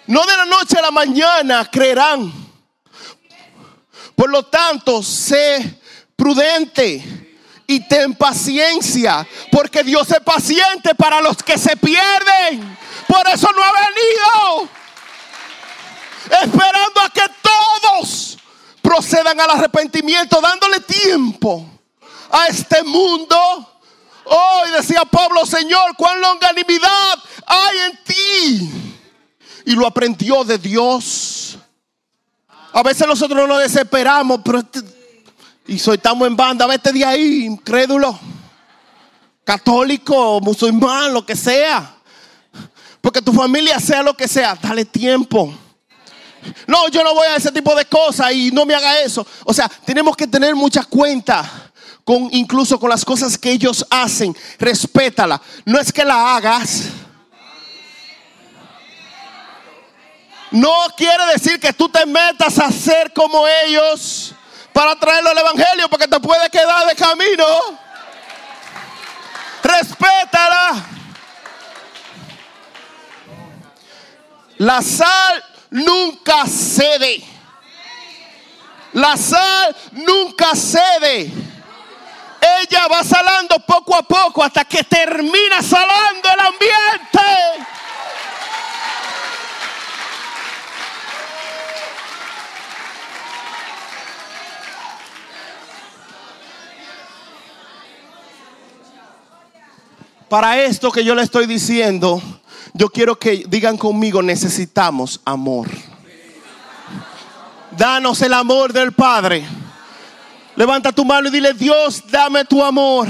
No 0.08 0.26
de 0.26 0.36
la 0.36 0.46
noche 0.46 0.78
a 0.78 0.82
la 0.82 0.92
mañana 0.92 1.70
creerán. 1.72 2.41
Por 4.22 4.30
lo 4.30 4.44
tanto, 4.44 5.02
sé 5.02 5.82
prudente 6.16 7.04
y 7.66 7.80
ten 7.88 8.14
paciencia, 8.14 9.28
porque 9.52 9.84
Dios 9.84 10.12
es 10.12 10.20
paciente 10.20 10.94
para 10.94 11.20
los 11.22 11.38
que 11.38 11.58
se 11.58 11.76
pierden. 11.76 12.78
Por 13.08 13.28
eso 13.28 13.50
no 13.52 13.64
ha 13.64 13.72
venido. 13.72 14.70
Esperando 16.40 17.02
a 17.02 17.10
que 17.10 17.24
todos 17.42 18.38
procedan 18.84 19.40
al 19.40 19.50
arrepentimiento, 19.50 20.40
dándole 20.40 20.82
tiempo 20.82 21.68
a 22.30 22.46
este 22.46 22.84
mundo. 22.84 23.82
Hoy 24.26 24.70
decía 24.70 25.04
Pablo, 25.04 25.48
Señor, 25.48 25.96
cuán 25.98 26.22
longanimidad 26.22 27.18
hay 27.48 27.78
en 27.90 28.04
ti. 28.04 28.72
Y 29.66 29.72
lo 29.72 29.88
aprendió 29.88 30.44
de 30.44 30.60
Dios. 30.60 31.21
A 32.74 32.84
veces 32.84 33.08
nosotros 33.08 33.38
no 33.40 33.48
nos 33.48 33.60
desesperamos, 33.60 34.40
este 34.56 34.82
y 35.68 35.78
soy 35.78 35.96
estamos 35.96 36.28
en 36.28 36.36
banda, 36.36 36.66
vete 36.66 36.92
de 36.92 37.06
ahí, 37.06 37.46
incrédulo, 37.46 38.18
católico, 39.44 40.40
musulmán, 40.42 41.14
lo 41.14 41.26
que 41.26 41.36
sea. 41.36 41.96
Porque 43.00 43.22
tu 43.22 43.34
familia 43.34 43.80
sea 43.80 44.04
lo 44.04 44.16
que 44.16 44.28
sea, 44.28 44.56
dale 44.56 44.86
tiempo. 44.86 45.54
No, 46.68 46.88
yo 46.90 47.04
no 47.04 47.14
voy 47.14 47.28
a 47.28 47.36
ese 47.36 47.52
tipo 47.52 47.76
de 47.76 47.86
cosas 47.86 48.32
y 48.34 48.52
no 48.52 48.66
me 48.66 48.74
haga 48.74 49.00
eso. 49.02 49.26
O 49.46 49.54
sea, 49.54 49.70
tenemos 49.86 50.16
que 50.16 50.28
tener 50.28 50.56
mucha 50.56 50.84
cuenta 50.84 51.72
con 52.04 52.30
incluso 52.32 52.80
con 52.80 52.90
las 52.90 53.06
cosas 53.06 53.38
que 53.38 53.52
ellos 53.52 53.86
hacen. 53.90 54.36
Respétala. 54.58 55.42
No 55.66 55.80
es 55.80 55.92
que 55.92 56.04
la 56.04 56.36
hagas. 56.36 56.86
No 60.52 60.88
quiere 60.98 61.26
decir 61.28 61.60
que 61.60 61.72
tú 61.72 61.88
te 61.88 62.06
metas 62.06 62.60
a 62.60 62.70
ser 62.72 63.14
como 63.14 63.48
ellos 63.66 64.34
para 64.74 64.98
traerlo 64.98 65.30
al 65.30 65.38
Evangelio 65.38 65.90
porque 65.90 66.08
te 66.08 66.20
puede 66.20 66.50
quedar 66.50 66.88
de 66.88 66.96
camino. 66.96 67.46
Respétala. 69.64 70.86
La 74.58 74.82
sal 74.82 75.44
nunca 75.70 76.46
cede. 76.46 77.24
La 78.94 79.16
sal 79.16 79.76
nunca 79.92 80.54
cede. 80.54 81.32
Ella 82.60 82.88
va 82.88 83.04
salando 83.04 83.60
poco 83.60 83.96
a 83.96 84.04
poco 84.04 84.44
hasta 84.44 84.66
que 84.66 84.84
termina 84.84 85.62
salando 85.62 86.30
el 86.30 86.40
ambiente. 86.40 87.68
Para 100.32 100.64
esto 100.64 100.94
que 100.94 101.04
yo 101.04 101.14
le 101.14 101.24
estoy 101.24 101.46
diciendo, 101.46 102.22
yo 102.74 102.88
quiero 102.88 103.20
que 103.20 103.44
digan 103.50 103.78
conmigo, 103.78 104.22
necesitamos 104.22 105.20
amor. 105.26 105.68
Danos 107.72 108.22
el 108.22 108.34
amor 108.34 108.72
del 108.72 108.94
Padre. 108.94 109.46
Levanta 110.56 110.94
tu 110.94 111.04
mano 111.04 111.28
y 111.28 111.32
dile, 111.32 111.54
Dios, 111.54 112.02
dame 112.10 112.46
tu 112.46 112.64
amor. 112.64 113.10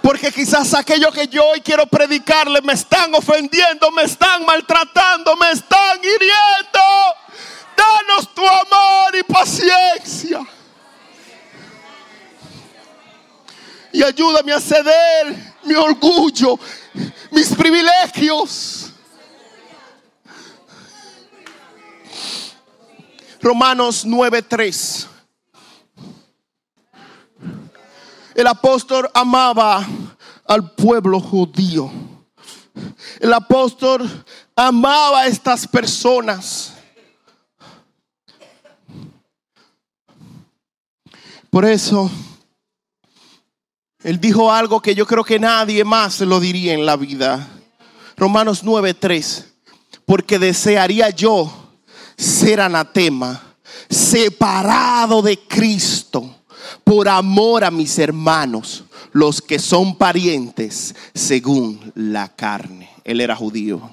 Porque 0.00 0.30
quizás 0.30 0.74
aquello 0.74 1.10
que 1.10 1.26
yo 1.26 1.44
hoy 1.44 1.60
quiero 1.60 1.88
predicarle 1.88 2.62
me 2.62 2.74
están 2.74 3.12
ofendiendo, 3.12 3.90
me 3.90 4.04
están 4.04 4.46
maltratando, 4.46 5.34
me 5.34 5.50
están 5.50 5.98
hiriendo. 5.98 6.84
Danos 7.76 8.32
tu 8.32 8.46
amor 8.46 9.16
y 9.18 9.24
paciencia. 9.24 10.40
Y 13.92 14.04
ayúdame 14.04 14.52
a 14.52 14.60
ceder 14.60 15.53
mi 15.64 15.74
orgullo, 15.74 16.58
mis 17.30 17.48
privilegios. 17.54 18.92
Romanos 23.40 24.06
9:3. 24.06 25.06
El 28.34 28.46
apóstol 28.46 29.08
amaba 29.14 29.86
al 30.46 30.72
pueblo 30.74 31.20
judío. 31.20 31.90
El 33.20 33.32
apóstol 33.32 34.24
amaba 34.56 35.20
a 35.20 35.26
estas 35.26 35.68
personas. 35.68 36.72
Por 41.50 41.64
eso 41.64 42.10
él 44.04 44.20
dijo 44.20 44.52
algo 44.52 44.82
que 44.82 44.94
yo 44.94 45.06
creo 45.06 45.24
que 45.24 45.38
nadie 45.38 45.82
más 45.82 46.20
lo 46.20 46.38
diría 46.38 46.74
en 46.74 46.84
la 46.84 46.94
vida. 46.94 47.48
Romanos 48.18 48.62
9:3. 48.62 49.46
Porque 50.04 50.38
desearía 50.38 51.08
yo 51.08 51.50
ser 52.14 52.60
anatema, 52.60 53.42
separado 53.88 55.22
de 55.22 55.38
Cristo, 55.38 56.36
por 56.84 57.08
amor 57.08 57.64
a 57.64 57.70
mis 57.70 57.98
hermanos, 57.98 58.84
los 59.12 59.40
que 59.40 59.58
son 59.58 59.96
parientes 59.96 60.94
según 61.14 61.90
la 61.94 62.28
carne. 62.28 62.90
Él 63.04 63.22
era 63.22 63.34
judío. 63.34 63.90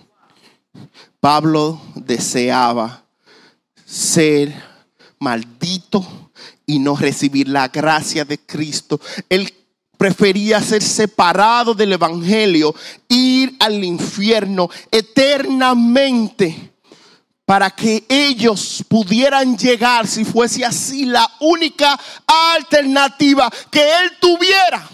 Pablo 1.22 1.82
deseaba 1.96 3.06
ser 3.86 4.54
maldito 5.20 6.06
y 6.66 6.80
no 6.80 6.98
recibir 6.98 7.48
la 7.48 7.70
gracia 7.70 8.26
de 8.26 8.40
Cristo. 8.40 9.00
Él 9.30 9.54
prefería 10.02 10.60
ser 10.64 10.82
separado 10.82 11.76
del 11.76 11.94
Evangelio, 11.94 12.74
ir 13.08 13.56
al 13.60 13.84
infierno 13.84 14.68
eternamente 14.90 16.72
para 17.46 17.70
que 17.70 18.04
ellos 18.10 18.84
pudieran 18.88 19.56
llegar, 19.56 20.08
si 20.08 20.26
fuese 20.26 20.66
así, 20.66 21.06
la 21.06 21.32
única 21.42 22.00
alternativa 22.26 23.48
que 23.70 23.80
él 23.80 24.14
tuviera 24.20 24.90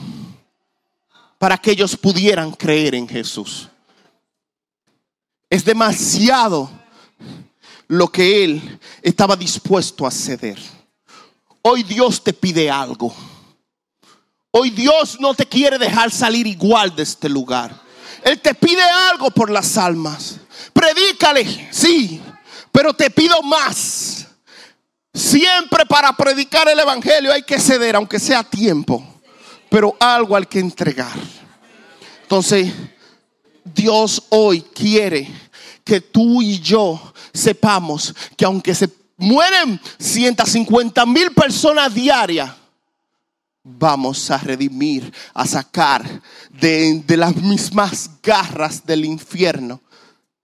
para 1.38 1.58
que 1.58 1.72
ellos 1.72 1.96
pudieran 1.96 2.52
creer 2.52 2.94
en 2.94 3.08
Jesús. 3.08 3.70
Es 5.50 5.64
demasiado 5.64 6.70
lo 7.88 8.10
que 8.10 8.44
él 8.44 8.80
estaba 9.02 9.38
dispuesto 9.38 10.06
a 10.06 10.12
ceder. 10.12 10.60
Hoy 11.62 11.84
Dios 11.84 12.22
te 12.22 12.34
pide 12.34 12.70
algo. 12.70 13.16
Hoy 14.52 14.70
Dios 14.70 15.20
no 15.20 15.34
te 15.34 15.46
quiere 15.46 15.78
dejar 15.78 16.12
salir 16.12 16.48
igual 16.48 16.96
de 16.96 17.04
este 17.04 17.30
lugar. 17.30 17.80
Él 18.24 18.40
te 18.40 18.54
pide 18.54 18.82
algo 18.82 19.30
por 19.32 19.50
las 19.50 19.78
almas. 19.78 20.40
Predícale, 20.74 21.70
sí, 21.72 22.22
pero 22.72 22.94
te 22.94 23.10
pido 23.10 23.42
más. 23.42 24.28
Siempre 25.14 25.86
para 25.86 26.14
predicar 26.14 26.68
el 26.70 26.80
Evangelio 26.80 27.34
hay 27.34 27.44
que 27.44 27.60
ceder, 27.60 27.96
aunque 27.96 28.20
sea 28.20 28.44
tiempo, 28.44 29.04
pero 29.70 29.96
algo 30.00 30.36
hay 30.36 30.46
que 30.46 30.60
entregar. 30.60 31.18
Entonces, 32.24 32.72
Dios 33.64 34.24
hoy 34.30 34.62
quiere 34.62 35.28
que 35.84 36.02
tú 36.02 36.42
y 36.42 36.60
yo 36.60 37.14
sepamos 37.34 38.14
que 38.36 38.46
aunque 38.46 38.76
se 38.76 38.90
mueren 39.18 39.80
150 39.98 41.06
mil 41.06 41.32
personas 41.32 41.94
diarias, 41.94 42.52
vamos 43.68 44.32
a 44.32 44.38
redimir, 44.38 45.14
a 45.34 45.46
sacar 45.46 46.22
de, 46.52 47.04
las 47.18 47.36
mismas 47.36 48.10
garras 48.24 48.86
del 48.86 49.06
infierno 49.06 49.82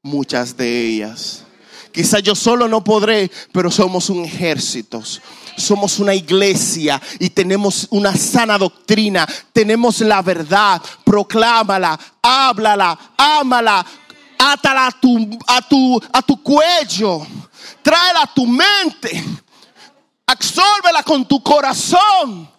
muchas 0.01 0.57
de 0.57 0.87
ellas. 0.87 1.43
Quizá 1.91 2.19
yo 2.19 2.35
solo 2.35 2.67
no 2.67 2.83
podré, 2.83 3.31
pero 3.51 3.71
somos 3.71 4.09
un 4.09 4.25
ejército. 4.25 5.01
Somos 5.55 5.99
una 5.99 6.15
iglesia 6.15 6.99
y 7.19 7.29
tenemos 7.29 7.87
una 7.91 8.15
sana 8.15 8.57
doctrina. 8.57 9.27
Tenemos 9.53 10.01
la 10.01 10.21
verdad. 10.21 10.81
Proclámala, 11.05 11.97
háblala, 12.21 13.13
ámala, 13.15 13.85
átala 14.37 14.87
a 14.87 14.91
tu, 14.91 15.39
a 15.47 15.61
tu, 15.61 16.01
a 16.11 16.21
tu 16.23 16.41
cuello. 16.41 17.25
Tráela 17.83 18.23
a 18.23 18.33
tu 18.33 18.47
mente. 18.47 19.23
Absórbela 20.25 21.03
con 21.03 21.25
tu 21.27 21.43
corazón 21.43 22.52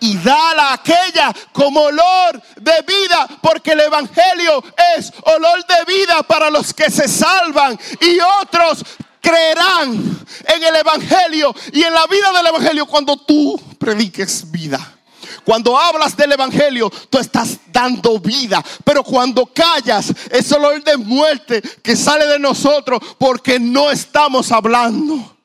y 0.00 0.16
dala 0.18 0.70
a 0.70 0.74
aquella 0.74 1.32
como 1.52 1.80
olor 1.82 2.42
de 2.56 2.82
vida, 2.82 3.28
porque 3.40 3.72
el 3.72 3.80
Evangelio 3.80 4.62
es 4.96 5.12
olor 5.22 5.64
de 5.66 5.84
vida 5.92 6.22
para 6.22 6.50
los 6.50 6.72
que 6.72 6.90
se 6.90 7.06
salvan 7.08 7.78
y 8.00 8.18
otros 8.40 8.84
creerán 9.20 10.26
en 10.46 10.64
el 10.64 10.76
Evangelio 10.76 11.54
y 11.72 11.82
en 11.82 11.92
la 11.92 12.06
vida 12.06 12.32
del 12.32 12.46
Evangelio 12.46 12.86
cuando 12.86 13.16
tú 13.16 13.60
prediques 13.78 14.50
vida. 14.50 14.96
Cuando 15.44 15.78
hablas 15.78 16.16
del 16.16 16.32
Evangelio, 16.32 16.90
tú 17.08 17.18
estás 17.18 17.58
dando 17.72 18.18
vida. 18.18 18.62
Pero 18.84 19.02
cuando 19.02 19.46
callas, 19.46 20.12
es 20.30 20.52
olor 20.52 20.82
de 20.82 20.96
muerte 20.96 21.62
que 21.82 21.96
sale 21.96 22.26
de 22.26 22.38
nosotros 22.38 23.00
porque 23.18 23.58
no 23.58 23.90
estamos 23.90 24.52
hablando. 24.52 25.36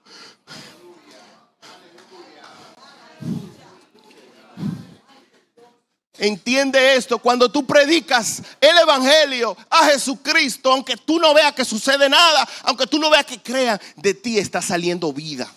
Entiende 6.18 6.96
esto, 6.96 7.20
cuando 7.20 7.52
tú 7.52 7.66
predicas 7.66 8.42
el 8.62 8.78
Evangelio 8.78 9.58
a 9.70 9.88
Jesucristo, 9.88 10.72
aunque 10.72 10.96
tú 10.96 11.20
no 11.20 11.34
veas 11.34 11.54
que 11.54 11.66
sucede 11.66 12.08
nada, 12.08 12.48
aunque 12.64 12.88
tú 12.88 13.00
no 13.00 13.10
veas 13.10 13.26
que 13.26 13.42
crea, 13.42 13.80
de 13.98 14.14
ti 14.14 14.38
está 14.38 14.62
saliendo 14.62 15.12
vida. 15.12 15.52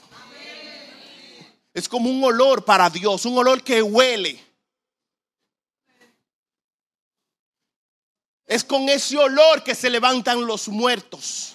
Es 1.72 1.88
como 1.88 2.11
un 2.11 2.24
olor 2.24 2.64
para 2.64 2.90
Dios, 2.90 3.24
un 3.24 3.38
olor 3.38 3.62
que 3.62 3.82
huele. 3.82 4.44
Es 8.46 8.64
con 8.64 8.88
ese 8.88 9.16
olor 9.16 9.62
que 9.62 9.76
se 9.76 9.90
levantan 9.90 10.44
los 10.44 10.66
muertos. 10.66 11.54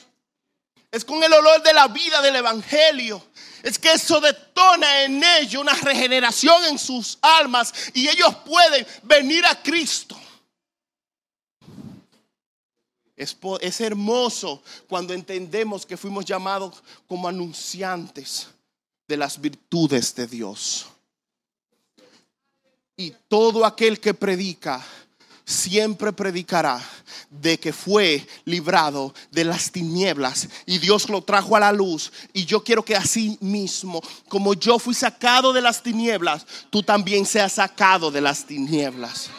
Es 0.92 1.04
con 1.04 1.22
el 1.24 1.34
olor 1.34 1.62
de 1.62 1.74
la 1.74 1.88
vida 1.88 2.22
del 2.22 2.38
Evangelio 2.38 3.22
es 3.64 3.80
que 3.80 3.94
eso 3.94 4.20
detona 4.20 5.04
en 5.04 5.24
ellos 5.24 5.62
una 5.62 5.74
regeneración 5.74 6.66
en 6.66 6.78
sus 6.78 7.18
almas 7.22 7.74
y 7.94 8.10
ellos 8.10 8.36
pueden 8.46 8.86
venir 9.04 9.46
a 9.46 9.64
Cristo. 9.64 10.20
Es, 13.16 13.38
es, 13.62 13.80
hermoso 13.80 14.62
cuando 14.88 15.14
entendemos 15.14 15.86
que 15.86 15.96
fuimos 15.96 16.26
llamados 16.26 16.84
como 17.08 17.28
anunciantes 17.30 18.48
de 19.08 19.16
las 19.16 19.40
virtudes 19.40 20.14
de 20.14 20.28
Dios. 20.28 20.88
Y 22.98 23.12
todo 23.30 23.66
aquel 23.66 24.00
que 24.02 24.14
predica 24.14 24.86
siempre 25.46 26.14
predicará 26.14 26.82
de 27.30 27.60
que 27.60 27.74
fue 27.74 28.26
librado 28.46 29.14
de 29.32 29.44
las 29.44 29.72
tinieblas 29.72 30.48
y 30.66 30.78
Dios 30.78 31.10
lo 31.10 31.22
trajo 31.22 31.56
a 31.56 31.60
la 31.60 31.72
luz. 31.72 32.12
Y 32.34 32.46
yo 32.46 32.64
quiero 32.64 32.84
que 32.84 32.96
así 32.96 33.38
mismo, 33.42 34.02
como 34.28 34.54
yo 34.54 34.80
fui 34.80 34.94
sacado 34.94 35.54
de 35.54 35.62
las 35.62 35.82
tinieblas, 35.82 36.46
tú 36.70 36.84
también 36.84 37.26
seas 37.26 37.54
sacado 37.54 38.12
de 38.12 38.22
las 38.22 38.46
tinieblas. 38.46 39.30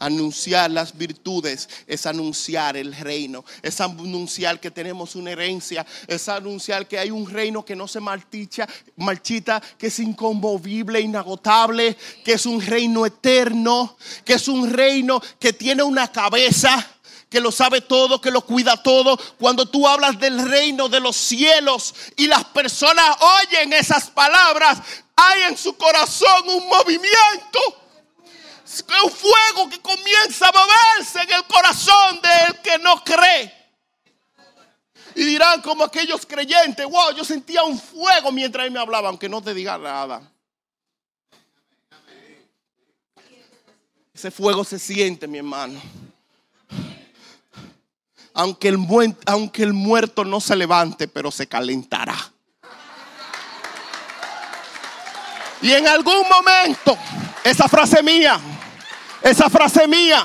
Anunciar 0.00 0.70
las 0.70 0.96
virtudes 0.96 1.68
es 1.86 2.06
anunciar 2.06 2.74
el 2.78 2.96
reino, 2.96 3.44
es 3.62 3.82
anunciar 3.82 4.58
que 4.58 4.70
tenemos 4.70 5.14
una 5.14 5.32
herencia, 5.32 5.86
es 6.06 6.26
anunciar 6.26 6.88
que 6.88 6.98
hay 6.98 7.10
un 7.10 7.28
reino 7.28 7.62
que 7.62 7.76
no 7.76 7.86
se 7.86 8.00
marchicha, 8.00 8.66
marchita, 8.96 9.60
que 9.78 9.88
es 9.88 9.98
inconmovible, 9.98 11.02
inagotable, 11.02 11.98
que 12.24 12.32
es 12.32 12.46
un 12.46 12.62
reino 12.62 13.04
eterno, 13.04 13.98
que 14.24 14.32
es 14.32 14.48
un 14.48 14.70
reino 14.70 15.20
que 15.38 15.52
tiene 15.52 15.82
una 15.82 16.10
cabeza 16.10 16.96
que 17.28 17.40
lo 17.40 17.52
sabe 17.52 17.82
todo, 17.82 18.22
que 18.22 18.30
lo 18.30 18.40
cuida 18.40 18.82
todo. 18.82 19.18
Cuando 19.38 19.66
tú 19.66 19.86
hablas 19.86 20.18
del 20.18 20.48
reino 20.48 20.88
de 20.88 21.00
los 21.00 21.14
cielos 21.14 21.94
y 22.16 22.26
las 22.26 22.44
personas 22.46 23.16
oyen 23.42 23.74
esas 23.74 24.10
palabras, 24.10 24.78
hay 25.14 25.42
en 25.42 25.58
su 25.58 25.76
corazón 25.76 26.48
un 26.48 26.66
movimiento 26.68 27.79
un 29.04 29.10
fuego 29.10 29.68
que 29.68 29.80
comienza 29.80 30.48
a 30.48 30.52
moverse 30.52 31.20
en 31.22 31.32
el 31.32 31.44
corazón 31.44 32.20
del 32.22 32.60
que 32.62 32.78
no 32.78 33.02
cree. 33.02 33.60
Y 35.14 35.24
dirán 35.24 35.60
como 35.60 35.84
aquellos 35.84 36.24
creyentes, 36.24 36.86
wow, 36.86 37.12
yo 37.16 37.24
sentía 37.24 37.62
un 37.64 37.78
fuego 37.78 38.30
mientras 38.30 38.66
él 38.66 38.72
me 38.72 38.78
hablaba, 38.78 39.08
aunque 39.08 39.28
no 39.28 39.42
te 39.42 39.52
diga 39.54 39.76
nada. 39.76 40.22
Ese 44.14 44.30
fuego 44.30 44.64
se 44.64 44.78
siente, 44.78 45.26
mi 45.26 45.38
hermano. 45.38 45.80
Aunque 48.34 48.68
el, 48.68 48.78
aunque 49.26 49.62
el 49.62 49.72
muerto 49.72 50.24
no 50.24 50.40
se 50.40 50.54
levante, 50.54 51.08
pero 51.08 51.30
se 51.30 51.46
calentará. 51.46 52.16
Y 55.62 55.72
en 55.72 55.88
algún 55.88 56.22
momento, 56.28 56.96
esa 57.44 57.68
frase 57.68 58.02
mía, 58.02 58.40
esa 59.22 59.50
frase 59.50 59.86
mía, 59.86 60.24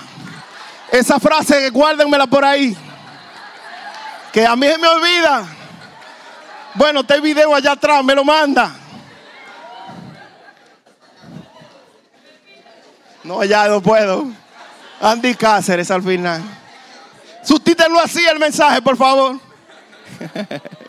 esa 0.91 1.19
frase 1.19 1.69
guárdenmela 1.69 2.27
por 2.27 2.45
ahí, 2.45 2.75
que 4.31 4.45
a 4.45 4.55
mí 4.55 4.67
se 4.67 4.77
me 4.77 4.87
olvida. 4.87 5.45
Bueno, 6.75 7.01
este 7.01 7.21
video 7.21 7.55
allá 7.55 7.71
atrás, 7.71 8.03
me 8.03 8.13
lo 8.13 8.23
manda. 8.23 8.75
No, 13.23 13.43
ya 13.43 13.67
no 13.67 13.81
puedo. 13.81 14.27
Andy 15.01 15.35
Cáceres 15.35 15.89
al 15.89 16.03
final. 16.03 16.43
Sustítenlo 17.43 17.99
así 17.99 18.25
el 18.25 18.39
mensaje, 18.39 18.81
por 18.81 18.97
favor. 18.97 19.39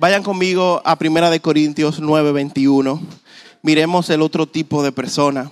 Vayan 0.00 0.22
conmigo 0.22 0.80
a 0.84 0.94
Primera 0.94 1.28
de 1.28 1.40
Corintios 1.40 1.98
9:21. 1.98 3.00
Miremos 3.62 4.08
el 4.10 4.22
otro 4.22 4.46
tipo 4.46 4.84
de 4.84 4.92
persona. 4.92 5.50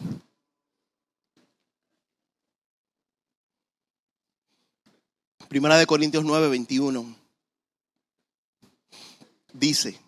Primera 5.49 5.77
de 5.77 5.87
Corintios 5.87 6.25
9:21. 6.25 7.17
Dice, 9.53 9.99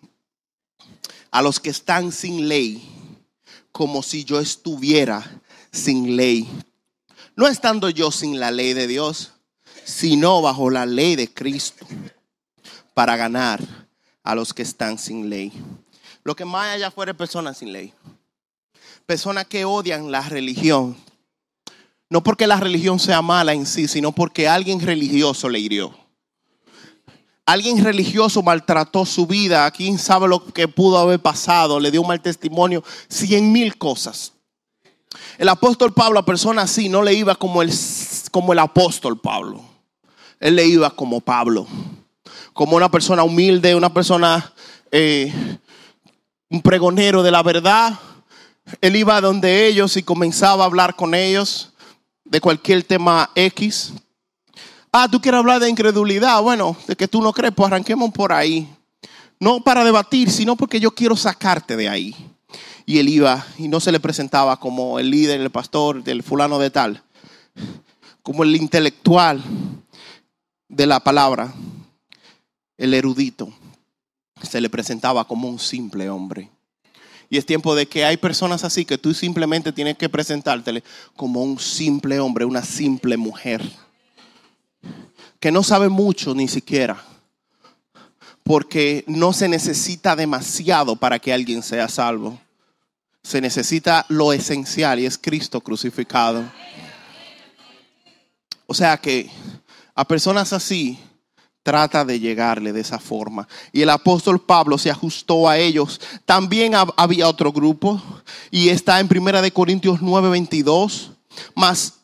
a 1.31 1.41
los 1.41 1.59
que 1.59 1.71
están 1.71 2.13
sin 2.13 2.47
ley, 2.47 2.87
como 3.73 4.01
si 4.01 4.23
yo 4.23 4.39
estuviera 4.39 5.41
sin 5.73 6.15
ley. 6.15 6.47
No 7.35 7.45
estando 7.45 7.89
yo 7.89 8.09
sin 8.09 8.39
la 8.39 8.51
ley 8.51 8.71
de 8.71 8.87
Dios, 8.87 9.33
sino 9.83 10.41
bajo 10.41 10.69
la 10.69 10.85
ley 10.85 11.17
de 11.17 11.27
Cristo, 11.27 11.85
para 12.93 13.17
ganar 13.17 13.78
a 14.29 14.35
los 14.35 14.53
que 14.53 14.61
están 14.61 14.99
sin 14.99 15.27
ley. 15.27 15.51
Lo 16.23 16.35
que 16.35 16.45
más 16.45 16.75
allá 16.75 16.91
fuera 16.91 17.15
personas 17.15 17.57
sin 17.57 17.73
ley. 17.73 17.91
Personas 19.07 19.47
que 19.47 19.65
odian 19.65 20.11
la 20.11 20.21
religión. 20.21 20.95
No 22.11 22.21
porque 22.21 22.45
la 22.45 22.57
religión 22.57 22.99
sea 22.99 23.23
mala 23.23 23.53
en 23.53 23.65
sí, 23.65 23.87
sino 23.87 24.11
porque 24.11 24.47
alguien 24.47 24.81
religioso 24.81 25.49
le 25.49 25.59
hirió. 25.59 25.97
Alguien 27.43 27.83
religioso 27.83 28.43
maltrató 28.43 29.03
su 29.03 29.25
vida. 29.25 29.69
¿Quién 29.71 29.97
sabe 29.97 30.27
lo 30.27 30.45
que 30.45 30.67
pudo 30.67 30.99
haber 30.99 31.19
pasado? 31.19 31.79
Le 31.79 31.89
dio 31.89 32.01
un 32.01 32.07
mal 32.07 32.21
testimonio. 32.21 32.83
Cien 33.07 33.51
mil 33.51 33.79
cosas. 33.79 34.33
El 35.39 35.49
apóstol 35.49 35.91
Pablo, 35.91 36.19
a 36.19 36.25
personas 36.25 36.65
así, 36.65 36.87
no 36.87 37.01
le 37.01 37.15
iba 37.15 37.33
como 37.33 37.63
el, 37.63 37.73
como 38.29 38.53
el 38.53 38.59
apóstol 38.59 39.19
Pablo. 39.19 39.63
Él 40.39 40.55
le 40.55 40.67
iba 40.67 40.91
como 40.91 41.19
Pablo. 41.19 41.65
Como 42.59 42.75
una 42.75 42.91
persona 42.91 43.23
humilde, 43.23 43.73
una 43.73 43.93
persona, 43.93 44.51
eh, 44.91 45.33
un 46.49 46.61
pregonero 46.61 47.23
de 47.23 47.31
la 47.31 47.41
verdad. 47.41 47.97
Él 48.81 48.97
iba 48.97 49.21
donde 49.21 49.65
ellos 49.65 49.95
y 49.95 50.03
comenzaba 50.03 50.63
a 50.63 50.67
hablar 50.67 50.97
con 50.97 51.15
ellos 51.15 51.71
de 52.25 52.41
cualquier 52.41 52.83
tema 52.83 53.29
X. 53.33 53.93
Ah, 54.91 55.07
tú 55.09 55.21
quieres 55.21 55.39
hablar 55.39 55.61
de 55.61 55.69
incredulidad. 55.69 56.41
Bueno, 56.41 56.75
de 56.85 56.97
que 56.97 57.07
tú 57.07 57.21
no 57.21 57.31
crees, 57.31 57.53
pues 57.55 57.67
arranquemos 57.67 58.11
por 58.11 58.33
ahí. 58.33 58.67
No 59.39 59.61
para 59.61 59.85
debatir, 59.85 60.29
sino 60.29 60.57
porque 60.57 60.81
yo 60.81 60.91
quiero 60.91 61.15
sacarte 61.15 61.77
de 61.77 61.87
ahí. 61.87 62.13
Y 62.85 62.99
él 62.99 63.07
iba 63.07 63.45
y 63.57 63.69
no 63.69 63.79
se 63.79 63.93
le 63.93 64.01
presentaba 64.01 64.59
como 64.59 64.99
el 64.99 65.09
líder, 65.09 65.39
el 65.39 65.49
pastor, 65.49 66.03
del 66.03 66.23
fulano 66.23 66.59
de 66.59 66.71
tal, 66.71 67.03
como 68.21 68.43
el 68.43 68.53
intelectual 68.53 69.41
de 70.67 70.85
la 70.85 70.99
palabra, 70.99 71.53
el 72.79 72.95
erudito. 72.95 73.53
Se 74.41 74.59
le 74.59 74.69
presentaba 74.69 75.27
como 75.27 75.47
un 75.47 75.59
simple 75.59 76.09
hombre. 76.09 76.49
Y 77.29 77.37
es 77.37 77.45
tiempo 77.45 77.75
de 77.75 77.87
que 77.87 78.05
hay 78.05 78.17
personas 78.17 78.63
así 78.63 78.85
que 78.85 78.97
tú 78.97 79.13
simplemente 79.13 79.71
tienes 79.71 79.97
que 79.97 80.09
presentártele 80.09 80.83
como 81.15 81.43
un 81.43 81.59
simple 81.59 82.19
hombre, 82.19 82.45
una 82.45 82.63
simple 82.63 83.17
mujer 83.17 83.61
que 85.39 85.51
no 85.51 85.61
sabe 85.63 85.89
mucho 85.89 86.33
ni 86.33 86.47
siquiera, 86.47 87.03
porque 88.43 89.03
no 89.07 89.31
se 89.31 89.47
necesita 89.47 90.15
demasiado 90.15 90.95
para 90.95 91.19
que 91.19 91.31
alguien 91.31 91.63
sea 91.63 91.87
salvo. 91.87 92.39
Se 93.23 93.41
necesita 93.41 94.05
lo 94.09 94.33
esencial 94.33 94.99
y 94.99 95.05
es 95.05 95.17
Cristo 95.17 95.61
crucificado. 95.61 96.43
O 98.65 98.73
sea 98.73 98.97
que 98.97 99.29
a 99.93 100.05
personas 100.05 100.51
así 100.53 100.99
trata 101.69 102.03
de 102.03 102.19
llegarle 102.19 102.73
de 102.73 102.81
esa 102.81 102.97
forma. 102.97 103.47
Y 103.71 103.83
el 103.83 103.91
apóstol 103.91 104.41
Pablo 104.41 104.79
se 104.79 104.89
ajustó 104.89 105.47
a 105.47 105.59
ellos. 105.59 106.01
También 106.25 106.73
había 106.97 107.29
otro 107.29 107.51
grupo 107.51 108.01
y 108.49 108.69
está 108.69 108.99
en 108.99 109.07
Primera 109.07 109.39
de 109.39 109.51
Corintios 109.51 110.01
9:22, 110.01 111.11
más 111.53 111.99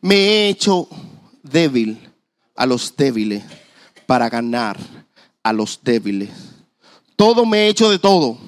me 0.00 0.14
he 0.14 0.48
hecho 0.48 0.88
débil 1.42 2.10
a 2.56 2.64
los 2.64 2.96
débiles 2.96 3.44
para 4.06 4.30
ganar 4.30 4.78
a 5.42 5.52
los 5.52 5.80
débiles. 5.82 6.30
Todo 7.16 7.44
me 7.44 7.66
he 7.66 7.68
hecho 7.68 7.90
de 7.90 7.98
todo 7.98 8.38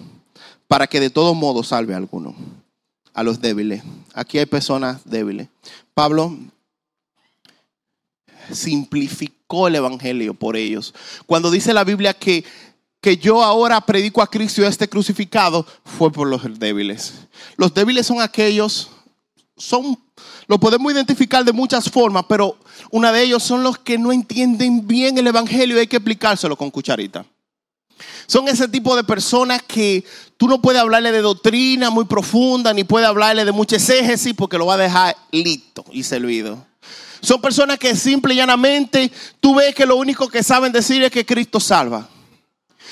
para 0.66 0.86
que 0.86 0.98
de 0.98 1.10
todo 1.10 1.34
modo 1.34 1.62
salve 1.62 1.92
a 1.92 1.98
alguno, 1.98 2.34
a 3.12 3.22
los 3.22 3.38
débiles. 3.38 3.82
Aquí 4.14 4.38
hay 4.38 4.46
personas 4.46 5.02
débiles. 5.04 5.48
Pablo 5.92 6.34
simplificó 8.50 9.43
el 9.66 9.74
Evangelio 9.74 10.34
por 10.34 10.56
ellos. 10.56 10.94
Cuando 11.26 11.50
dice 11.50 11.72
la 11.72 11.84
Biblia 11.84 12.14
que, 12.14 12.44
que 13.00 13.16
yo 13.16 13.42
ahora 13.42 13.80
predico 13.80 14.22
a 14.22 14.26
Cristo 14.26 14.62
y 14.62 14.64
a 14.64 14.68
este 14.68 14.88
crucificado, 14.88 15.66
fue 15.84 16.10
por 16.10 16.28
los 16.28 16.42
débiles. 16.58 17.14
Los 17.56 17.72
débiles 17.72 18.06
son 18.06 18.20
aquellos, 18.20 18.90
son 19.56 19.98
lo 20.46 20.58
podemos 20.58 20.92
identificar 20.92 21.44
de 21.44 21.52
muchas 21.52 21.90
formas, 21.90 22.24
pero 22.28 22.56
una 22.90 23.12
de 23.12 23.22
ellos 23.22 23.42
son 23.42 23.62
los 23.62 23.78
que 23.78 23.98
no 23.98 24.12
entienden 24.12 24.86
bien 24.86 25.16
el 25.16 25.26
Evangelio 25.26 25.76
y 25.76 25.80
hay 25.80 25.86
que 25.86 25.96
explicárselo 25.96 26.56
con 26.56 26.70
cucharita. 26.70 27.24
Son 28.26 28.48
ese 28.48 28.68
tipo 28.68 28.96
de 28.96 29.04
personas 29.04 29.62
que 29.62 30.04
tú 30.36 30.48
no 30.48 30.60
puedes 30.60 30.80
hablarle 30.80 31.12
de 31.12 31.20
doctrina 31.20 31.90
muy 31.90 32.04
profunda, 32.04 32.72
ni 32.72 32.84
puedes 32.84 33.08
hablarle 33.08 33.44
de 33.44 33.52
mucha 33.52 33.76
exégesis 33.76 34.34
porque 34.34 34.58
lo 34.58 34.66
va 34.66 34.74
a 34.74 34.78
dejar 34.78 35.16
listo 35.30 35.84
y 35.92 36.02
servido. 36.02 36.64
Son 37.24 37.40
personas 37.40 37.78
que 37.78 37.96
simple 37.96 38.34
y 38.34 38.36
llanamente 38.36 39.10
tú 39.40 39.54
ves 39.54 39.74
que 39.74 39.86
lo 39.86 39.96
único 39.96 40.28
que 40.28 40.42
saben 40.42 40.72
decir 40.72 41.02
es 41.02 41.10
que 41.10 41.24
Cristo 41.24 41.58
salva. 41.58 42.08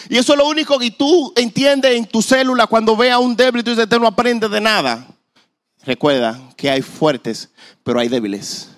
Y 0.09 0.17
eso 0.17 0.33
es 0.33 0.39
lo 0.39 0.49
único 0.49 0.79
que 0.79 0.91
tú 0.91 1.33
entiendes 1.37 1.97
en 1.97 2.07
tu 2.07 2.23
célula 2.23 2.67
cuando 2.67 2.97
veas 2.97 3.17
a 3.17 3.19
un 3.19 3.37
débil 3.37 3.61
y 3.61 3.65
tú 3.65 3.71
dices, 3.71 3.89
no 3.91 4.07
aprendes 4.07 4.51
de 4.51 4.61
nada. 4.61 5.07
Recuerda 5.85 6.41
que 6.57 6.71
hay 6.71 6.81
fuertes, 6.81 7.51
pero 7.83 8.01
hay 8.01 8.09
débiles. 8.09 8.69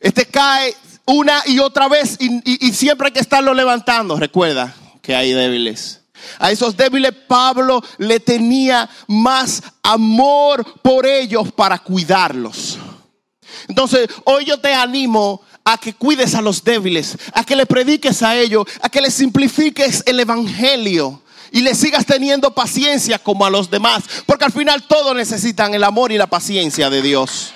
Este 0.00 0.26
cae 0.26 0.74
una 1.06 1.42
y 1.46 1.58
otra 1.58 1.88
vez 1.88 2.16
y, 2.20 2.72
siempre 2.72 3.08
hay 3.08 3.12
que 3.12 3.20
estarlo 3.20 3.52
levantando. 3.52 4.16
Recuerda 4.16 4.74
que 5.02 5.14
hay 5.14 5.32
débiles. 5.32 6.00
A 6.38 6.50
esos 6.50 6.74
débiles 6.74 7.12
Pablo 7.28 7.82
le 7.98 8.18
tenía 8.18 8.88
más 9.06 9.62
amor 9.82 10.64
por 10.80 11.04
ellos 11.04 11.52
para 11.52 11.78
cuidarlos. 11.78 12.78
Entonces, 13.68 14.08
hoy 14.24 14.44
yo 14.44 14.58
te 14.58 14.72
animo 14.72 15.42
a 15.64 15.78
que 15.78 15.94
cuides 15.94 16.34
a 16.34 16.42
los 16.42 16.62
débiles, 16.62 17.16
a 17.32 17.44
que 17.44 17.56
le 17.56 17.66
prediques 17.66 18.22
a 18.22 18.36
ellos, 18.36 18.66
a 18.82 18.88
que 18.88 19.00
le 19.00 19.10
simplifiques 19.10 20.02
el 20.06 20.20
evangelio 20.20 21.22
y 21.50 21.60
le 21.60 21.74
sigas 21.74 22.04
teniendo 22.04 22.52
paciencia 22.52 23.18
como 23.18 23.46
a 23.46 23.50
los 23.50 23.70
demás. 23.70 24.02
Porque 24.26 24.44
al 24.44 24.52
final 24.52 24.82
todos 24.86 25.16
necesitan 25.16 25.72
el 25.72 25.84
amor 25.84 26.12
y 26.12 26.18
la 26.18 26.26
paciencia 26.26 26.90
de 26.90 27.00
Dios. 27.00 27.52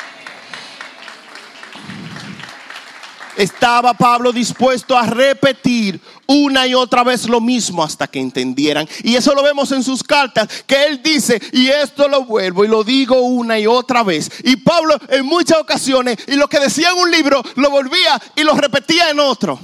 Estaba 3.38 3.94
Pablo 3.94 4.32
dispuesto 4.32 4.98
a 4.98 5.06
repetir 5.06 6.00
una 6.26 6.66
y 6.66 6.74
otra 6.74 7.04
vez 7.04 7.28
lo 7.28 7.40
mismo 7.40 7.84
hasta 7.84 8.08
que 8.08 8.18
entendieran. 8.18 8.88
Y 9.04 9.14
eso 9.14 9.32
lo 9.32 9.44
vemos 9.44 9.70
en 9.70 9.84
sus 9.84 10.02
cartas, 10.02 10.48
que 10.66 10.86
él 10.86 11.00
dice, 11.04 11.40
y 11.52 11.68
esto 11.68 12.08
lo 12.08 12.24
vuelvo 12.24 12.64
y 12.64 12.68
lo 12.68 12.82
digo 12.82 13.20
una 13.20 13.56
y 13.56 13.68
otra 13.68 14.02
vez. 14.02 14.28
Y 14.42 14.56
Pablo 14.56 14.98
en 15.08 15.24
muchas 15.24 15.58
ocasiones, 15.58 16.18
y 16.26 16.34
lo 16.34 16.48
que 16.48 16.58
decía 16.58 16.90
en 16.90 16.98
un 16.98 17.12
libro, 17.12 17.40
lo 17.54 17.70
volvía 17.70 18.20
y 18.34 18.42
lo 18.42 18.56
repetía 18.56 19.10
en 19.10 19.20
otro. 19.20 19.60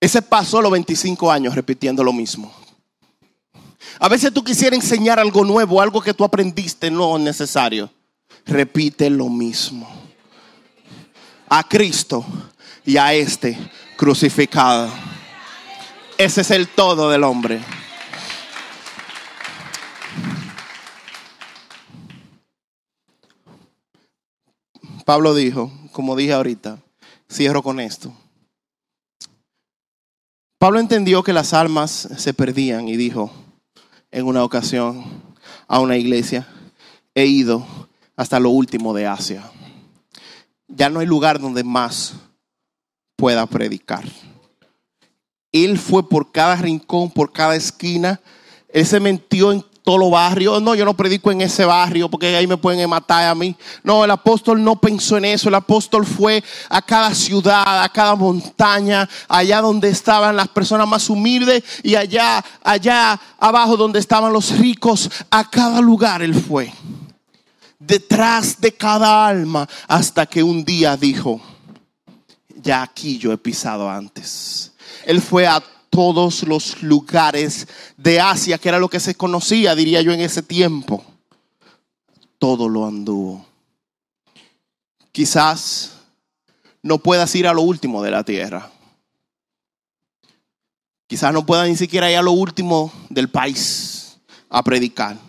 Ese 0.00 0.22
pasó 0.22 0.62
los 0.62 0.70
25 0.70 1.28
años 1.28 1.56
repitiendo 1.56 2.04
lo 2.04 2.12
mismo. 2.12 2.54
A 3.98 4.08
veces 4.08 4.32
tú 4.32 4.44
quisieras 4.44 4.78
enseñar 4.80 5.18
algo 5.18 5.44
nuevo, 5.44 5.82
algo 5.82 6.00
que 6.00 6.14
tú 6.14 6.22
aprendiste, 6.22 6.88
no 6.88 7.16
es 7.16 7.22
necesario. 7.24 7.90
Repite 8.46 9.10
lo 9.10 9.28
mismo. 9.28 9.97
A 11.50 11.66
Cristo 11.68 12.24
y 12.84 12.96
a 12.96 13.14
este 13.14 13.58
crucificado. 13.96 14.90
Ese 16.16 16.40
es 16.40 16.50
el 16.50 16.68
todo 16.68 17.10
del 17.10 17.24
hombre. 17.24 17.60
Pablo 25.04 25.34
dijo, 25.34 25.72
como 25.92 26.16
dije 26.16 26.34
ahorita, 26.34 26.78
cierro 27.32 27.62
con 27.62 27.80
esto. 27.80 28.12
Pablo 30.58 30.80
entendió 30.80 31.22
que 31.22 31.32
las 31.32 31.54
almas 31.54 32.08
se 32.16 32.34
perdían 32.34 32.88
y 32.88 32.96
dijo 32.96 33.32
en 34.10 34.26
una 34.26 34.44
ocasión 34.44 35.22
a 35.66 35.80
una 35.80 35.96
iglesia, 35.96 36.46
he 37.14 37.26
ido 37.26 37.64
hasta 38.16 38.40
lo 38.40 38.50
último 38.50 38.92
de 38.92 39.06
Asia. 39.06 39.50
Ya 40.68 40.88
no 40.90 41.00
hay 41.00 41.06
lugar 41.06 41.40
donde 41.40 41.64
más 41.64 42.14
pueda 43.16 43.46
predicar. 43.46 44.04
Él 45.50 45.78
fue 45.78 46.08
por 46.08 46.30
cada 46.30 46.56
rincón, 46.56 47.10
por 47.10 47.32
cada 47.32 47.56
esquina. 47.56 48.20
Él 48.68 48.86
se 48.86 49.00
metió 49.00 49.50
en 49.50 49.64
todos 49.82 49.98
los 49.98 50.10
barrios. 50.10 50.60
No, 50.60 50.74
yo 50.74 50.84
no 50.84 50.94
predico 50.94 51.32
en 51.32 51.40
ese 51.40 51.64
barrio 51.64 52.10
porque 52.10 52.36
ahí 52.36 52.46
me 52.46 52.58
pueden 52.58 52.88
matar 52.90 53.26
a 53.26 53.34
mí. 53.34 53.56
No, 53.82 54.04
el 54.04 54.10
apóstol 54.10 54.62
no 54.62 54.76
pensó 54.76 55.16
en 55.16 55.24
eso. 55.24 55.48
El 55.48 55.54
apóstol 55.54 56.04
fue 56.04 56.44
a 56.68 56.82
cada 56.82 57.14
ciudad, 57.14 57.82
a 57.82 57.88
cada 57.88 58.14
montaña, 58.14 59.08
allá 59.26 59.62
donde 59.62 59.88
estaban 59.88 60.36
las 60.36 60.48
personas 60.48 60.86
más 60.86 61.08
humildes 61.08 61.64
y 61.82 61.94
allá, 61.94 62.44
allá 62.62 63.18
abajo 63.38 63.78
donde 63.78 63.98
estaban 63.98 64.30
los 64.30 64.58
ricos. 64.58 65.10
A 65.30 65.48
cada 65.48 65.80
lugar 65.80 66.20
él 66.20 66.34
fue. 66.34 66.70
Detrás 67.78 68.60
de 68.60 68.72
cada 68.72 69.26
alma 69.26 69.68
hasta 69.86 70.26
que 70.26 70.42
un 70.42 70.64
día 70.64 70.96
dijo, 70.96 71.40
ya 72.62 72.82
aquí 72.82 73.18
yo 73.18 73.32
he 73.32 73.38
pisado 73.38 73.88
antes. 73.88 74.72
Él 75.04 75.22
fue 75.22 75.46
a 75.46 75.62
todos 75.90 76.42
los 76.42 76.82
lugares 76.82 77.66
de 77.96 78.20
Asia, 78.20 78.58
que 78.58 78.68
era 78.68 78.78
lo 78.78 78.88
que 78.88 79.00
se 79.00 79.14
conocía, 79.14 79.74
diría 79.74 80.02
yo, 80.02 80.12
en 80.12 80.20
ese 80.20 80.42
tiempo. 80.42 81.04
Todo 82.38 82.68
lo 82.68 82.86
anduvo. 82.86 83.44
Quizás 85.12 85.92
no 86.82 86.98
puedas 86.98 87.34
ir 87.34 87.46
a 87.46 87.52
lo 87.52 87.62
último 87.62 88.02
de 88.02 88.10
la 88.10 88.24
tierra. 88.24 88.70
Quizás 91.06 91.32
no 91.32 91.46
puedas 91.46 91.68
ni 91.68 91.76
siquiera 91.76 92.10
ir 92.10 92.18
a 92.18 92.22
lo 92.22 92.32
último 92.32 92.92
del 93.08 93.30
país 93.30 94.18
a 94.50 94.62
predicar. 94.62 95.27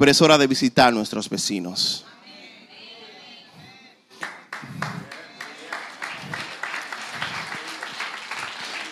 Pero 0.00 0.12
es 0.12 0.22
hora 0.22 0.38
de 0.38 0.46
visitar 0.46 0.88
a 0.88 0.92
nuestros 0.92 1.28
vecinos. 1.28 2.06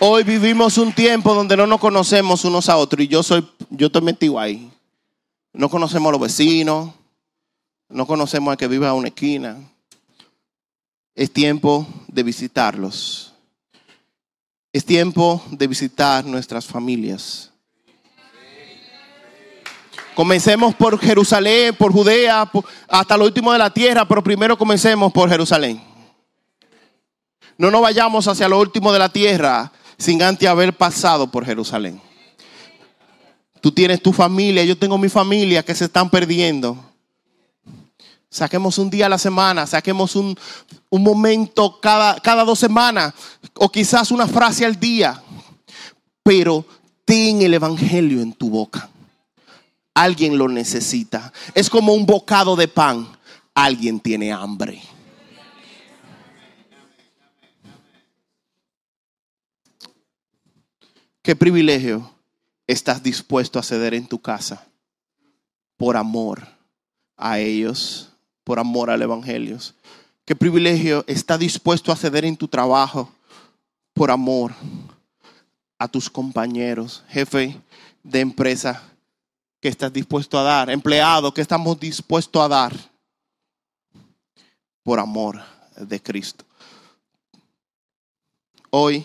Hoy 0.01 0.23
vivimos 0.23 0.77
un 0.77 0.93
tiempo 0.93 1.33
donde 1.33 1.57
no 1.57 1.67
nos 1.67 1.81
conocemos 1.81 2.45
unos 2.45 2.69
a 2.69 2.77
otros 2.77 3.03
y 3.03 3.09
yo 3.09 3.23
soy, 3.23 3.49
yo 3.71 3.87
estoy 3.87 4.03
metido 4.03 4.39
ahí. 4.39 4.71
No 5.55 5.71
conocemos 5.71 6.11
a 6.11 6.13
los 6.13 6.21
vecinos, 6.21 6.93
no 7.89 8.07
conocemos 8.07 8.53
a 8.53 8.59
que 8.59 8.69
vive 8.69 8.87
a 8.87 8.93
una 8.93 9.09
esquina. 9.09 9.57
Es 11.15 11.33
tiempo 11.33 11.87
de 12.07 12.23
visitarlos. 12.23 13.33
Es 14.75 14.85
tiempo 14.85 15.43
de 15.53 15.69
visitar 15.69 16.27
nuestras 16.27 16.67
familias. 16.67 17.48
Comencemos 20.19 20.75
por 20.75 20.99
Jerusalén, 20.99 21.77
por 21.77 21.93
Judea, 21.93 22.51
hasta 22.89 23.17
lo 23.17 23.25
último 23.25 23.53
de 23.53 23.59
la 23.61 23.73
tierra, 23.73 24.05
pero 24.09 24.21
primero 24.21 24.59
comencemos 24.59 25.13
por 25.13 25.31
Jerusalén. 25.31 25.81
No 27.57 27.71
nos 27.71 27.81
vayamos 27.81 28.27
hacia 28.27 28.49
lo 28.49 28.59
último 28.59 28.93
de 28.93 28.99
la 28.99 29.11
tierra 29.11 29.71
sin 29.97 30.21
antes 30.21 30.49
haber 30.49 30.77
pasado 30.77 31.31
por 31.31 31.47
Jerusalén. 31.47 32.01
Tú 33.61 33.71
tienes 33.71 34.03
tu 34.03 34.13
familia, 34.13 34.65
yo 34.65 34.77
tengo 34.77 34.99
mi 34.99 35.09
familia 35.09 35.63
que 35.63 35.73
se 35.77 35.85
están 35.85 36.11
perdiendo. 36.11 36.77
Saquemos 38.29 38.77
un 38.79 38.91
día 38.91 39.07
a 39.07 39.11
la 39.11 39.19
semana, 39.19 39.69
saquemos 39.69 40.17
un, 40.17 40.37
momento 40.91 41.79
cada, 41.81 42.19
cada 42.19 42.43
dos 42.43 42.59
semanas 42.59 43.15
o 43.55 43.71
quizás 43.71 44.11
una 44.11 44.27
frase 44.27 44.67
al 44.67 44.81
día, 44.81 45.23
pero 46.25 46.65
ten 47.05 47.41
el 47.41 47.55
Evangelio 47.55 48.21
en 48.21 48.33
tu 48.33 48.51
boca. 48.51 48.91
Alguien 49.99 50.39
lo 50.39 50.47
necesita. 50.47 51.33
Es 51.57 51.69
como 51.69 51.93
un 51.93 52.07
bocado 52.07 52.55
de 52.55 52.69
pan. 52.69 53.09
Alguien 53.53 53.99
tiene 53.99 54.31
hambre. 54.31 54.81
Qué 61.21 61.35
privilegio 61.35 62.15
estás 62.69 63.03
dispuesto 63.03 63.59
a 63.59 63.65
ceder 63.65 63.93
en 63.93 64.07
tu 64.07 64.21
casa 64.21 64.65
por 65.77 65.97
amor 65.97 66.47
a 67.17 67.41
ellos, 67.41 68.09
por 68.45 68.61
amor 68.61 68.91
al 68.91 69.03
Evangelio. 69.03 69.59
Qué 70.25 70.37
privilegio 70.37 71.03
estás 71.09 71.41
dispuesto 71.41 71.91
a 71.91 71.97
ceder 71.97 72.25
en 72.25 72.37
tu 72.37 72.47
trabajo 72.47 73.13
por 73.95 74.13
amor 74.13 74.55
a 75.77 75.89
tus 75.89 76.09
compañeros, 76.09 77.03
jefe 77.09 77.61
de 78.05 78.21
empresa, 78.21 78.89
que 79.61 79.69
estás 79.69 79.93
dispuesto 79.93 80.39
a 80.39 80.43
dar, 80.43 80.71
empleado, 80.71 81.33
que 81.33 81.41
estamos 81.41 81.79
dispuestos 81.79 82.41
a 82.43 82.49
dar 82.49 82.75
por 84.83 84.99
amor 84.99 85.43
de 85.77 86.01
Cristo. 86.01 86.45
Hoy 88.71 89.05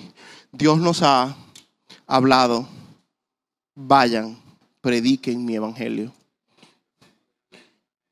Dios 0.52 0.78
nos 0.78 1.02
ha 1.02 1.36
hablado, 2.06 2.68
vayan, 3.76 4.38
prediquen 4.82 5.44
mi 5.44 5.56
evangelio. 5.56 6.14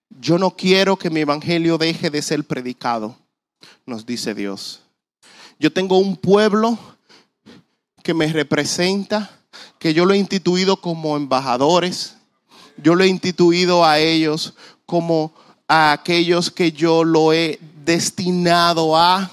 Yo 0.10 0.38
no 0.38 0.52
quiero 0.56 0.98
que 0.98 1.10
mi 1.10 1.22
evangelio 1.22 1.78
deje 1.78 2.10
de 2.10 2.22
ser 2.22 2.44
predicado, 2.44 3.16
nos 3.86 4.06
dice 4.06 4.34
Dios. 4.34 4.82
Yo 5.60 5.72
tengo 5.72 5.98
un 5.98 6.16
pueblo 6.16 6.78
que 8.04 8.14
me 8.14 8.28
representa, 8.28 9.30
que 9.78 9.94
yo 9.94 10.06
lo 10.06 10.14
he 10.14 10.18
instituido 10.18 10.78
como 10.78 11.16
embajadores, 11.16 12.18
yo 12.82 12.96
lo 12.96 13.04
he 13.04 13.08
instituido 13.08 13.86
a 13.86 14.00
ellos 14.00 14.54
como 14.86 15.34
a 15.68 15.92
aquellos 15.94 16.52
que 16.52 16.72
yo 16.72 17.04
lo 17.04 17.34
he 17.34 17.60
destinado 17.86 18.98
a. 18.98 19.32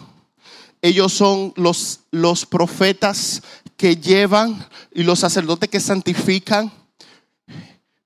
Ellos 0.81 1.13
son 1.13 1.53
los, 1.57 2.01
los 2.11 2.47
profetas 2.47 3.43
que 3.77 3.97
llevan 3.97 4.67
y 4.93 5.03
los 5.03 5.21
sacerdotes 5.21 5.69
que 5.69 5.81
santifican, 5.81 6.71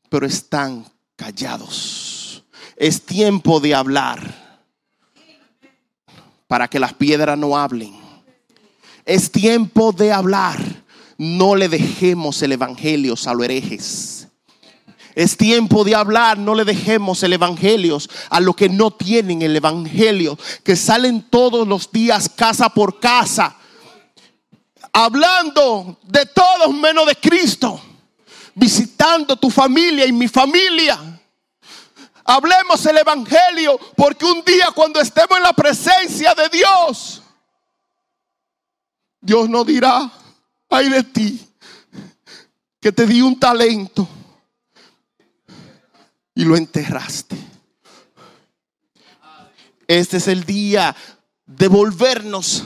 pero 0.08 0.26
están 0.26 0.84
callados. 1.16 2.42
Es 2.76 3.02
tiempo 3.02 3.60
de 3.60 3.74
hablar 3.74 4.42
para 6.46 6.68
que 6.68 6.78
las 6.78 6.92
piedras 6.92 7.38
no 7.38 7.56
hablen. 7.56 7.94
Es 9.04 9.30
tiempo 9.30 9.92
de 9.92 10.12
hablar. 10.12 10.58
No 11.16 11.54
le 11.54 11.68
dejemos 11.68 12.42
el 12.42 12.52
evangelio 12.52 13.14
a 13.26 13.34
los 13.34 13.44
herejes. 13.44 14.21
Es 15.14 15.36
tiempo 15.36 15.84
de 15.84 15.94
hablar, 15.94 16.38
no 16.38 16.54
le 16.54 16.64
dejemos 16.64 17.22
el 17.22 17.34
evangelio 17.34 17.98
a 18.30 18.40
los 18.40 18.56
que 18.56 18.68
no 18.68 18.90
tienen 18.90 19.42
el 19.42 19.56
evangelio, 19.56 20.38
que 20.64 20.76
salen 20.76 21.22
todos 21.22 21.66
los 21.68 21.90
días 21.92 22.28
casa 22.28 22.68
por 22.70 22.98
casa 22.98 23.56
hablando 24.92 25.98
de 26.02 26.26
todos 26.26 26.74
menos 26.74 27.06
de 27.06 27.16
Cristo, 27.16 27.80
visitando 28.54 29.36
tu 29.36 29.50
familia 29.50 30.06
y 30.06 30.12
mi 30.12 30.28
familia. 30.28 30.98
Hablemos 32.24 32.84
el 32.86 32.98
Evangelio 32.98 33.78
porque 33.96 34.24
un 34.24 34.44
día 34.44 34.70
cuando 34.72 35.00
estemos 35.00 35.36
en 35.36 35.42
la 35.42 35.52
presencia 35.52 36.34
de 36.34 36.48
Dios, 36.50 37.22
Dios 39.20 39.48
nos 39.48 39.66
dirá, 39.66 40.10
ay 40.68 40.88
de 40.88 41.02
ti, 41.02 41.48
que 42.80 42.92
te 42.92 43.06
di 43.06 43.22
un 43.22 43.38
talento 43.38 44.06
y 46.34 46.44
lo 46.44 46.56
enterraste. 46.56 47.36
Este 49.86 50.16
es 50.16 50.28
el 50.28 50.44
día 50.44 50.94
de 51.44 51.68
volvernos 51.68 52.64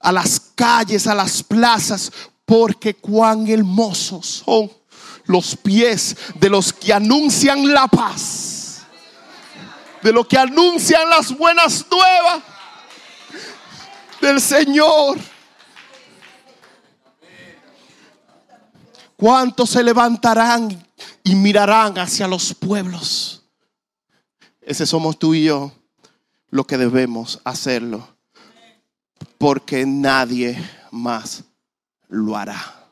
a 0.00 0.12
las 0.12 0.40
calles, 0.54 1.06
a 1.06 1.14
las 1.14 1.42
plazas, 1.42 2.10
porque 2.44 2.94
cuán 2.94 3.46
hermosos 3.48 4.42
son 4.44 4.70
los 5.26 5.56
pies 5.56 6.16
de 6.34 6.50
los 6.50 6.72
que 6.72 6.92
anuncian 6.92 7.72
la 7.72 7.86
paz, 7.88 8.82
de 10.02 10.12
los 10.12 10.26
que 10.26 10.36
anuncian 10.36 11.08
las 11.08 11.36
buenas 11.36 11.86
nuevas 11.90 12.42
del 14.20 14.40
Señor. 14.40 15.18
¿Cuántos 19.16 19.70
se 19.70 19.82
levantarán 19.82 20.83
y 21.22 21.34
mirarán 21.34 21.98
hacia 21.98 22.28
los 22.28 22.54
pueblos? 22.54 23.42
Ese 24.60 24.86
somos 24.86 25.18
tú 25.18 25.34
y 25.34 25.44
yo, 25.44 25.72
lo 26.50 26.64
que 26.64 26.78
debemos 26.78 27.40
hacerlo 27.44 28.14
porque 29.44 29.84
nadie 29.84 30.58
más 30.90 31.44
lo 32.08 32.34
hará. 32.34 32.88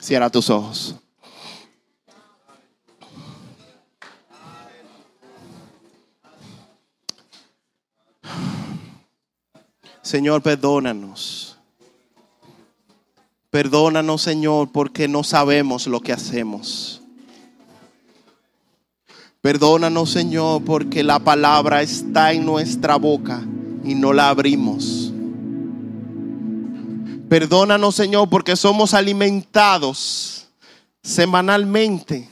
Cierra 0.00 0.30
tus 0.30 0.48
ojos. 0.48 0.96
Señor, 10.00 10.42
perdónanos. 10.42 11.51
Perdónanos, 13.52 14.22
Señor, 14.22 14.72
porque 14.72 15.08
no 15.08 15.22
sabemos 15.22 15.86
lo 15.86 16.00
que 16.00 16.14
hacemos. 16.14 17.02
Perdónanos, 19.42 20.10
Señor, 20.10 20.64
porque 20.64 21.02
la 21.02 21.18
palabra 21.18 21.82
está 21.82 22.32
en 22.32 22.46
nuestra 22.46 22.96
boca 22.96 23.42
y 23.84 23.94
no 23.94 24.14
la 24.14 24.30
abrimos. 24.30 25.12
Perdónanos, 27.28 27.94
Señor, 27.94 28.30
porque 28.30 28.56
somos 28.56 28.94
alimentados 28.94 30.48
semanalmente, 31.02 32.30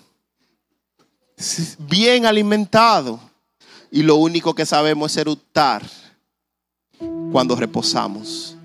bien 1.80 2.24
alimentados, 2.24 3.20
y 3.90 4.02
lo 4.02 4.14
único 4.14 4.54
que 4.54 4.64
sabemos 4.64 5.12
es 5.12 5.18
eructar 5.18 5.82
cuando 7.30 7.56
reposamos. 7.56 8.56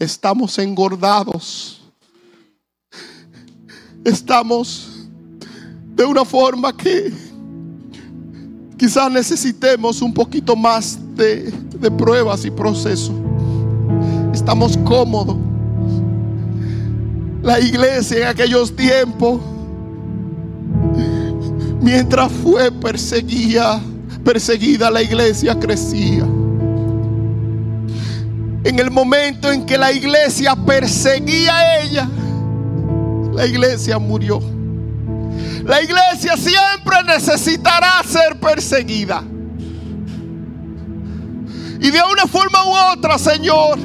Estamos 0.00 0.58
engordados. 0.58 1.80
Estamos 4.04 4.88
de 5.94 6.04
una 6.04 6.24
forma 6.24 6.76
que 6.76 7.12
Quizás 8.80 9.12
necesitemos 9.12 10.00
un 10.00 10.14
poquito 10.14 10.56
más 10.56 10.98
de, 11.14 11.52
pruebas 11.98 12.46
y 12.46 12.50
procesos. 12.50 13.12
estamos 14.32 14.78
cómodos. 14.86 15.36
La 17.42 17.60
iglesia 17.60 18.22
en 18.22 18.28
aquellos 18.28 18.74
tiempos, 18.74 19.38
mientras 21.82 22.32
fue 22.42 22.72
perseguida, 22.72 23.82
perseguida 24.24 24.90
la 24.90 25.02
iglesia 25.02 25.54
crecía. 25.58 26.26
En 28.62 28.78
el 28.78 28.90
momento 28.90 29.50
en 29.50 29.64
que 29.64 29.78
la 29.78 29.90
iglesia 29.90 30.54
perseguía 30.54 31.56
a 31.56 31.78
ella, 31.78 32.08
la 33.32 33.46
iglesia 33.46 33.98
murió. 33.98 34.40
La 35.64 35.80
iglesia 35.80 36.36
siempre 36.36 37.02
necesitará 37.06 38.02
ser 38.06 38.38
perseguida. 38.38 39.22
Y 41.80 41.90
de 41.90 42.00
una 42.12 42.26
forma 42.26 42.64
u 42.66 42.92
otra, 42.92 43.18
Señor, 43.18 43.78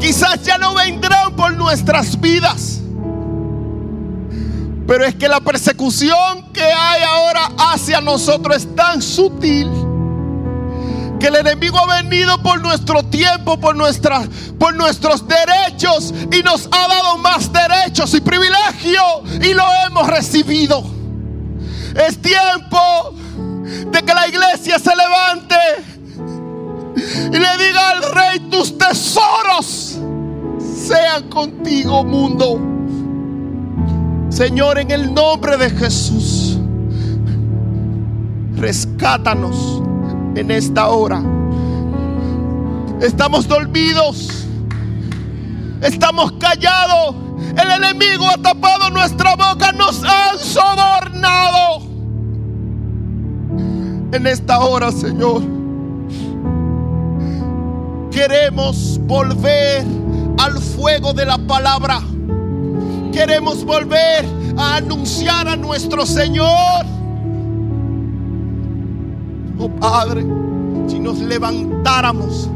quizás 0.00 0.42
ya 0.42 0.56
no 0.56 0.74
vendrán 0.74 1.36
por 1.36 1.52
nuestras 1.54 2.18
vidas. 2.18 2.80
Pero 4.86 5.04
es 5.04 5.14
que 5.14 5.28
la 5.28 5.40
persecución 5.40 6.50
que 6.52 6.62
hay 6.62 7.02
ahora 7.02 7.50
hacia 7.72 8.00
nosotros 8.00 8.56
es 8.56 8.74
tan 8.74 9.02
sutil 9.02 9.68
que 11.22 11.28
el 11.28 11.36
enemigo 11.36 11.78
ha 11.78 12.02
venido 12.02 12.36
por 12.42 12.60
nuestro 12.60 13.04
tiempo, 13.04 13.56
por, 13.56 13.76
por 14.58 14.74
nuestros 14.74 15.24
derechos 15.28 16.12
y 16.32 16.42
nos 16.42 16.66
ha 16.72 16.88
dado 16.88 17.16
más 17.18 17.48
derechos 17.52 18.12
y 18.14 18.20
privilegios 18.20 19.22
y 19.40 19.54
lo 19.54 19.62
hemos 19.86 20.08
recibido. 20.08 20.82
Es 21.94 22.20
tiempo 22.20 23.14
de 23.92 24.02
que 24.02 24.12
la 24.12 24.26
iglesia 24.26 24.80
se 24.80 24.90
levante 24.96 25.54
y 26.96 27.38
le 27.38 27.66
diga 27.66 27.90
al 27.90 28.02
rey, 28.12 28.40
tus 28.50 28.76
tesoros 28.76 30.00
sean 30.88 31.28
contigo, 31.30 32.02
mundo. 32.02 32.60
Señor, 34.28 34.80
en 34.80 34.90
el 34.90 35.14
nombre 35.14 35.56
de 35.56 35.70
Jesús, 35.70 36.58
rescátanos 38.56 39.82
en 40.34 40.50
esta 40.50 40.88
hora. 40.88 41.22
Estamos 43.00 43.48
dormidos. 43.48 44.46
Estamos 45.80 46.32
callados. 46.32 47.16
El 47.56 47.82
enemigo 47.82 48.26
ha 48.28 48.38
tapado 48.38 48.90
nuestra 48.90 49.34
boca. 49.34 49.72
Nos 49.72 50.02
han 50.04 50.38
sobornado. 50.38 51.82
En 54.12 54.26
esta 54.26 54.60
hora, 54.60 54.92
Señor. 54.92 55.42
Queremos 58.10 59.00
volver 59.02 59.84
al 60.38 60.58
fuego 60.60 61.12
de 61.12 61.26
la 61.26 61.38
palabra. 61.38 62.00
Queremos 63.12 63.64
volver 63.64 64.26
a 64.56 64.76
anunciar 64.76 65.48
a 65.48 65.56
nuestro 65.56 66.06
Señor 66.06 67.01
Oh 69.58 69.68
Padre, 69.68 70.24
si 70.88 70.98
nos 70.98 71.18
levantáramos, 71.18 72.50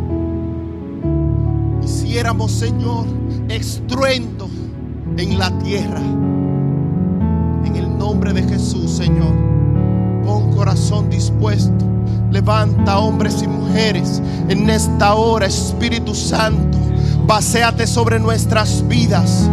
hiciéramos, 1.82 2.50
Señor, 2.52 3.06
estruendo 3.48 4.48
en 5.16 5.38
la 5.38 5.56
tierra. 5.58 6.00
En 7.64 7.76
el 7.76 7.96
nombre 7.98 8.32
de 8.32 8.42
Jesús, 8.42 8.90
Señor, 8.90 9.34
con 10.24 10.52
corazón 10.54 11.10
dispuesto. 11.10 11.84
Levanta 12.30 12.98
hombres 12.98 13.42
y 13.42 13.46
mujeres 13.46 14.20
en 14.48 14.68
esta 14.68 15.14
hora, 15.14 15.46
Espíritu 15.46 16.14
Santo. 16.14 16.78
Paseate 17.26 17.86
sobre 17.86 18.18
nuestras 18.18 18.86
vidas. 18.88 19.48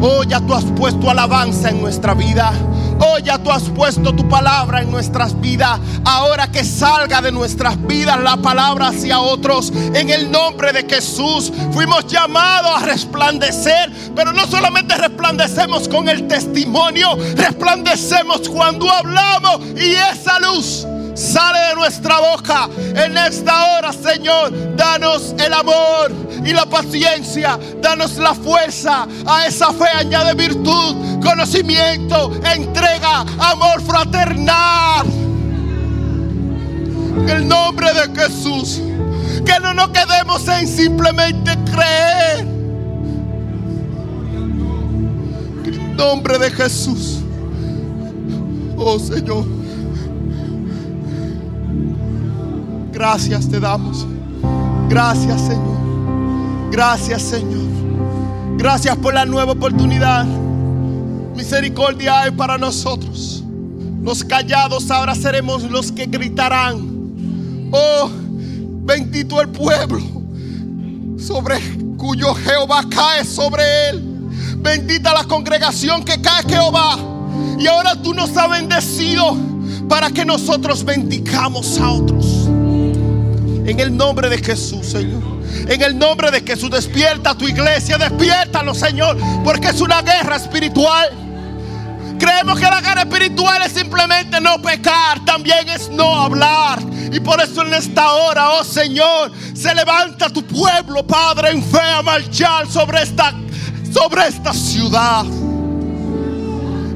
Oh, 0.00 0.24
ya 0.24 0.40
tú 0.40 0.54
has 0.54 0.64
puesto 0.64 1.08
alabanza 1.08 1.70
en 1.70 1.80
nuestra 1.80 2.14
vida. 2.14 2.52
Oh, 3.04 3.18
ya 3.18 3.36
tú 3.36 3.50
has 3.50 3.64
puesto 3.64 4.14
tu 4.14 4.28
palabra 4.28 4.80
en 4.80 4.90
nuestras 4.90 5.38
vidas. 5.40 5.80
Ahora 6.04 6.46
que 6.46 6.64
salga 6.64 7.20
de 7.20 7.32
nuestras 7.32 7.80
vidas 7.84 8.20
la 8.20 8.36
palabra 8.36 8.88
hacia 8.88 9.18
otros. 9.18 9.72
En 9.94 10.08
el 10.08 10.30
nombre 10.30 10.72
de 10.72 10.84
Jesús 10.88 11.52
fuimos 11.72 12.06
llamados 12.06 12.80
a 12.80 12.86
resplandecer. 12.86 13.90
Pero 14.14 14.32
no 14.32 14.46
solamente 14.46 14.96
resplandecemos 14.96 15.88
con 15.88 16.08
el 16.08 16.28
testimonio. 16.28 17.16
Resplandecemos 17.34 18.48
cuando 18.48 18.88
hablamos. 18.88 19.60
Y 19.76 19.94
esa 19.94 20.38
luz 20.38 20.86
sale 21.14 21.58
de 21.70 21.74
nuestra 21.74 22.20
boca. 22.20 22.68
En 22.94 23.16
esta 23.16 23.78
hora, 23.78 23.92
Señor, 23.92 24.76
danos 24.76 25.34
el 25.38 25.52
amor 25.52 26.12
y 26.44 26.52
la 26.52 26.66
paciencia. 26.66 27.58
Danos 27.80 28.16
la 28.16 28.34
fuerza. 28.34 29.06
A 29.26 29.46
esa 29.46 29.72
fe 29.72 29.86
añade 29.94 30.34
virtud, 30.34 31.11
conocimiento, 31.22 32.32
entrega, 32.44 33.20
amor 33.38 33.80
fraternal. 33.82 35.06
En 37.16 37.28
el 37.28 37.48
nombre 37.48 37.88
de 37.92 38.20
Jesús. 38.20 38.80
Que 39.44 39.58
no 39.60 39.74
nos 39.74 39.88
quedemos 39.88 40.46
en 40.48 40.68
simplemente 40.68 41.52
creer. 41.70 42.46
En 45.64 45.74
el 45.74 45.96
nombre 45.96 46.38
de 46.38 46.50
Jesús. 46.50 47.20
Oh 48.76 48.98
Señor. 48.98 49.44
Gracias 52.92 53.48
te 53.48 53.58
damos. 53.58 54.06
Gracias 54.88 55.40
Señor. 55.40 56.70
Gracias 56.70 57.22
Señor. 57.22 57.62
Gracias 58.58 58.96
por 58.96 59.14
la 59.14 59.24
nueva 59.24 59.52
oportunidad. 59.52 60.41
Misericordia 61.34 62.22
hay 62.22 62.30
para 62.30 62.58
nosotros. 62.58 63.42
Los 64.02 64.24
callados 64.24 64.90
ahora 64.90 65.14
seremos 65.14 65.62
los 65.64 65.92
que 65.92 66.06
gritarán. 66.06 67.70
Oh, 67.70 68.10
bendito 68.84 69.40
el 69.40 69.48
pueblo 69.48 70.00
sobre 71.18 71.60
cuyo 71.96 72.34
Jehová 72.34 72.84
cae 72.90 73.24
sobre 73.24 73.62
él. 73.90 74.02
Bendita 74.56 75.14
la 75.14 75.24
congregación 75.24 76.04
que 76.04 76.20
cae 76.20 76.42
Jehová. 76.48 76.98
Y 77.58 77.66
ahora 77.66 78.00
tú 78.00 78.12
nos 78.12 78.36
has 78.36 78.50
bendecido 78.50 79.36
para 79.88 80.10
que 80.10 80.24
nosotros 80.24 80.84
bendicamos 80.84 81.78
a 81.78 81.90
otros. 81.90 82.46
En 82.46 83.78
el 83.78 83.96
nombre 83.96 84.28
de 84.28 84.38
Jesús, 84.38 84.86
Señor. 84.86 85.22
En 85.68 85.80
el 85.80 85.96
nombre 85.96 86.30
de 86.30 86.40
Jesús, 86.40 86.70
despierta 86.70 87.36
tu 87.36 87.46
iglesia, 87.46 87.96
despiértalo, 87.98 88.74
Señor, 88.74 89.16
porque 89.44 89.68
es 89.68 89.80
una 89.80 90.02
guerra 90.02 90.36
espiritual. 90.36 91.21
Creemos 92.22 92.60
que 92.60 92.66
la 92.66 92.80
guerra 92.80 93.02
espiritual 93.02 93.62
es 93.62 93.72
simplemente 93.72 94.40
no 94.40 94.62
pecar, 94.62 95.24
también 95.24 95.68
es 95.68 95.90
no 95.90 96.22
hablar. 96.22 96.78
Y 97.10 97.18
por 97.18 97.40
eso 97.40 97.62
en 97.62 97.74
esta 97.74 98.12
hora, 98.12 98.50
oh 98.50 98.62
Señor, 98.62 99.32
se 99.56 99.74
levanta 99.74 100.30
tu 100.30 100.46
pueblo, 100.46 101.04
Padre, 101.04 101.50
en 101.50 101.60
fe 101.60 101.80
a 101.80 102.00
marchar 102.00 102.70
sobre 102.70 103.02
esta, 103.02 103.34
sobre 103.92 104.28
esta 104.28 104.54
ciudad. 104.54 105.24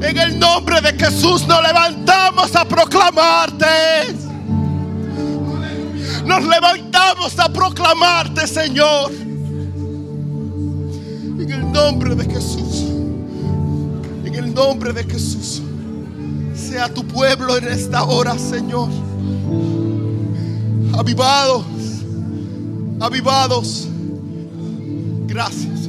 En 0.01 0.17
el 0.17 0.39
nombre 0.39 0.81
de 0.81 0.93
Jesús 0.93 1.45
nos 1.49 1.61
levantamos 1.61 2.55
a 2.55 2.65
proclamarte. 2.65 3.67
Nos 6.25 6.45
levantamos 6.45 7.37
a 7.37 7.49
proclamarte, 7.49 8.47
Señor. 8.47 9.11
En 11.41 11.51
el 11.51 11.73
nombre 11.73 12.15
de 12.15 12.33
Jesús. 12.33 12.66
En 14.37 14.45
el 14.45 14.55
nombre 14.55 14.93
de 14.93 15.03
Jesús. 15.03 15.63
Sea 16.55 16.93
tu 16.93 17.07
pueblo 17.07 17.57
en 17.57 17.69
esta 17.69 18.05
hora, 18.05 18.39
Señor. 18.39 18.91
Avivados. 20.93 21.65
Avivados. 23.01 23.89
Gracias. 25.27 25.89